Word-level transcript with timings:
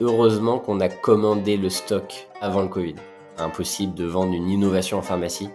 heureusement 0.00 0.58
qu'on 0.58 0.80
a 0.80 0.88
commandé 0.88 1.56
le 1.56 1.70
stock 1.70 2.28
avant 2.40 2.62
le 2.62 2.68
Covid. 2.68 2.96
Impossible 3.38 3.94
de 3.94 4.04
vendre 4.04 4.34
une 4.34 4.48
innovation 4.48 4.98
en 4.98 5.02
pharmacie. 5.02 5.50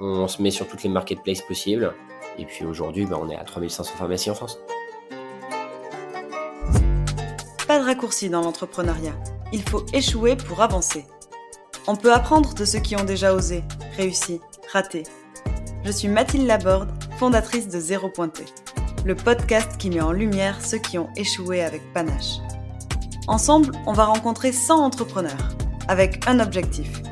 On 0.00 0.26
se 0.28 0.42
met 0.42 0.50
sur 0.50 0.66
toutes 0.66 0.82
les 0.82 0.90
marketplaces 0.90 1.42
possibles. 1.42 1.94
Et 2.38 2.44
puis 2.44 2.64
aujourd'hui, 2.64 3.06
bah, 3.06 3.18
on 3.20 3.30
est 3.30 3.36
à 3.36 3.44
3500 3.44 3.94
pharmacies 3.96 4.30
en 4.30 4.34
France. 4.34 4.58
Pas 7.66 7.78
de 7.78 7.84
raccourci 7.84 8.28
dans 8.28 8.42
l'entrepreneuriat. 8.42 9.14
Il 9.52 9.62
faut 9.62 9.84
échouer 9.92 10.36
pour 10.36 10.60
avancer. 10.60 11.06
On 11.86 11.96
peut 11.96 12.12
apprendre 12.12 12.54
de 12.54 12.64
ceux 12.64 12.80
qui 12.80 12.96
ont 12.96 13.04
déjà 13.04 13.34
osé, 13.34 13.62
réussi, 13.96 14.40
raté. 14.72 15.04
Je 15.84 15.92
suis 15.92 16.08
Mathilde 16.08 16.46
Laborde, 16.46 16.90
fondatrice 17.18 17.68
de 17.68 17.78
Zéro 17.78 18.08
Pointé, 18.08 18.44
le 19.04 19.14
podcast 19.14 19.76
qui 19.78 19.90
met 19.90 20.00
en 20.00 20.12
lumière 20.12 20.64
ceux 20.64 20.78
qui 20.78 20.98
ont 20.98 21.10
échoué 21.16 21.62
avec 21.62 21.82
panache. 21.92 22.38
Ensemble, 23.26 23.72
on 23.86 23.94
va 23.94 24.04
rencontrer 24.04 24.52
100 24.52 24.84
entrepreneurs, 24.84 25.56
avec 25.88 26.28
un 26.28 26.40
objectif 26.40 27.02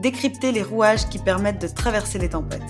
décrypter 0.00 0.52
les 0.52 0.62
rouages 0.62 1.08
qui 1.08 1.18
permettent 1.18 1.60
de 1.60 1.66
traverser 1.66 2.18
les 2.18 2.30
tempêtes. 2.30 2.62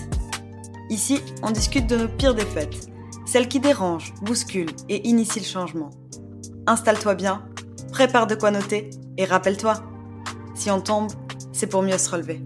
Ici, 0.89 1.21
on 1.43 1.51
discute 1.51 1.87
de 1.87 1.97
nos 1.97 2.09
pires 2.09 2.35
défaites, 2.35 2.89
celles 3.27 3.49
qui 3.49 3.61
dérangent, 3.61 4.13
bousculent 4.23 4.75
et 4.89 5.07
initient 5.09 5.43
le 5.43 5.47
changement. 5.47 5.91
Installe-toi 6.67 7.15
bien, 7.15 7.45
prépare 7.93 8.27
de 8.27 8.35
quoi 8.35 8.51
noter 8.51 8.91
et 9.17 9.25
rappelle-toi, 9.25 9.75
si 10.55 10.71
on 10.71 10.81
tombe, 10.81 11.13
c'est 11.53 11.69
pour 11.69 11.83
mieux 11.83 11.99
se 11.99 12.11
relever. 12.11 12.43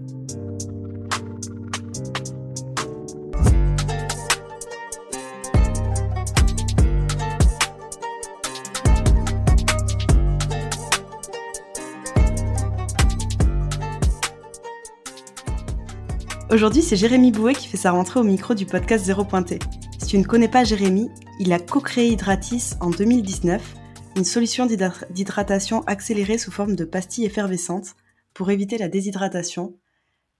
Aujourd'hui, 16.55 16.81
c'est 16.81 16.95
Jérémy 16.95 17.33
Bouet 17.33 17.53
qui 17.53 17.67
fait 17.67 17.75
sa 17.75 17.91
rentrée 17.91 18.17
au 18.17 18.23
micro 18.23 18.53
du 18.53 18.65
podcast 18.65 19.03
Zéro 19.03 19.25
Pointé. 19.25 19.59
Si 19.99 20.07
tu 20.07 20.17
ne 20.17 20.23
connais 20.23 20.47
pas 20.47 20.63
Jérémy, 20.63 21.09
il 21.37 21.51
a 21.51 21.59
co-créé 21.59 22.07
Hydratis 22.07 22.75
en 22.79 22.91
2019, 22.91 23.75
une 24.15 24.23
solution 24.23 24.65
d'hydratation 24.65 25.81
accélérée 25.81 26.37
sous 26.37 26.51
forme 26.51 26.77
de 26.77 26.85
pastilles 26.85 27.25
effervescentes 27.25 27.95
pour 28.33 28.51
éviter 28.51 28.77
la 28.77 28.87
déshydratation. 28.87 29.75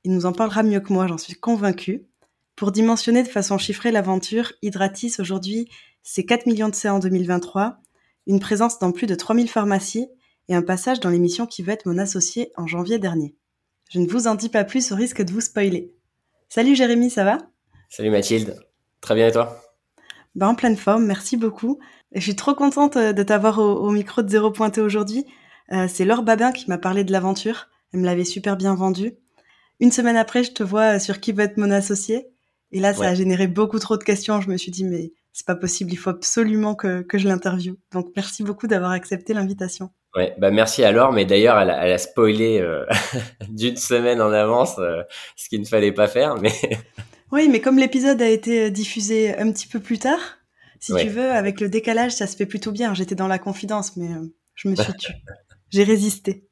Il 0.06 0.14
nous 0.14 0.26
en 0.26 0.32
parlera 0.32 0.64
mieux 0.64 0.80
que 0.80 0.94
moi, 0.94 1.06
j'en 1.06 1.18
suis 1.18 1.36
convaincue. 1.36 2.08
Pour 2.56 2.72
dimensionner 2.72 3.22
de 3.22 3.28
façon 3.28 3.58
chiffrée 3.58 3.92
l'aventure, 3.92 4.54
Hydratis 4.62 5.16
aujourd'hui, 5.20 5.68
c'est 6.02 6.24
4 6.24 6.46
millions 6.46 6.70
de 6.70 6.76
C 6.76 6.88
en 6.88 7.00
2023, 7.00 7.82
une 8.28 8.40
présence 8.40 8.80
dans 8.80 8.94
plus 8.94 9.08
de 9.08 9.16
3000 9.16 9.50
pharmacies 9.50 10.08
et 10.48 10.56
un 10.56 10.62
passage 10.62 11.02
dans 11.02 11.10
l'émission 11.10 11.46
qui 11.46 11.62
veut 11.62 11.74
être 11.74 11.88
mon 11.88 11.98
associé 11.98 12.54
en 12.56 12.68
janvier 12.68 13.00
dernier. 13.00 13.36
Je 13.90 14.00
ne 14.00 14.08
vous 14.08 14.28
en 14.28 14.36
dis 14.36 14.50
pas 14.50 14.64
plus 14.64 14.94
au 14.94 14.96
risque 14.96 15.22
de 15.22 15.34
vous 15.34 15.42
spoiler. 15.42 15.92
Salut 16.50 16.76
Jérémy, 16.76 17.10
ça 17.10 17.24
va? 17.24 17.38
Salut 17.90 18.10
Mathilde, 18.10 18.56
très 19.02 19.16
bien 19.16 19.28
et 19.28 19.32
toi? 19.32 19.62
Bah, 20.36 20.48
En 20.48 20.56
pleine 20.56 20.78
forme, 20.78 21.06
merci 21.06 21.38
beaucoup. 21.38 21.80
je 22.14 22.22
suis 22.22 22.36
trop 22.36 22.54
contente 22.54 22.98
euh, 22.98 23.14
de 23.14 23.24
t'avoir 23.24 23.60
au, 23.60 23.90
micro 23.92 24.22
de 24.22 24.30
Zéro 24.30 24.52
Pointé 24.52 24.82
aujourd'hui. 24.82 25.26
Euh, 25.72 25.88
c'est 25.88 26.06
Laure 26.06 26.24
Babin 26.24 26.52
qui 26.52 26.70
m'a 26.70 26.78
parlé 26.78 27.04
de 27.04 27.12
l'aventure, 27.12 27.70
elle 27.94 28.02
me 28.02 28.06
l'avait 28.06 28.26
super 28.26 28.58
bien 28.58 28.76
vendue. 28.76 29.16
Une 29.80 29.92
semaine 29.92 30.18
après, 30.18 30.44
je 30.44 30.52
te 30.52 30.64
vois 30.64 31.00
sur 31.00 31.20
qui 31.20 31.32
va 31.32 31.44
être 31.44 31.58
mon 31.58 31.72
associé. 31.72 32.28
Et 32.72 32.80
là, 32.80 32.94
ça 32.94 33.10
a 33.10 33.14
généré 33.14 33.48
beaucoup 33.48 33.80
trop 33.80 33.98
de 33.98 34.04
questions. 34.04 34.42
Je 34.42 34.50
me 34.50 34.58
suis 34.58 34.72
dit, 34.72 34.84
mais 34.84 35.14
c'est 35.34 35.46
pas 35.46 35.56
possible, 35.56 35.92
il 35.92 35.98
faut 35.98 36.10
absolument 36.10 36.76
que, 36.76 37.02
que 37.02 37.18
je 37.18 37.28
l'interviewe. 37.28 37.76
Donc 37.92 38.12
merci 38.16 38.44
beaucoup 38.44 38.68
d'avoir 38.68 38.92
accepté 38.92 39.34
l'invitation. 39.34 39.92
Ouais, 40.16 40.34
bah 40.38 40.50
merci 40.50 40.84
alors, 40.84 41.12
mais 41.12 41.26
d'ailleurs 41.26 41.60
elle, 41.60 41.70
a 41.70 41.98
spoilé 41.98 42.60
euh, 42.62 42.86
d'une 43.50 43.76
semaine 43.76 44.22
en 44.22 44.32
avance 44.32 44.80
euh, 44.80 45.04
ce 45.36 45.50
qu'il 45.50 45.60
ne 45.60 45.66
fallait 45.66 45.92
pas 45.92 46.08
faire, 46.08 46.36
mais. 46.38 46.54
oui, 47.34 47.50
mais 47.50 47.60
comme 47.60 47.78
l'épisode 47.78 48.22
a 48.22 48.30
été 48.30 48.72
diffusé 48.72 49.38
un 49.38 49.52
petit 49.52 49.68
peu 49.68 49.82
plus 49.82 50.00
tard, 50.00 50.20
si 50.80 50.94
tu 50.96 51.10
veux, 51.10 51.32
avec 51.32 51.60
le 51.60 51.68
décalage, 51.68 52.14
ça 52.14 52.28
se 52.28 52.38
fait 52.38 52.46
plutôt 52.46 52.72
bien. 52.72 52.94
J'étais 52.94 53.16
dans 53.16 53.28
la 53.28 53.40
confidence, 53.40 53.98
mais 53.98 54.08
euh, 54.08 54.32
je 54.54 54.70
me 54.70 54.76
suis 54.76 54.94
tue. 54.94 55.14
J'ai 55.70 55.84
résisté. 55.84 56.48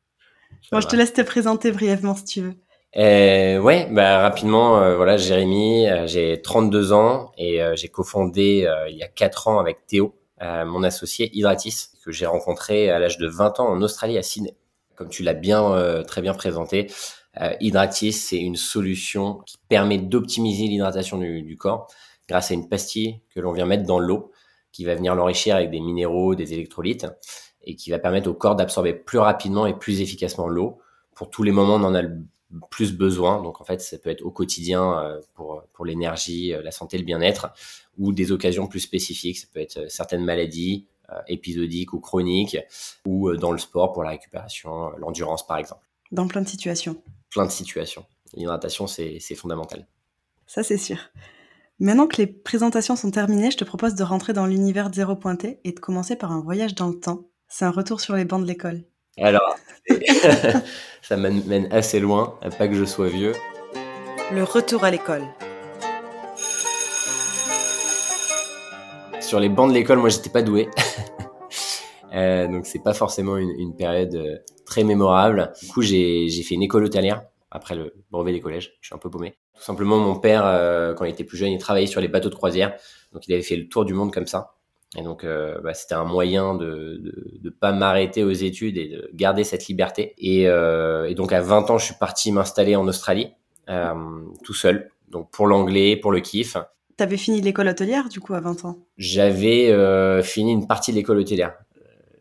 Bon, 0.72 0.82
je 0.82 0.88
te 0.88 0.96
laisse 0.96 1.14
te 1.14 1.22
présenter 1.22 1.72
brièvement 1.72 2.16
si 2.16 2.26
tu 2.26 2.42
veux. 2.42 2.56
Euh, 2.98 3.60
ouais, 3.60 3.88
bah 3.92 4.20
rapidement, 4.20 4.96
voilà, 4.96 5.18
Jérémy, 5.18 5.88
j'ai 6.06 6.42
32 6.42 6.94
ans 6.94 7.32
et 7.38 7.60
j'ai 7.76 7.88
cofondé 7.90 8.68
il 8.90 8.98
y 8.98 9.04
a 9.04 9.08
4 9.08 9.48
ans 9.48 9.60
avec 9.60 9.86
Théo, 9.88 10.16
mon 10.42 10.84
associé 10.84 11.30
Hydratis 11.38 11.90
que 12.04 12.12
j'ai 12.12 12.26
rencontré 12.26 12.90
à 12.90 13.00
l'âge 13.00 13.18
de 13.18 13.28
20 13.28 13.60
ans 13.60 13.70
en 13.70 13.82
Australie 13.82 14.18
à 14.18 14.24
Sydney. 14.24 14.56
Comme 14.96 15.10
tu 15.10 15.24
l'as 15.24 15.34
bien 15.34 15.72
euh, 15.72 16.04
très 16.04 16.22
bien 16.22 16.34
présenté, 16.34 16.92
euh, 17.42 17.54
Hydratis, 17.60 18.14
c'est 18.14 18.38
une 18.38 18.56
solution 18.56 19.40
qui 19.46 19.58
permet 19.70 19.98
d'optimiser 19.98 20.68
l'hydratation 20.68 21.18
du, 21.18 21.58
corps 21.58 21.88
grâce 22.28 22.52
à 22.52 22.54
une 22.54 22.70
pastille 22.70 23.22
que 23.34 23.40
l'on 23.40 23.54
vient 23.54 23.66
mettre 23.66 23.86
dans 23.86 24.00
l'eau, 24.00 24.32
qui 24.72 24.86
va 24.86 24.96
venir 24.96 25.16
l'enrichir 25.16 25.56
avec 25.56 25.72
des 25.72 25.80
minéraux, 25.80 26.36
des 26.36 26.54
électrolytes, 26.54 27.08
et 27.64 27.76
qui 27.76 27.90
va 27.90 28.00
permettre 28.00 28.30
au 28.30 28.34
corps 28.34 28.56
d'absorber 28.56 28.94
plus 28.94 29.18
rapidement 29.18 29.66
et 29.66 29.74
plus 29.74 30.02
efficacement 30.02 30.48
l'eau 30.48 30.80
pour 31.16 31.30
tous 31.30 31.44
les 31.44 31.52
moments 31.52 31.76
on 31.76 31.84
en 31.84 31.96
a 31.96 32.04
plus 32.70 32.94
besoin. 32.94 33.42
Donc 33.42 33.62
en 33.62 33.64
fait, 33.64 33.82
ça 33.82 33.98
peut 33.98 34.10
être 34.10 34.24
au 34.24 34.32
quotidien 34.32 35.00
euh, 35.00 35.20
pour, 35.34 35.64
pour 35.74 35.86
l'énergie, 35.86 36.54
la 36.64 36.72
santé, 36.72 36.98
le 36.98 37.04
bien-être, 37.04 37.54
ou 37.98 38.14
des 38.14 38.32
occasions 38.32 38.68
plus 38.68 38.80
spécifiques. 38.80 39.40
Ça 39.40 39.48
peut 39.54 39.60
être 39.60 39.90
certaines 39.90 40.24
maladies, 40.24 40.88
euh, 41.12 41.20
épisodique 41.28 41.92
ou 41.92 42.00
chronique, 42.00 42.58
ou 43.06 43.28
euh, 43.28 43.36
dans 43.36 43.52
le 43.52 43.58
sport 43.58 43.92
pour 43.92 44.04
la 44.04 44.12
récupération, 44.12 44.88
euh, 44.88 44.92
l'endurance 45.00 45.46
par 45.46 45.58
exemple. 45.58 45.86
Dans 46.14 46.30
plein 46.30 46.42
de 46.42 46.48
situations. 46.48 46.96
Plein 47.30 47.46
de 47.46 47.52
situations. 47.52 48.06
L'hydratation, 48.34 48.88
c'est 48.88 49.20
fondamental. 49.36 49.86
Ça, 50.48 50.64
c'est 50.64 50.78
sûr. 50.78 50.98
Maintenant 51.80 52.08
que 52.08 52.16
les 52.18 52.28
présentations 52.28 52.96
sont 52.96 53.12
terminées, 53.12 53.52
je 53.52 53.58
te 53.58 53.66
propose 53.66 53.96
de 53.96 54.04
rentrer 54.04 54.32
dans 54.32 54.46
l'univers 54.46 54.94
zéro 54.94 55.18
pointé 55.18 55.60
et 55.66 55.74
de 55.74 55.80
commencer 55.82 56.16
par 56.16 56.32
un 56.32 56.40
voyage 56.40 56.74
dans 56.74 56.88
le 56.88 57.00
temps. 57.00 57.28
C'est 57.50 57.66
un 57.66 57.72
retour 57.72 58.00
sur 58.00 58.16
les 58.16 58.24
bancs 58.24 58.42
de 58.42 58.48
l'école. 58.48 58.86
Alors, 59.20 59.56
ça 61.02 61.18
mène 61.18 61.68
assez 61.72 62.00
loin, 62.00 62.38
pas 62.58 62.68
que 62.68 62.76
je 62.76 62.86
sois 62.86 63.10
vieux. 63.10 63.34
Le 64.32 64.44
retour 64.44 64.84
à 64.84 64.92
l'école. 64.92 65.24
sur 69.34 69.40
les 69.40 69.50
bancs 69.50 69.68
de 69.68 69.74
l'école, 69.74 69.98
moi, 69.98 70.10
j'étais 70.10 70.30
pas 70.30 70.44
doué. 70.44 70.70
euh, 72.14 72.48
donc, 72.48 72.68
c'est 72.68 72.84
pas 72.84 72.94
forcément 72.94 73.36
une, 73.36 73.50
une, 73.58 73.76
période 73.76 74.14
euh, 74.14 74.38
très 74.64 74.84
mémorable. 74.84 75.54
Du 75.60 75.70
coup, 75.70 75.82
j'ai 75.82 76.30
fait 76.30 76.54
une 76.54 76.62
école 76.62 76.84
hôtelière 76.84 77.24
après 77.50 77.74
le 77.74 77.96
brevet 78.12 78.32
des 78.32 78.42
collèges. 78.42 78.78
Je 78.80 78.90
suis 78.90 78.96
un 78.96 79.00
peu 79.00 79.10
paumé. 79.10 79.34
Tout 79.56 79.64
simplement, 79.64 79.98
mon 79.98 80.20
père, 80.20 80.46
euh, 80.46 80.94
quand 80.94 81.06
il 81.06 81.12
était 81.12 81.24
plus 81.24 81.38
jeune, 81.38 81.52
il 81.52 81.58
travaillait 81.58 81.88
sur 81.88 82.00
les 82.00 82.08
bateaux 82.08 82.30
de 82.30 82.36
croisière. 82.36 82.76
Donc, 83.12 83.28
il 83.28 83.34
avait 83.34 83.42
fait 83.42 83.56
le 83.56 83.68
tour 83.68 83.86
du 83.86 83.96
monde 83.96 84.14
comme 84.14 84.28
ça. 84.28 84.54
Et 84.96 85.02
donc, 85.02 85.24
euh, 85.24 85.60
bah, 85.62 85.74
c'était 85.74 85.96
un 85.96 86.04
moyen 86.04 86.56
de 86.56 87.02
ne 87.44 87.50
pas 87.50 87.72
m'arrêter 87.72 88.24
aux 88.24 88.32
études 88.32 88.78
et 88.78 88.88
de 88.88 89.10
garder 89.14 89.44
cette 89.44 89.68
liberté. 89.68 90.14
Et, 90.20 90.48
euh, 90.48 91.10
et, 91.10 91.16
donc, 91.16 91.34
à 91.34 91.42
20 91.42 91.72
ans, 91.72 91.78
je 91.78 91.86
suis 91.86 91.96
parti 91.96 92.32
m'installer 92.32 92.76
en 92.76 92.88
Australie, 92.88 93.34
euh, 93.70 93.94
tout 94.44 94.54
seul. 94.54 94.92
Donc, 95.10 95.32
pour 95.32 95.48
l'anglais, 95.48 95.96
pour 95.96 96.12
le 96.12 96.20
kiff. 96.20 96.58
T'avais 96.96 97.18
fini 97.18 97.42
l'école 97.42 97.70
hôtelière 97.70 98.08
du 98.08 98.20
coup 98.20 98.36
à 98.36 98.40
20 98.40 98.66
ans? 98.66 98.78
J'avais 98.98 100.22
fini 100.24 100.52
une 100.52 100.68
partie 100.68 100.92
de 100.92 100.98
l'école 100.98 101.18
hôtelière. 101.18 101.56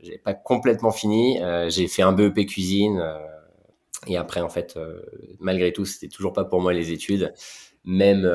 J'ai 0.03 0.19
pas 0.19 0.34
complètement 0.34 0.91
fini. 0.91 1.38
J'ai 1.69 1.88
fait 1.88 2.03
un 2.03 2.12
BEP 2.12 2.47
cuisine 2.47 3.03
et 4.06 4.16
après 4.16 4.41
en 4.41 4.49
fait, 4.49 4.78
malgré 5.41 5.72
tout, 5.72 5.84
c'était 5.84 6.09
toujours 6.09 6.32
pas 6.32 6.44
pour 6.44 6.61
moi 6.61 6.72
les 6.72 6.91
études, 6.91 7.34
même 7.84 8.27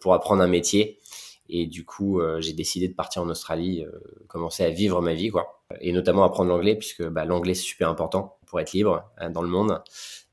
pour 0.00 0.14
apprendre 0.14 0.42
un 0.42 0.48
métier. 0.48 1.00
Et 1.48 1.66
du 1.66 1.84
coup, 1.84 2.20
j'ai 2.38 2.52
décidé 2.52 2.88
de 2.88 2.94
partir 2.94 3.22
en 3.22 3.28
Australie, 3.28 3.84
commencer 4.28 4.64
à 4.64 4.70
vivre 4.70 5.02
ma 5.02 5.12
vie 5.12 5.30
quoi, 5.30 5.62
et 5.80 5.92
notamment 5.92 6.24
apprendre 6.24 6.50
l'anglais 6.50 6.76
puisque 6.76 7.06
bah, 7.06 7.24
l'anglais 7.24 7.54
c'est 7.54 7.62
super 7.62 7.88
important 7.88 8.38
pour 8.46 8.60
être 8.60 8.72
libre 8.72 9.04
hein, 9.18 9.30
dans 9.30 9.42
le 9.42 9.48
monde. 9.48 9.82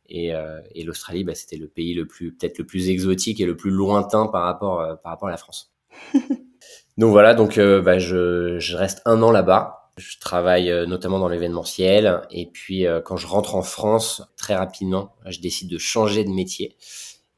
Et, 0.09 0.33
euh, 0.33 0.59
et 0.73 0.83
l'Australie, 0.83 1.23
bah, 1.23 1.35
c'était 1.35 1.56
le 1.56 1.67
pays 1.67 1.94
le 1.94 2.06
plus, 2.06 2.33
peut-être 2.33 2.57
le 2.57 2.65
plus 2.65 2.89
exotique 2.89 3.39
et 3.39 3.45
le 3.45 3.56
plus 3.56 3.71
lointain 3.71 4.27
par 4.27 4.44
rapport, 4.44 4.81
euh, 4.81 4.95
par 4.95 5.11
rapport 5.11 5.27
à 5.27 5.31
la 5.31 5.38
France. 5.38 5.71
donc 6.97 7.12
voilà, 7.12 7.35
donc 7.35 7.57
euh, 7.57 7.81
bah, 7.81 8.00
je, 8.00 8.57
je, 8.59 8.75
reste 8.75 9.01
un 9.05 9.21
an 9.21 9.31
là-bas. 9.31 9.91
Je 9.97 10.17
travaille 10.19 10.71
notamment 10.88 11.19
dans 11.19 11.27
l'événementiel. 11.27 12.21
Et 12.31 12.45
puis 12.45 12.85
quand 13.03 13.17
je 13.17 13.27
rentre 13.27 13.55
en 13.55 13.62
France, 13.62 14.21
très 14.38 14.55
rapidement, 14.55 15.13
je 15.25 15.41
décide 15.41 15.69
de 15.69 15.77
changer 15.77 16.23
de 16.23 16.29
métier. 16.29 16.77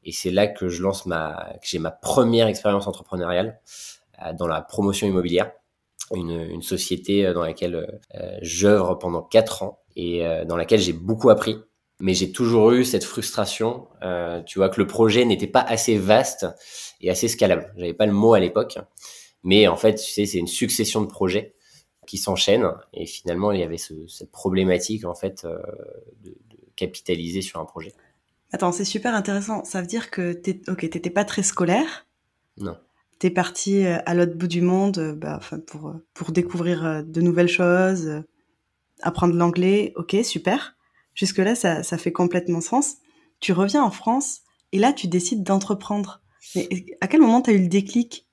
Et 0.04 0.12
c'est 0.12 0.30
là 0.30 0.46
que 0.46 0.68
je 0.68 0.82
lance 0.82 1.06
ma, 1.06 1.54
que 1.60 1.66
j'ai 1.66 1.78
ma 1.78 1.90
première 1.90 2.48
expérience 2.48 2.86
entrepreneuriale 2.86 3.60
dans 4.38 4.46
la 4.46 4.62
promotion 4.62 5.06
immobilière. 5.06 5.52
Une, 6.14 6.30
une 6.30 6.62
société 6.62 7.32
dans 7.32 7.42
laquelle 7.42 8.00
euh, 8.14 8.38
j'œuvre 8.42 8.96
pendant 8.96 9.22
quatre 9.22 9.62
ans 9.62 9.78
et 9.96 10.24
dans 10.46 10.56
laquelle 10.56 10.80
j'ai 10.80 10.92
beaucoup 10.92 11.30
appris 11.30 11.58
mais 12.02 12.14
j'ai 12.14 12.32
toujours 12.32 12.72
eu 12.72 12.84
cette 12.84 13.04
frustration, 13.04 13.86
euh, 14.02 14.42
tu 14.42 14.58
vois, 14.58 14.68
que 14.68 14.80
le 14.80 14.88
projet 14.88 15.24
n'était 15.24 15.46
pas 15.46 15.60
assez 15.60 15.96
vaste 15.96 16.46
et 17.00 17.10
assez 17.10 17.28
scalable. 17.28 17.72
J'avais 17.76 17.94
pas 17.94 18.06
le 18.06 18.12
mot 18.12 18.34
à 18.34 18.40
l'époque, 18.40 18.76
mais 19.44 19.68
en 19.68 19.76
fait, 19.76 19.94
tu 19.94 20.10
sais, 20.10 20.26
c'est 20.26 20.38
une 20.38 20.48
succession 20.48 21.00
de 21.00 21.06
projets 21.06 21.54
qui 22.08 22.18
s'enchaînent. 22.18 22.72
Et 22.92 23.06
finalement, 23.06 23.52
il 23.52 23.60
y 23.60 23.62
avait 23.62 23.78
cette 23.78 24.32
problématique 24.32 25.04
en 25.04 25.14
fait 25.14 25.46
de, 25.46 26.30
de, 26.30 26.58
capitaliser 26.74 27.40
sur 27.40 27.60
un 27.60 27.64
projet. 27.64 27.92
Attends, 28.52 28.72
c'est 28.72 28.84
super 28.84 29.14
intéressant. 29.14 29.64
Ça 29.64 29.80
veut 29.80 29.86
dire 29.86 30.10
que 30.10 30.32
tu 30.32 30.60
ok, 30.68 30.88
t'étais 30.90 31.10
pas 31.10 31.24
très 31.24 31.42
scolaire. 31.42 32.06
Non. 32.58 32.76
T'es 33.18 33.30
parti 33.30 33.86
à 33.86 34.14
l'autre 34.14 34.34
bout 34.34 34.48
du 34.48 34.62
monde, 34.62 35.16
bah, 35.16 35.40
pour 35.66 35.94
pour 36.12 36.32
découvrir 36.32 37.04
de 37.04 37.20
nouvelles 37.20 37.48
choses, 37.48 38.22
apprendre 39.00 39.34
l'anglais. 39.34 39.92
Ok, 39.96 40.16
super. 40.24 40.76
Jusque 41.14 41.38
là, 41.38 41.54
ça, 41.54 41.82
ça 41.82 41.98
fait 41.98 42.12
complètement 42.12 42.60
sens. 42.60 42.96
Tu 43.40 43.52
reviens 43.52 43.82
en 43.82 43.90
France 43.90 44.40
et 44.72 44.78
là, 44.78 44.92
tu 44.92 45.08
décides 45.08 45.42
d'entreprendre. 45.42 46.20
Mais 46.54 46.68
à 47.00 47.06
quel 47.06 47.20
moment 47.20 47.42
tu 47.42 47.50
as 47.50 47.52
eu 47.54 47.60
le 47.60 47.68
déclic? 47.68 48.26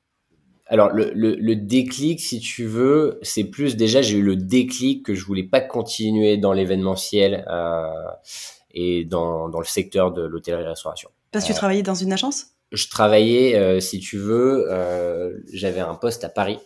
Alors 0.68 0.92
le, 0.94 1.12
le, 1.16 1.36
le, 1.36 1.56
déclic, 1.56 2.20
si 2.20 2.40
tu 2.40 2.66
veux, 2.66 3.18
c'est 3.24 3.46
plus 3.46 3.76
déjà 3.76 4.04
j'ai 4.04 4.20
eu 4.20 4.22
le 4.22 4.36
déclic 4.36 5.04
que 5.04 5.16
je 5.16 5.26
voulais 5.26 5.44
pas 5.44 5.62
continuer 5.62 6.38
dans 6.38 6.54
l'événementiel 6.54 7.44
euh, 7.50 7.90
et 8.72 9.06
dans, 9.06 9.50
dans 9.50 9.60
le 9.60 9.66
secteur 9.66 10.12
de 10.12 10.22
l'hôtellerie-restauration. 10.22 11.10
Parce 11.32 11.46
que 11.46 11.50
tu 11.50 11.56
euh, 11.56 11.58
travaillais 11.58 11.84
dans 11.84 11.96
une 11.96 12.14
agence? 12.14 12.48
Je 12.72 12.88
travaillais, 12.88 13.56
euh, 13.56 13.80
si 13.80 14.00
tu 14.00 14.18
veux, 14.18 14.68
euh, 14.70 15.38
j'avais 15.52 15.80
un 15.80 15.96
poste 15.96 16.24
à 16.24 16.30
Paris, 16.30 16.60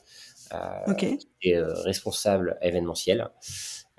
okay. 0.87 1.17
et 1.41 1.59
responsable 1.59 2.57
événementiel. 2.61 3.29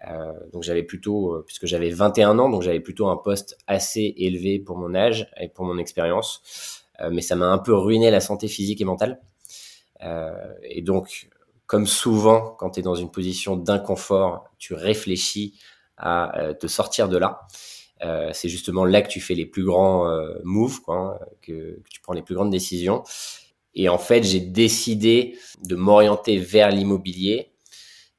Euh, 0.09 0.33
donc 0.53 0.63
j'avais 0.63 0.83
plutôt, 0.83 1.33
euh, 1.33 1.45
puisque 1.47 1.67
j'avais 1.67 1.91
21 1.91 2.39
ans, 2.39 2.49
donc 2.49 2.63
j'avais 2.63 2.81
plutôt 2.81 3.09
un 3.09 3.17
poste 3.17 3.57
assez 3.67 4.15
élevé 4.17 4.59
pour 4.59 4.77
mon 4.77 4.95
âge 4.95 5.29
et 5.41 5.49
pour 5.49 5.65
mon 5.65 5.79
expérience. 5.79 6.85
Euh, 7.01 7.11
mais 7.11 7.23
ça 7.23 7.37
m'a 7.37 7.47
un 7.47 7.59
peu 7.59 7.75
ruiné 7.75 8.11
la 8.11 8.21
santé 8.21 8.49
physique 8.49 8.81
et 8.81 8.85
mentale. 8.85 9.21
et 10.63 10.83
donc, 10.83 11.31
comme 11.67 11.87
souvent, 11.87 12.55
quand 12.59 12.73
tu 12.73 12.81
es 12.81 12.83
dans 12.83 12.95
une 12.95 13.11
position 13.11 13.57
d'inconfort, 13.57 14.51
tu 14.59 14.75
réfléchis 14.75 15.59
à 15.97 16.53
te 16.61 16.67
sortir 16.67 17.09
de 17.09 17.17
là. 17.17 17.47
Euh, 18.05 18.31
c'est 18.33 18.49
justement 18.49 18.85
là 18.85 19.03
que 19.03 19.09
tu 19.09 19.21
fais 19.21 19.35
les 19.35 19.47
plus 19.47 19.65
grands 19.65 20.09
euh, 20.09 20.35
moves, 20.45 20.81
hein, 20.89 21.15
que, 21.43 21.81
que, 21.83 21.89
tu 21.91 22.01
prends 22.01 22.13
les 22.13 22.23
plus 22.23 22.35
grandes 22.35 22.51
décisions. 22.51 23.03
Et 23.75 23.89
en 23.89 23.99
fait, 23.99 24.23
j'ai 24.23 24.41
décidé 24.41 25.37
de 25.63 25.75
m'orienter 25.75 26.39
vers 26.39 26.71
l'immobilier 26.71 27.55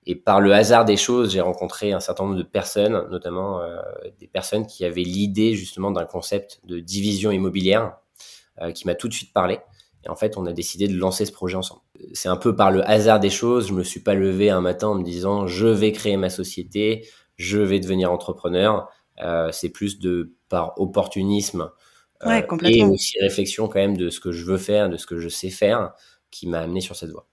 et 0.07 0.15
par 0.15 0.39
le 0.39 0.53
hasard 0.53 0.85
des 0.85 0.97
choses, 0.97 1.31
j'ai 1.31 1.41
rencontré 1.41 1.91
un 1.91 1.99
certain 1.99 2.25
nombre 2.25 2.37
de 2.37 2.43
personnes, 2.43 3.07
notamment 3.09 3.61
euh, 3.61 3.77
des 4.19 4.27
personnes 4.27 4.67
qui 4.67 4.85
avaient 4.85 5.03
l'idée 5.03 5.55
justement 5.55 5.89
d'un 5.89 6.05
concept 6.05 6.59
de 6.65 6.79
division 6.79 7.31
immobilière 7.31 7.97
euh, 8.61 8.71
qui 8.71 8.85
m'a 8.85 8.93
tout 8.93 9.07
de 9.07 9.13
suite 9.13 9.33
parlé. 9.33 9.59
Et 10.03 10.09
en 10.09 10.15
fait, 10.15 10.37
on 10.37 10.45
a 10.45 10.53
décidé 10.53 10.87
de 10.87 10.95
lancer 10.95 11.25
ce 11.25 11.31
projet 11.31 11.57
ensemble. 11.57 11.81
C'est 12.13 12.29
un 12.29 12.37
peu 12.37 12.55
par 12.55 12.69
le 12.69 12.87
hasard 12.87 13.19
des 13.19 13.31
choses. 13.31 13.69
Je 13.69 13.73
me 13.73 13.83
suis 13.83 13.99
pas 13.99 14.13
levé 14.13 14.51
un 14.51 14.61
matin 14.61 14.89
en 14.89 14.95
me 14.95 15.03
disant 15.03 15.47
je 15.47 15.65
vais 15.65 15.91
créer 15.91 16.17
ma 16.17 16.29
société, 16.29 17.07
je 17.37 17.57
vais 17.57 17.79
devenir 17.79 18.11
entrepreneur. 18.11 18.87
Euh, 19.19 19.51
c'est 19.51 19.69
plus 19.69 19.99
de 19.99 20.33
par 20.49 20.79
opportunisme 20.79 21.71
ouais, 22.25 22.45
et 22.63 22.83
aussi 22.83 23.19
réflexion 23.19 23.67
quand 23.67 23.79
même 23.79 23.97
de 23.97 24.09
ce 24.09 24.19
que 24.19 24.31
je 24.31 24.45
veux 24.45 24.57
faire, 24.57 24.89
de 24.89 24.97
ce 24.97 25.05
que 25.05 25.19
je 25.19 25.29
sais 25.29 25.49
faire, 25.49 25.93
qui 26.31 26.47
m'a 26.47 26.59
amené 26.59 26.81
sur 26.81 26.95
cette 26.95 27.11
voie. 27.11 27.27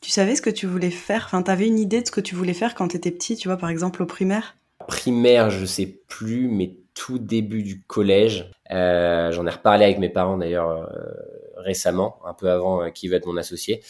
Tu 0.00 0.10
savais 0.10 0.36
ce 0.36 0.42
que 0.42 0.50
tu 0.50 0.66
voulais 0.66 0.90
faire? 0.90 1.24
Enfin, 1.26 1.42
t'avais 1.42 1.66
une 1.66 1.78
idée 1.78 2.02
de 2.02 2.06
ce 2.06 2.12
que 2.12 2.20
tu 2.20 2.34
voulais 2.34 2.54
faire 2.54 2.74
quand 2.74 2.88
t'étais 2.88 3.10
petit, 3.10 3.36
tu 3.36 3.48
vois, 3.48 3.56
par 3.56 3.70
exemple 3.70 4.02
au 4.02 4.06
primaire? 4.06 4.56
Primaire, 4.86 5.50
je 5.50 5.64
sais 5.64 5.86
plus, 6.06 6.48
mais 6.48 6.76
tout 6.94 7.18
début 7.18 7.62
du 7.62 7.82
collège. 7.82 8.50
Euh, 8.70 9.32
J'en 9.32 9.46
ai 9.46 9.50
reparlé 9.50 9.84
avec 9.84 9.98
mes 9.98 10.08
parents 10.08 10.36
d'ailleurs 10.36 10.70
euh, 10.70 10.86
récemment, 11.56 12.18
un 12.24 12.34
peu 12.34 12.50
avant 12.50 12.82
euh, 12.82 12.90
qui 12.90 13.08
va 13.08 13.16
être 13.16 13.26
mon 13.26 13.36
associé. 13.36 13.82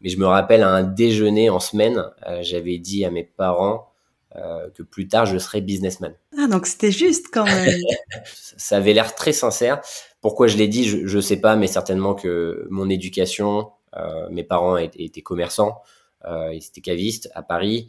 Mais 0.00 0.08
je 0.08 0.18
me 0.18 0.26
rappelle 0.26 0.62
à 0.62 0.70
un 0.70 0.82
déjeuner 0.82 1.48
en 1.48 1.60
semaine, 1.60 2.04
euh, 2.26 2.38
j'avais 2.42 2.78
dit 2.78 3.04
à 3.04 3.10
mes 3.10 3.24
parents 3.24 3.91
euh, 4.36 4.70
que 4.70 4.82
plus 4.82 5.08
tard 5.08 5.26
je 5.26 5.36
serais 5.36 5.60
businessman. 5.60 6.14
Ah 6.38 6.46
donc 6.46 6.66
c'était 6.66 6.90
juste 6.90 7.26
quand 7.30 7.44
même. 7.44 7.78
ça 8.24 8.76
avait 8.76 8.94
l'air 8.94 9.14
très 9.14 9.32
sincère. 9.32 9.82
Pourquoi 10.22 10.46
je 10.46 10.56
l'ai 10.56 10.68
dit, 10.68 10.84
je, 10.84 11.06
je 11.06 11.20
sais 11.20 11.36
pas, 11.36 11.54
mais 11.54 11.66
certainement 11.66 12.14
que 12.14 12.66
mon 12.70 12.88
éducation, 12.88 13.70
euh, 13.96 14.28
mes 14.30 14.42
parents 14.42 14.78
étaient, 14.78 15.20
commerçants, 15.20 15.82
euh, 16.24 16.54
ils 16.54 16.64
étaient 16.64 16.80
cavistes 16.80 17.30
à 17.34 17.42
Paris. 17.42 17.88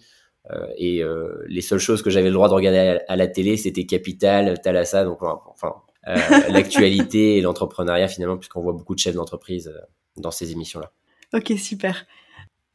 Et 0.77 1.01
les 1.47 1.61
seules 1.61 1.79
choses 1.79 2.01
que 2.01 2.09
j'avais 2.09 2.27
le 2.27 2.33
droit 2.33 2.49
de 2.49 2.53
regarder 2.53 2.99
à, 3.07 3.15
la 3.15 3.27
télé, 3.27 3.55
c'était 3.55 3.85
Capital, 3.85 4.59
Thalassa, 4.59 5.05
donc 5.05 5.19
enfin 5.21 5.75
l'actualité 6.49 7.37
et 7.37 7.41
l'entrepreneuriat 7.41 8.09
finalement, 8.09 8.37
puisqu'on 8.37 8.61
voit 8.61 8.73
beaucoup 8.73 8.93
de 8.93 8.99
chefs 8.99 9.15
d'entreprise 9.15 9.73
dans 10.17 10.31
ces 10.31 10.51
émissions-là. 10.51 10.91
Ok, 11.33 11.53
super. 11.57 12.05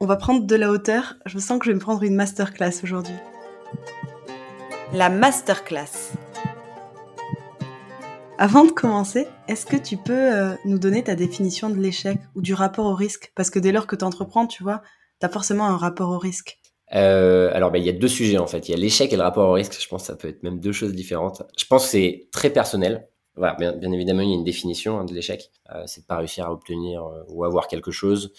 On 0.00 0.06
va 0.06 0.16
prendre 0.16 0.46
de 0.46 0.56
la 0.56 0.70
hauteur. 0.70 1.16
Je 1.26 1.38
sens 1.38 1.58
que 1.58 1.66
je 1.66 1.72
vais 1.72 1.74
me 1.74 1.80
prendre 1.80 2.02
une 2.02 2.14
masterclass 2.14 2.80
aujourd'hui. 2.82 3.16
La 4.92 5.10
masterclass. 5.10 6.12
Avant 8.38 8.64
de 8.64 8.70
commencer, 8.70 9.26
est-ce 9.48 9.66
que 9.66 9.76
tu 9.76 9.96
peux 9.96 10.12
euh, 10.12 10.54
nous 10.64 10.78
donner 10.78 11.02
ta 11.04 11.14
définition 11.14 11.70
de 11.70 11.76
l'échec 11.76 12.18
ou 12.34 12.40
du 12.40 12.54
rapport 12.54 12.86
au 12.86 12.94
risque? 12.94 13.32
Parce 13.34 13.50
que 13.50 13.58
dès 13.58 13.72
lors 13.72 13.86
que 13.86 13.96
tu 13.96 14.04
entreprends, 14.04 14.46
tu 14.46 14.62
vois, 14.62 14.82
tu 15.20 15.26
as 15.26 15.28
forcément 15.28 15.66
un 15.66 15.76
rapport 15.76 16.10
au 16.10 16.18
risque. 16.18 16.58
Euh, 16.94 17.50
alors, 17.52 17.70
bah, 17.70 17.78
il 17.78 17.84
y 17.84 17.88
a 17.88 17.92
deux 17.92 18.08
sujets 18.08 18.38
en 18.38 18.46
fait. 18.46 18.68
Il 18.68 18.72
y 18.72 18.74
a 18.74 18.78
l'échec 18.78 19.12
et 19.12 19.16
le 19.16 19.22
rapport 19.22 19.48
au 19.48 19.52
risque. 19.52 19.76
Je 19.80 19.88
pense 19.88 20.02
que 20.02 20.06
ça 20.06 20.16
peut 20.16 20.28
être 20.28 20.42
même 20.42 20.60
deux 20.60 20.72
choses 20.72 20.94
différentes. 20.94 21.42
Je 21.58 21.64
pense 21.66 21.84
que 21.84 21.90
c'est 21.90 22.28
très 22.32 22.50
personnel. 22.50 23.08
Voilà, 23.36 23.54
bien, 23.54 23.72
bien, 23.72 23.92
évidemment, 23.92 24.22
il 24.22 24.30
y 24.30 24.32
a 24.32 24.34
une 24.34 24.44
définition 24.44 24.98
hein, 24.98 25.04
de 25.04 25.14
l'échec. 25.14 25.50
Euh, 25.74 25.82
c'est 25.86 26.06
pas 26.06 26.16
réussir 26.16 26.46
à 26.46 26.52
obtenir 26.52 27.04
euh, 27.04 27.22
ou 27.28 27.44
avoir 27.44 27.68
quelque 27.68 27.90
chose. 27.90 28.32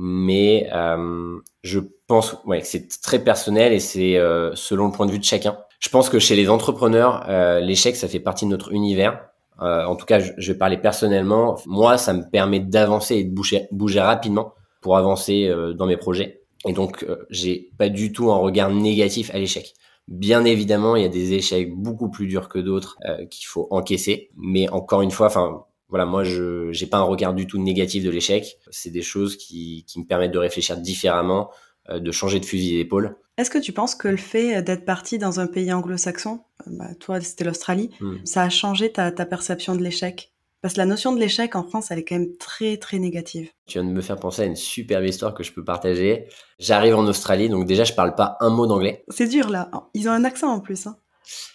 Mais 0.00 0.68
euh, 0.72 1.38
je 1.62 1.80
pense 2.06 2.36
ouais, 2.46 2.60
que 2.60 2.66
c'est 2.66 2.88
très 3.02 3.18
personnel 3.18 3.72
et 3.72 3.80
c'est 3.80 4.14
selon 4.54 4.86
le 4.86 4.92
point 4.92 5.06
de 5.06 5.10
vue 5.10 5.18
de 5.18 5.24
chacun. 5.24 5.58
Je 5.80 5.88
pense 5.88 6.08
que 6.08 6.18
chez 6.18 6.36
les 6.36 6.48
entrepreneurs, 6.48 7.26
l'échec, 7.60 7.96
ça 7.96 8.08
fait 8.08 8.20
partie 8.20 8.44
de 8.44 8.50
notre 8.50 8.72
univers. 8.72 9.28
Euh, 9.60 9.84
en 9.84 9.96
tout 9.96 10.06
cas, 10.06 10.20
je, 10.20 10.32
je, 10.38 10.52
vais 10.52 10.58
parler 10.58 10.76
personnellement. 10.76 11.58
Moi, 11.66 11.98
ça 11.98 12.12
me 12.12 12.22
permet 12.30 12.60
d'avancer 12.60 13.16
et 13.16 13.24
de 13.24 13.34
bouger, 13.34 13.66
bouger 13.72 14.00
rapidement 14.00 14.54
pour 14.80 14.96
avancer 14.96 15.48
euh, 15.48 15.74
dans 15.74 15.86
mes 15.86 15.96
projets. 15.96 16.42
Et 16.66 16.72
donc, 16.72 17.04
euh, 17.04 17.26
j'ai 17.30 17.70
pas 17.76 17.88
du 17.88 18.12
tout 18.12 18.30
un 18.30 18.36
regard 18.36 18.70
négatif 18.70 19.30
à 19.34 19.38
l'échec. 19.38 19.74
Bien 20.06 20.44
évidemment, 20.44 20.96
il 20.96 21.02
y 21.02 21.06
a 21.06 21.10
des 21.10 21.34
échecs 21.34 21.74
beaucoup 21.74 22.08
plus 22.08 22.26
durs 22.26 22.48
que 22.48 22.58
d'autres 22.58 22.98
euh, 23.06 23.26
qu'il 23.26 23.46
faut 23.46 23.66
encaisser. 23.70 24.30
Mais 24.36 24.68
encore 24.70 25.02
une 25.02 25.10
fois, 25.10 25.26
enfin, 25.26 25.64
voilà, 25.88 26.04
moi, 26.04 26.24
je 26.24 26.70
j'ai 26.72 26.86
pas 26.86 26.98
un 26.98 27.02
regard 27.02 27.34
du 27.34 27.46
tout 27.46 27.58
négatif 27.58 28.04
de 28.04 28.10
l'échec. 28.10 28.58
C'est 28.70 28.90
des 28.90 29.02
choses 29.02 29.36
qui, 29.36 29.84
qui 29.86 30.00
me 30.00 30.04
permettent 30.04 30.32
de 30.32 30.38
réfléchir 30.38 30.76
différemment, 30.76 31.50
euh, 31.88 31.98
de 31.98 32.12
changer 32.12 32.40
de 32.40 32.44
fusil 32.44 32.76
d'épaule. 32.76 33.16
Est-ce 33.38 33.50
que 33.50 33.58
tu 33.58 33.72
penses 33.72 33.94
que 33.94 34.08
le 34.08 34.16
fait 34.16 34.62
d'être 34.62 34.84
parti 34.84 35.18
dans 35.18 35.40
un 35.40 35.46
pays 35.46 35.72
anglo-saxon, 35.72 36.40
euh, 36.66 36.70
bah, 36.72 36.94
toi 36.98 37.20
c'était 37.20 37.44
l'Australie, 37.44 37.90
mmh. 38.00 38.16
ça 38.24 38.42
a 38.42 38.48
changé 38.48 38.92
ta, 38.92 39.12
ta 39.12 39.24
perception 39.24 39.74
de 39.76 39.82
l'échec? 39.82 40.32
Parce 40.60 40.74
que 40.74 40.78
la 40.78 40.86
notion 40.86 41.12
de 41.12 41.20
l'échec 41.20 41.54
en 41.54 41.62
France, 41.62 41.92
elle 41.92 42.00
est 42.00 42.04
quand 42.04 42.16
même 42.16 42.36
très 42.36 42.78
très 42.78 42.98
négative. 42.98 43.48
Tu 43.66 43.78
viens 43.78 43.88
de 43.88 43.94
me 43.94 44.00
faire 44.00 44.16
penser 44.16 44.42
à 44.42 44.44
une 44.44 44.56
superbe 44.56 45.04
histoire 45.04 45.32
que 45.32 45.44
je 45.44 45.52
peux 45.52 45.62
partager. 45.62 46.26
J'arrive 46.58 46.96
en 46.96 47.06
Australie, 47.06 47.48
donc 47.48 47.64
déjà 47.64 47.84
je 47.84 47.92
parle 47.92 48.16
pas 48.16 48.36
un 48.40 48.50
mot 48.50 48.66
d'anglais. 48.66 49.04
C'est 49.08 49.28
dur 49.28 49.48
là, 49.50 49.70
ils 49.94 50.08
ont 50.08 50.12
un 50.12 50.24
accent 50.24 50.48
en 50.48 50.58
plus. 50.58 50.88
Hein. 50.88 50.96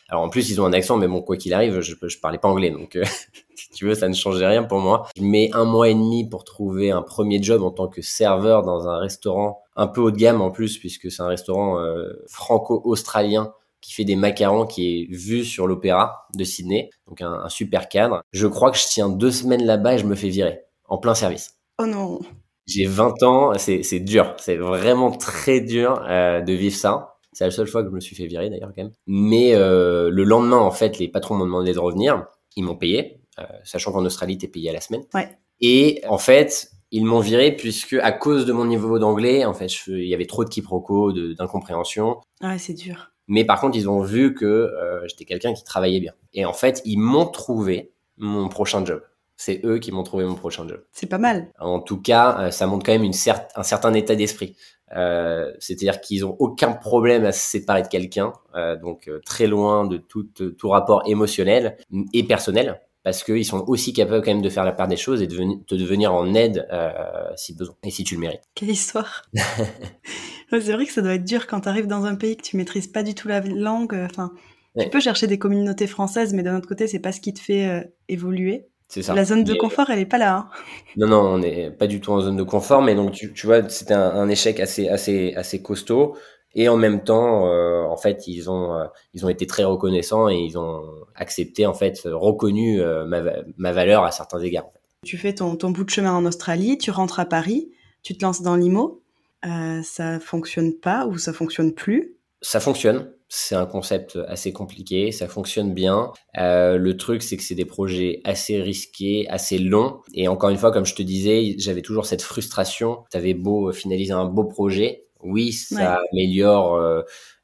Alors 0.09 0.23
en 0.23 0.29
plus 0.29 0.49
ils 0.49 0.61
ont 0.61 0.65
un 0.65 0.73
accent, 0.73 0.97
mais 0.97 1.07
bon 1.07 1.21
quoi 1.21 1.37
qu'il 1.37 1.53
arrive, 1.53 1.81
je, 1.81 1.95
je 2.01 2.19
parlais 2.19 2.37
pas 2.37 2.47
anglais, 2.47 2.69
donc 2.69 2.95
euh, 2.95 3.03
si 3.55 3.69
tu 3.69 3.85
veux 3.85 3.95
ça 3.95 4.07
ne 4.07 4.13
changeait 4.13 4.47
rien 4.47 4.63
pour 4.63 4.79
moi. 4.79 5.07
Je 5.17 5.23
mets 5.23 5.49
un 5.53 5.65
mois 5.65 5.89
et 5.89 5.93
demi 5.93 6.27
pour 6.27 6.43
trouver 6.43 6.91
un 6.91 7.01
premier 7.01 7.41
job 7.41 7.63
en 7.63 7.71
tant 7.71 7.87
que 7.87 8.01
serveur 8.01 8.63
dans 8.63 8.87
un 8.87 8.97
restaurant 8.97 9.61
un 9.75 9.87
peu 9.87 10.01
haut 10.01 10.11
de 10.11 10.17
gamme 10.17 10.41
en 10.41 10.51
plus, 10.51 10.77
puisque 10.77 11.11
c'est 11.11 11.21
un 11.21 11.27
restaurant 11.27 11.79
euh, 11.79 12.13
franco-australien 12.27 13.53
qui 13.81 13.93
fait 13.93 14.05
des 14.05 14.15
macarons, 14.15 14.65
qui 14.65 15.01
est 15.01 15.13
vu 15.13 15.43
sur 15.43 15.67
l'opéra 15.67 16.27
de 16.35 16.43
Sydney, 16.43 16.89
donc 17.07 17.21
un, 17.21 17.41
un, 17.43 17.49
super 17.49 17.89
cadre. 17.89 18.21
Je 18.31 18.47
crois 18.47 18.71
que 18.71 18.77
je 18.77 18.85
tiens 18.85 19.09
deux 19.09 19.31
semaines 19.31 19.65
là-bas 19.65 19.95
et 19.95 19.97
je 19.97 20.05
me 20.05 20.15
fais 20.15 20.29
virer 20.29 20.61
en 20.87 20.97
plein 20.97 21.15
service. 21.15 21.57
Oh 21.79 21.85
non. 21.85 22.19
J'ai 22.65 22.85
20 22.85 23.23
ans, 23.23 23.51
c'est 23.57 23.99
dur, 23.99 24.35
c'est 24.37 24.55
vraiment 24.55 25.11
très 25.11 25.59
dur 25.59 26.01
euh, 26.07 26.39
de 26.41 26.53
vivre 26.53 26.75
ça. 26.75 27.12
C'est 27.33 27.45
la 27.45 27.51
seule 27.51 27.67
fois 27.67 27.83
que 27.83 27.89
je 27.89 27.95
me 27.95 27.99
suis 27.99 28.15
fait 28.15 28.27
virer 28.27 28.49
d'ailleurs 28.49 28.71
quand 28.75 28.83
même. 28.83 28.93
Mais 29.07 29.53
euh, 29.55 30.09
le 30.09 30.23
lendemain, 30.23 30.57
en 30.57 30.71
fait, 30.71 30.99
les 30.99 31.07
patrons 31.07 31.35
m'ont 31.35 31.45
demandé 31.45 31.73
de 31.73 31.79
revenir. 31.79 32.25
Ils 32.55 32.63
m'ont 32.63 32.75
payé, 32.75 33.19
euh, 33.39 33.43
sachant 33.63 33.91
qu'en 33.91 34.05
Australie, 34.05 34.37
t'es 34.37 34.47
payé 34.47 34.69
à 34.69 34.73
la 34.73 34.81
semaine. 34.81 35.03
Ouais. 35.13 35.29
Et 35.59 36.01
en 36.07 36.17
fait, 36.17 36.71
ils 36.91 37.05
m'ont 37.05 37.19
viré 37.19 37.51
puisque 37.51 37.93
à 37.93 38.11
cause 38.11 38.45
de 38.45 38.53
mon 38.53 38.65
niveau 38.65 38.99
d'anglais, 38.99 39.45
en 39.45 39.53
fait, 39.53 39.71
il 39.87 40.07
y 40.07 40.13
avait 40.13 40.25
trop 40.25 40.43
de 40.43 40.49
quiproquos, 40.49 41.11
d'incompréhension. 41.33 42.21
Ouais, 42.41 42.57
c'est 42.59 42.73
dur. 42.73 43.11
Mais 43.27 43.45
par 43.45 43.59
contre, 43.61 43.77
ils 43.77 43.89
ont 43.89 44.01
vu 44.01 44.33
que 44.33 44.45
euh, 44.45 45.07
j'étais 45.07 45.25
quelqu'un 45.25 45.53
qui 45.53 45.63
travaillait 45.63 46.01
bien. 46.01 46.13
Et 46.33 46.45
en 46.45 46.53
fait, 46.53 46.81
ils 46.85 46.97
m'ont 46.97 47.25
trouvé 47.25 47.93
mon 48.17 48.49
prochain 48.49 48.85
job. 48.85 49.01
C'est 49.35 49.61
eux 49.65 49.79
qui 49.79 49.91
m'ont 49.91 50.03
trouvé 50.03 50.25
mon 50.25 50.35
prochain 50.35 50.67
job. 50.67 50.83
C'est 50.91 51.09
pas 51.09 51.17
mal. 51.17 51.51
En 51.59 51.79
tout 51.79 51.99
cas, 51.99 52.51
ça 52.51 52.67
montre 52.67 52.85
quand 52.85 52.91
même 52.91 53.03
une 53.03 53.13
cer 53.13 53.47
un 53.55 53.63
certain 53.63 53.93
état 53.93 54.15
d'esprit. 54.15 54.55
Euh, 54.95 55.51
C'est-à-dire 55.59 56.01
qu'ils 56.01 56.25
ont 56.25 56.35
aucun 56.39 56.71
problème 56.73 57.25
à 57.25 57.31
se 57.31 57.39
séparer 57.39 57.81
de 57.81 57.87
quelqu'un, 57.87 58.33
euh, 58.55 58.75
donc 58.75 59.07
euh, 59.07 59.19
très 59.25 59.47
loin 59.47 59.85
de 59.85 59.97
tout, 59.97 60.23
tout 60.23 60.69
rapport 60.69 61.03
émotionnel 61.07 61.77
et 62.13 62.23
personnel. 62.23 62.79
parce 63.03 63.23
qu'ils 63.23 63.45
sont 63.45 63.65
aussi 63.67 63.91
capables 63.93 64.23
quand 64.23 64.31
même 64.31 64.41
de 64.41 64.49
faire 64.49 64.63
la 64.63 64.71
part 64.71 64.87
des 64.87 64.95
choses 64.97 65.21
et 65.21 65.27
de, 65.27 65.37
de 65.37 65.77
devenir 65.77 66.13
en 66.13 66.33
aide 66.33 66.67
euh, 66.71 66.91
si 67.35 67.53
besoin 67.55 67.75
et 67.83 67.89
si 67.91 68.03
tu 68.03 68.15
le 68.15 68.21
mérites. 68.21 68.43
Quelle 68.55 68.69
histoire 68.69 69.23
C'est 70.51 70.71
vrai 70.73 70.85
que 70.85 70.93
ça 70.93 71.01
doit 71.01 71.15
être 71.15 71.25
dur 71.25 71.47
quand 71.47 71.61
tu 71.61 71.69
arrives 71.69 71.87
dans 71.87 72.05
un 72.05 72.15
pays 72.15 72.37
que 72.37 72.43
tu 72.43 72.57
maîtrises 72.57 72.87
pas 72.87 73.03
du 73.03 73.15
tout 73.15 73.27
la 73.27 73.41
langue. 73.41 73.95
Enfin, 74.09 74.31
tu 74.79 74.89
peux 74.89 74.99
chercher 74.99 75.27
des 75.27 75.37
communautés 75.37 75.87
françaises, 75.87 76.33
mais 76.33 76.43
d'un 76.43 76.57
autre 76.57 76.67
côté, 76.67 76.87
c'est 76.87 76.99
pas 76.99 77.11
ce 77.11 77.21
qui 77.21 77.33
te 77.33 77.39
fait 77.39 77.67
euh, 77.67 77.83
évoluer. 78.07 78.67
Ça. 79.01 79.13
La 79.13 79.25
zone 79.25 79.43
de 79.43 79.53
confort, 79.53 79.89
elle 79.89 79.99
est 79.99 80.05
pas 80.05 80.17
là. 80.17 80.35
Hein. 80.37 80.49
Non, 80.97 81.07
non, 81.07 81.21
on 81.21 81.37
n'est 81.39 81.71
pas 81.71 81.87
du 81.87 81.99
tout 81.99 82.11
en 82.11 82.21
zone 82.21 82.35
de 82.35 82.43
confort, 82.43 82.81
mais 82.81 82.95
donc 82.95 83.11
tu, 83.11 83.33
tu 83.33 83.47
vois, 83.47 83.67
c'était 83.69 83.93
un, 83.93 84.11
un, 84.11 84.29
échec 84.29 84.59
assez, 84.59 84.87
assez, 84.89 85.33
assez 85.35 85.61
costaud. 85.61 86.15
Et 86.55 86.69
en 86.69 86.77
même 86.77 87.03
temps, 87.03 87.47
euh, 87.47 87.83
en 87.85 87.97
fait, 87.97 88.27
ils 88.27 88.49
ont, 88.49 88.75
euh, 88.75 88.85
ils 89.13 89.25
ont 89.25 89.29
été 89.29 89.47
très 89.47 89.63
reconnaissants 89.63 90.29
et 90.29 90.37
ils 90.37 90.57
ont 90.57 90.83
accepté, 91.15 91.65
en 91.65 91.73
fait, 91.73 92.01
reconnu 92.05 92.79
euh, 92.79 93.05
ma, 93.05 93.23
ma, 93.57 93.71
valeur 93.71 94.03
à 94.03 94.11
certains 94.11 94.39
égards. 94.39 94.69
Tu 95.03 95.17
fais 95.17 95.33
ton, 95.33 95.55
ton, 95.55 95.71
bout 95.71 95.83
de 95.83 95.89
chemin 95.89 96.13
en 96.13 96.25
Australie, 96.25 96.77
tu 96.77 96.91
rentres 96.91 97.19
à 97.19 97.25
Paris, 97.25 97.71
tu 98.03 98.15
te 98.15 98.23
lances 98.23 98.43
dans 98.43 98.55
l'IMO. 98.55 99.01
Euh, 99.45 99.81
ça 99.83 100.19
fonctionne 100.19 100.73
pas 100.73 101.05
ou 101.05 101.17
ça 101.17 101.33
fonctionne 101.33 101.73
plus? 101.73 102.15
Ça 102.41 102.59
fonctionne. 102.59 103.11
C'est 103.35 103.55
un 103.55 103.65
concept 103.65 104.19
assez 104.27 104.53
compliqué, 104.53 105.11
ça 105.11 105.27
fonctionne 105.27 105.73
bien. 105.73 106.11
Euh, 106.37 106.77
le 106.77 106.97
truc, 106.97 107.23
c'est 107.23 107.35
que 107.35 107.41
c'est 107.41 107.55
des 107.55 107.65
projets 107.65 108.21
assez 108.25 108.61
risqués, 108.61 109.27
assez 109.27 109.57
longs. 109.57 110.01
Et 110.13 110.27
encore 110.27 110.51
une 110.51 110.57
fois, 110.57 110.71
comme 110.71 110.85
je 110.85 110.93
te 110.93 111.01
disais, 111.01 111.55
j'avais 111.57 111.81
toujours 111.81 112.05
cette 112.05 112.21
frustration. 112.21 113.03
Tu 113.09 113.17
avais 113.17 113.33
beau 113.33 113.71
finaliser 113.71 114.13
un 114.13 114.25
beau 114.25 114.43
projet, 114.43 115.03
oui, 115.23 115.51
ça 115.53 115.99
améliore 116.11 116.75
euh, 116.75 117.01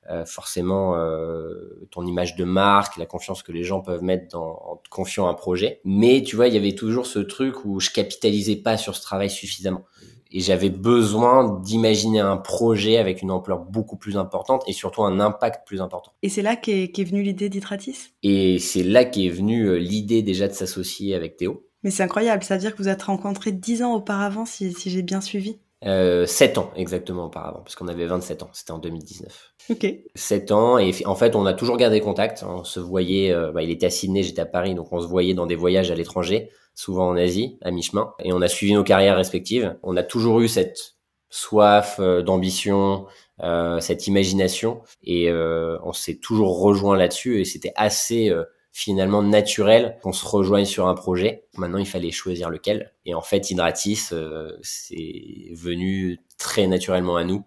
euh, 0.09 0.25
forcément 0.25 0.95
euh, 0.97 1.87
ton 1.91 2.05
image 2.05 2.35
de 2.35 2.43
marque, 2.43 2.97
la 2.97 3.05
confiance 3.05 3.41
que 3.41 3.51
les 3.51 3.63
gens 3.63 3.81
peuvent 3.81 4.03
mettre 4.03 4.27
dans, 4.31 4.59
en 4.65 4.75
te 4.77 4.89
confiant 4.89 5.27
un 5.27 5.33
projet. 5.33 5.81
Mais 5.85 6.21
tu 6.21 6.35
vois, 6.35 6.47
il 6.47 6.53
y 6.53 6.57
avait 6.57 6.75
toujours 6.75 7.05
ce 7.05 7.19
truc 7.19 7.65
où 7.65 7.79
je 7.79 7.89
capitalisais 7.89 8.57
pas 8.57 8.77
sur 8.77 8.95
ce 8.95 9.01
travail 9.01 9.29
suffisamment. 9.29 9.85
Et 10.31 10.41
j'avais 10.41 10.69
besoin 10.69 11.59
d'imaginer 11.61 12.19
un 12.19 12.37
projet 12.37 12.97
avec 12.97 13.21
une 13.21 13.31
ampleur 13.31 13.59
beaucoup 13.59 13.97
plus 13.97 14.17
importante 14.17 14.63
et 14.67 14.73
surtout 14.73 15.03
un 15.03 15.19
impact 15.19 15.65
plus 15.65 15.81
important. 15.81 16.11
Et 16.21 16.29
c'est 16.29 16.41
là 16.41 16.55
qu'est 16.55 16.83
est 16.83 17.03
venue 17.03 17.23
l'idée 17.23 17.49
d'Hydratis 17.49 18.13
Et 18.21 18.59
c'est 18.59 18.83
là 18.83 19.05
qu'est 19.05 19.29
venue 19.29 19.79
l'idée 19.79 20.21
déjà 20.21 20.47
de 20.47 20.53
s'associer 20.53 21.15
avec 21.15 21.37
Théo. 21.37 21.65
Mais 21.83 21.91
c'est 21.91 22.03
incroyable, 22.03 22.43
ça 22.43 22.55
veut 22.55 22.59
dire 22.59 22.73
que 22.73 22.81
vous 22.81 22.89
êtes 22.89 23.03
rencontrés 23.03 23.51
dix 23.51 23.83
ans 23.83 23.93
auparavant, 23.93 24.45
si, 24.45 24.73
si 24.73 24.89
j'ai 24.89 25.01
bien 25.01 25.21
suivi. 25.21 25.59
Euh, 25.85 26.25
7 26.25 26.57
ans 26.57 26.71
exactement 26.75 27.25
auparavant, 27.25 27.61
parce 27.61 27.75
qu'on 27.75 27.87
avait 27.87 28.05
27 28.05 28.43
ans, 28.43 28.49
c'était 28.51 28.71
en 28.71 28.79
2019. 28.79 29.53
Ok. 29.69 29.87
7 30.13 30.51
ans, 30.51 30.77
et 30.77 30.91
en 31.05 31.15
fait, 31.15 31.35
on 31.35 31.45
a 31.45 31.53
toujours 31.53 31.77
gardé 31.77 32.01
contact. 32.01 32.43
On 32.45 32.65
se 32.65 32.81
voyait, 32.81 33.31
euh, 33.31 33.53
bah, 33.53 33.63
il 33.63 33.69
était 33.69 33.85
à 33.85 33.89
Sydney, 33.89 34.23
j'étais 34.23 34.41
à 34.41 34.45
Paris, 34.45 34.75
donc 34.75 34.91
on 34.91 34.99
se 34.99 35.07
voyait 35.07 35.33
dans 35.33 35.45
des 35.45 35.55
voyages 35.55 35.89
à 35.89 35.95
l'étranger, 35.95 36.49
souvent 36.79 37.09
en 37.09 37.17
Asie, 37.17 37.57
à 37.61 37.71
mi-chemin, 37.71 38.13
et 38.23 38.31
on 38.31 38.41
a 38.41 38.47
suivi 38.47 38.73
nos 38.73 38.83
carrières 38.83 39.17
respectives. 39.17 39.77
On 39.83 39.97
a 39.97 40.03
toujours 40.03 40.39
eu 40.39 40.47
cette 40.47 40.95
soif 41.29 41.97
euh, 41.99 42.21
d'ambition, 42.21 43.05
euh, 43.41 43.79
cette 43.79 44.07
imagination, 44.07 44.81
et 45.03 45.31
on 45.31 45.93
s'est 45.93 46.15
toujours 46.15 46.61
rejoint 46.61 46.97
là-dessus, 46.97 47.41
et 47.41 47.45
c'était 47.45 47.73
assez 47.75 48.33
finalement 48.71 49.21
naturel 49.21 49.97
qu'on 50.01 50.13
se 50.13 50.25
rejoigne 50.25 50.65
sur 50.65 50.87
un 50.87 50.93
projet. 50.93 51.45
Maintenant, 51.57 51.79
il 51.79 51.87
fallait 51.87 52.11
choisir 52.11 52.49
lequel. 52.49 52.93
Et 53.05 53.13
en 53.13 53.21
fait, 53.21 53.51
Hydratis, 53.51 54.09
euh, 54.11 54.57
c'est 54.61 55.49
venu 55.51 56.19
très 56.37 56.67
naturellement 56.67 57.17
à 57.17 57.23
nous. 57.23 57.43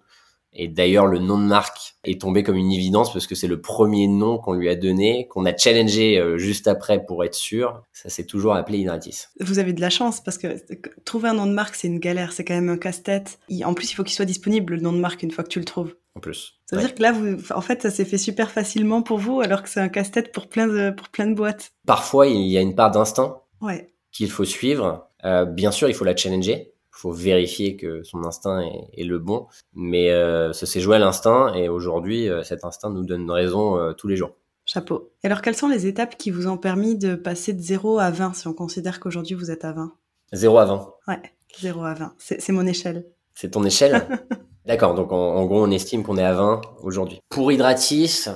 Et 0.54 0.68
d'ailleurs, 0.68 1.06
le 1.06 1.18
nom 1.18 1.38
de 1.38 1.44
marque 1.44 1.94
est 2.04 2.20
tombé 2.20 2.42
comme 2.42 2.56
une 2.56 2.72
évidence 2.72 3.12
parce 3.12 3.26
que 3.26 3.34
c'est 3.34 3.46
le 3.46 3.60
premier 3.60 4.06
nom 4.06 4.38
qu'on 4.38 4.52
lui 4.52 4.68
a 4.68 4.74
donné, 4.74 5.26
qu'on 5.28 5.46
a 5.46 5.56
challengé 5.56 6.18
euh, 6.18 6.36
juste 6.36 6.68
après 6.68 7.04
pour 7.04 7.24
être 7.24 7.34
sûr. 7.34 7.82
Ça 7.92 8.10
s'est 8.10 8.26
toujours 8.26 8.54
appelé 8.54 8.78
Hydratis. 8.78 9.28
Vous 9.40 9.58
avez 9.58 9.72
de 9.72 9.80
la 9.80 9.90
chance 9.90 10.22
parce 10.22 10.36
que 10.36 10.56
trouver 11.04 11.30
un 11.30 11.34
nom 11.34 11.46
de 11.46 11.52
marque, 11.52 11.74
c'est 11.74 11.88
une 11.88 12.00
galère. 12.00 12.32
C'est 12.32 12.44
quand 12.44 12.54
même 12.54 12.68
un 12.68 12.76
casse-tête. 12.76 13.38
En 13.64 13.72
plus, 13.72 13.90
il 13.90 13.94
faut 13.94 14.04
qu'il 14.04 14.14
soit 14.14 14.24
disponible, 14.24 14.74
le 14.74 14.80
nom 14.80 14.92
de 14.92 14.98
marque, 14.98 15.22
une 15.22 15.30
fois 15.30 15.44
que 15.44 15.48
tu 15.48 15.58
le 15.58 15.64
trouves 15.64 15.94
en 16.14 16.20
plus. 16.20 16.58
C'est-à-dire 16.66 16.94
que 16.94 17.02
là, 17.02 17.12
vous, 17.12 17.38
en 17.54 17.60
fait, 17.60 17.82
ça 17.82 17.90
s'est 17.90 18.04
fait 18.04 18.18
super 18.18 18.50
facilement 18.50 19.02
pour 19.02 19.18
vous, 19.18 19.40
alors 19.40 19.62
que 19.62 19.68
c'est 19.68 19.80
un 19.80 19.88
casse-tête 19.88 20.32
pour 20.32 20.48
plein 20.48 20.66
de, 20.66 20.90
pour 20.90 21.08
plein 21.08 21.26
de 21.26 21.34
boîtes. 21.34 21.72
Parfois, 21.86 22.26
il 22.26 22.46
y 22.48 22.58
a 22.58 22.60
une 22.60 22.74
part 22.74 22.90
d'instinct 22.90 23.40
ouais. 23.60 23.92
qu'il 24.10 24.30
faut 24.30 24.44
suivre. 24.44 25.08
Euh, 25.24 25.44
bien 25.44 25.70
sûr, 25.70 25.88
il 25.88 25.94
faut 25.94 26.04
la 26.04 26.16
challenger. 26.16 26.71
Il 26.94 27.00
faut 27.00 27.12
vérifier 27.12 27.76
que 27.76 28.02
son 28.02 28.24
instinct 28.24 28.60
est, 28.60 29.00
est 29.00 29.04
le 29.04 29.18
bon. 29.18 29.46
Mais 29.74 30.10
euh, 30.10 30.52
ça 30.52 30.66
s'est 30.66 30.80
joué 30.80 30.96
à 30.96 30.98
l'instinct, 30.98 31.54
et 31.54 31.68
aujourd'hui, 31.68 32.28
euh, 32.28 32.42
cet 32.42 32.64
instinct 32.64 32.90
nous 32.90 33.04
donne 33.04 33.30
raison 33.30 33.78
euh, 33.78 33.92
tous 33.92 34.08
les 34.08 34.16
jours. 34.16 34.36
Chapeau. 34.64 35.12
Et 35.22 35.26
alors, 35.26 35.42
quelles 35.42 35.56
sont 35.56 35.68
les 35.68 35.86
étapes 35.86 36.16
qui 36.16 36.30
vous 36.30 36.46
ont 36.46 36.58
permis 36.58 36.96
de 36.96 37.14
passer 37.14 37.52
de 37.52 37.60
0 37.60 37.98
à 37.98 38.10
20, 38.10 38.34
si 38.34 38.46
on 38.46 38.54
considère 38.54 39.00
qu'aujourd'hui 39.00 39.34
vous 39.34 39.50
êtes 39.50 39.64
à 39.64 39.72
20 39.72 39.92
0 40.32 40.58
à 40.58 40.64
20. 40.64 40.94
Ouais, 41.08 41.22
0 41.60 41.84
à 41.84 41.94
20. 41.94 42.14
C'est 42.18 42.52
mon 42.52 42.66
échelle. 42.66 43.06
C'est 43.34 43.50
ton 43.50 43.64
échelle? 43.64 44.06
D'accord, 44.66 44.94
donc 44.94 45.12
en, 45.12 45.44
gros, 45.46 45.64
on 45.64 45.70
estime 45.70 46.04
qu'on 46.04 46.16
est 46.16 46.24
à 46.24 46.34
20 46.34 46.60
aujourd'hui. 46.82 47.20
Pour 47.28 47.50
Hydratis, 47.50 48.28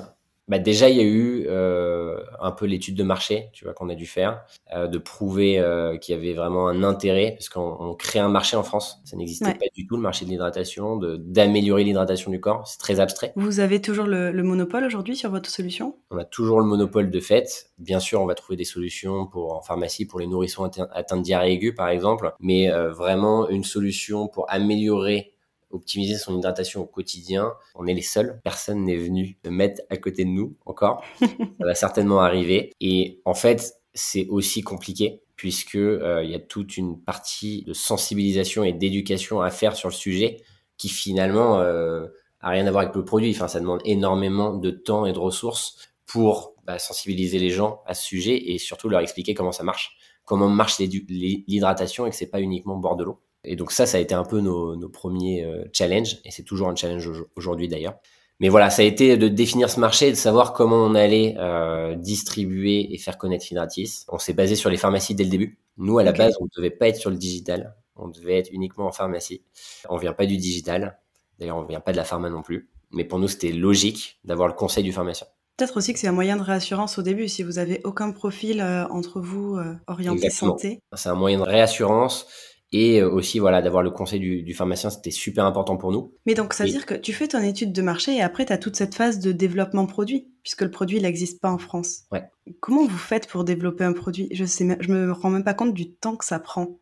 bah 0.49 0.59
déjà 0.59 0.89
il 0.89 0.97
y 0.97 1.01
a 1.01 1.05
eu 1.05 1.47
euh, 1.49 2.19
un 2.41 2.53
peu 2.53 2.67
l'étude 2.67 2.97
de 2.97 3.03
marché, 3.03 3.51
tu 3.53 3.65
vois, 3.65 3.75
qu'on 3.75 3.89
a 3.89 3.95
dû 3.95 4.07
faire, 4.07 4.45
euh, 4.75 4.87
de 4.87 4.99
prouver 4.99 5.59
euh, 5.59 5.97
qu'il 5.99 6.15
y 6.15 6.19
avait 6.19 6.35
vraiment 6.35 6.69
un 6.69 6.83
intérêt, 6.83 7.33
parce 7.33 7.49
qu'on 7.49 7.95
crée 7.95 8.19
un 8.19 8.29
marché 8.29 8.57
en 8.57 8.63
France, 8.63 9.01
ça 9.05 9.17
n'existait 9.17 9.55
pas 9.55 9.67
du 9.75 9.87
tout 9.87 9.97
le 9.97 10.03
marché 10.03 10.25
de 10.25 10.31
l'hydratation, 10.31 10.97
d'améliorer 10.97 11.85
l'hydratation 11.85 12.31
du 12.31 12.41
corps, 12.41 12.67
c'est 12.67 12.79
très 12.79 13.01
abstrait. 13.01 13.33
Vous 13.37 13.61
avez 13.61 13.81
toujours 13.81 14.07
le, 14.07 14.31
le 14.31 14.43
monopole 14.43 14.85
aujourd'hui 14.85 15.17
sur 15.17 15.31
votre 15.31 15.51
solution? 15.51 15.97
On 16.11 16.19
a 16.19 16.25
toujours 16.25 16.61
le 16.61 16.67
monopole 16.67 17.11
de 17.11 17.21
fait. 17.21 17.71
Bien 17.79 18.01
sûr, 18.01 18.21
on 18.21 18.27
va 18.27 18.35
trouver 18.35 18.57
des 18.57 18.65
solutions 18.65 19.27
pour 19.27 19.55
en 19.55 19.63
pharmacie 19.63 20.07
pour 20.07 20.21
les 20.21 20.27
nourrissons 20.27 20.65
atteints 20.65 21.17
de 21.17 21.23
diarrhée 21.23 21.53
aiguë 21.53 21.75
par 21.75 21.89
exemple, 21.89 22.33
mais 22.41 22.71
euh, 22.71 22.91
vraiment 22.93 23.49
une 23.49 23.65
solution 23.65 24.29
pour 24.29 24.47
améliorer 24.49 25.36
optimiser 25.71 26.17
son 26.17 26.37
hydratation 26.37 26.83
au 26.83 26.87
quotidien. 26.87 27.53
On 27.75 27.87
est 27.87 27.95
les 27.95 28.03
seuls. 28.03 28.41
Personne 28.45 28.85
n'est 28.85 28.97
venu 28.97 29.39
le 29.45 29.51
mettre 29.51 29.83
à 29.91 29.97
côté 29.97 30.25
de 30.25 30.31
nous 30.31 30.57
encore. 30.65 31.05
Ça 31.21 31.27
va 31.67 31.75
certainement 31.75 32.21
arriver. 32.21 32.73
Et 32.81 33.21
en 33.25 33.35
fait, 33.35 33.75
c'est 33.95 34.27
aussi 34.29 34.63
compliqué 34.63 35.23
puisque 35.37 35.77
euh, 35.77 36.25
il 36.25 36.31
y 36.31 36.35
a 36.35 36.39
toute 36.39 36.77
une 36.77 37.01
partie 37.01 37.63
de 37.65 37.73
sensibilisation 37.73 38.65
et 38.65 38.73
d'éducation 38.73 39.43
à 39.43 39.51
faire 39.51 39.77
sur 39.77 39.89
le 39.89 39.95
sujet 39.95 40.39
qui 40.79 40.89
finalement 40.89 41.61
euh, 41.61 42.07
a 42.41 42.51
rien 42.51 42.67
à 42.67 42.71
voir 42.71 42.85
avec 42.85 42.95
le 42.95 43.05
produit. 43.05 43.31
Enfin, 43.35 43.49
ça 43.49 43.61
demande 43.61 43.81
énormément 43.85 44.55
de 44.55 44.71
temps 44.71 45.07
et 45.07 45.13
de 45.13 45.19
ressources 45.19 45.89
pour 46.07 46.55
bah, 46.65 46.79
sensibiliser 46.79 47.39
les 47.39 47.51
gens 47.51 47.83
à 47.87 47.95
ce 47.95 48.05
sujet 48.05 48.51
et 48.51 48.59
surtout 48.59 48.89
leur 48.89 49.01
expliquer 49.01 49.35
comment 49.35 49.53
ça 49.53 49.63
marche, 49.63 49.97
comment 50.25 50.49
marche 50.49 50.79
l'hydratation 50.79 52.07
et 52.07 52.11
que 52.11 52.17
c'est 52.17 52.31
pas 52.31 52.41
uniquement 52.41 52.77
boire 52.77 52.97
de 52.97 53.05
l'eau. 53.05 53.21
Et 53.47 53.57
donc 53.57 53.73
ça, 53.73 53.87
ça 53.87 53.99
a 53.99 54.01
été 54.01 54.15
un 54.15 54.25
peu 54.25 54.41
nos, 54.41 54.77
nos 54.77 54.89
premiers 54.89 55.45
euh, 55.45 55.65
challenges, 55.73 56.19
et 56.25 56.31
c'est 56.31 56.43
toujours 56.43 56.69
un 56.69 56.77
challenge 56.77 57.11
aujourd'hui 57.37 57.69
d'ailleurs. 57.69 57.95
Mais 58.39 58.51
voilà, 58.51 58.69
ça 58.69 58.83
a 58.83 58.85
été 58.85 59.17
de 59.17 59.29
définir 59.29 59.71
ce 59.71 59.81
marché 59.81 60.09
et 60.09 60.11
de 60.11 60.17
savoir 60.17 60.53
comment 60.53 60.77
on 60.77 60.95
allait 60.95 61.37
euh, 61.39 61.95
distribuer 61.95 62.93
et 62.93 62.99
faire 62.99 63.17
connaître 63.17 63.51
Hydratis. 63.51 64.05
On 64.09 64.19
s'est 64.19 64.35
basé 64.35 64.57
sur 64.57 64.69
les 64.69 64.77
pharmacies 64.77 65.15
dès 65.15 65.25
le 65.25 65.31
début. 65.31 65.59
Nous, 65.79 65.99
à 65.99 66.05
la 66.05 66.13
base, 66.13 66.35
on 66.41 66.45
ne 66.45 66.51
devait 66.55 66.71
pas 66.71 66.89
être 66.89 66.97
sur 66.97 67.09
le 67.09 67.17
digital. 67.17 67.75
On 67.97 68.09
devait 68.09 68.39
être 68.39 68.51
uniquement 68.53 68.87
en 68.87 68.93
pharmacie. 68.93 69.43
On 69.89 69.97
vient 69.97 70.13
pas 70.13 70.27
du 70.27 70.37
digital. 70.37 70.99
D'ailleurs, 71.39 71.57
on 71.57 71.65
vient 71.65 71.81
pas 71.81 71.93
de 71.93 71.97
la 71.97 72.05
pharma 72.05 72.29
non 72.29 72.43
plus. 72.43 72.69
Mais 72.91 73.05
pour 73.05 73.19
nous, 73.19 73.29
c'était 73.29 73.53
logique 73.53 74.19
d'avoir 74.25 74.49
le 74.49 74.55
conseil 74.55 74.85
du 74.85 74.93
pharmacien. 74.93 75.27
Peut-être 75.57 75.79
aussi 75.79 75.95
que 75.95 75.99
c'est 75.99 76.09
un 76.09 76.13
moyen 76.13 76.37
de 76.37 76.43
réassurance 76.43 76.99
au 76.99 77.03
début, 77.03 77.29
si 77.29 77.43
vous 77.43 77.59
avez 77.59 77.81
aucun 77.85 78.11
profil 78.13 78.61
euh, 78.61 78.87
entre 78.89 79.21
vous 79.21 79.57
euh, 79.57 79.75
orienté 79.87 80.29
santé. 80.29 80.81
C'est 80.95 81.09
un 81.09 81.15
moyen 81.15 81.39
de 81.39 81.45
réassurance 81.45 82.27
et 82.73 83.01
euh, 83.01 83.11
aussi 83.11 83.39
voilà 83.39 83.63
d'avoir 83.63 83.83
le 83.83 83.91
conseil 83.91 84.21
du, 84.21 84.43
du 84.43 84.55
pharmacien 84.55 84.91
c'était 84.91 85.11
super 85.11 85.45
important 85.45 85.77
pour 85.77 85.93
nous. 85.93 86.13
Mais 86.27 86.35
donc 86.35 86.53
ça 86.53 86.65
veut 86.65 86.71
dire 86.71 86.87
que 86.87 86.95
tu 86.95 87.13
fais 87.13 87.29
ton 87.29 87.41
étude 87.41 87.73
de 87.73 87.83
marché 87.83 88.17
et 88.17 88.23
après 88.23 88.47
tu 88.47 88.53
as 88.53 88.59
toute 88.59 88.77
cette 88.77 88.95
phase 88.95 89.19
de 89.19 89.33
développement 89.33 89.87
produit 89.87 90.29
puisque 90.43 90.63
le 90.63 90.71
produit 90.71 90.99
il 90.99 91.03
n'existe 91.03 91.41
pas 91.41 91.51
en 91.51 91.59
France. 91.59 92.03
Ouais. 92.13 92.25
Comment 92.61 92.87
vous 92.87 92.99
faites 92.99 93.29
pour 93.29 93.45
développer 93.45 93.85
un 93.85 93.93
produit? 93.93 94.29
Je 94.33 94.45
sais 94.45 94.77
je 94.81 94.93
me 94.93 95.13
rends 95.13 95.31
même 95.31 95.45
pas 95.45 95.55
compte 95.55 95.75
du 95.75 95.93
temps 95.93 96.17
que 96.17 96.25
ça 96.25 96.39
prend. 96.39 96.79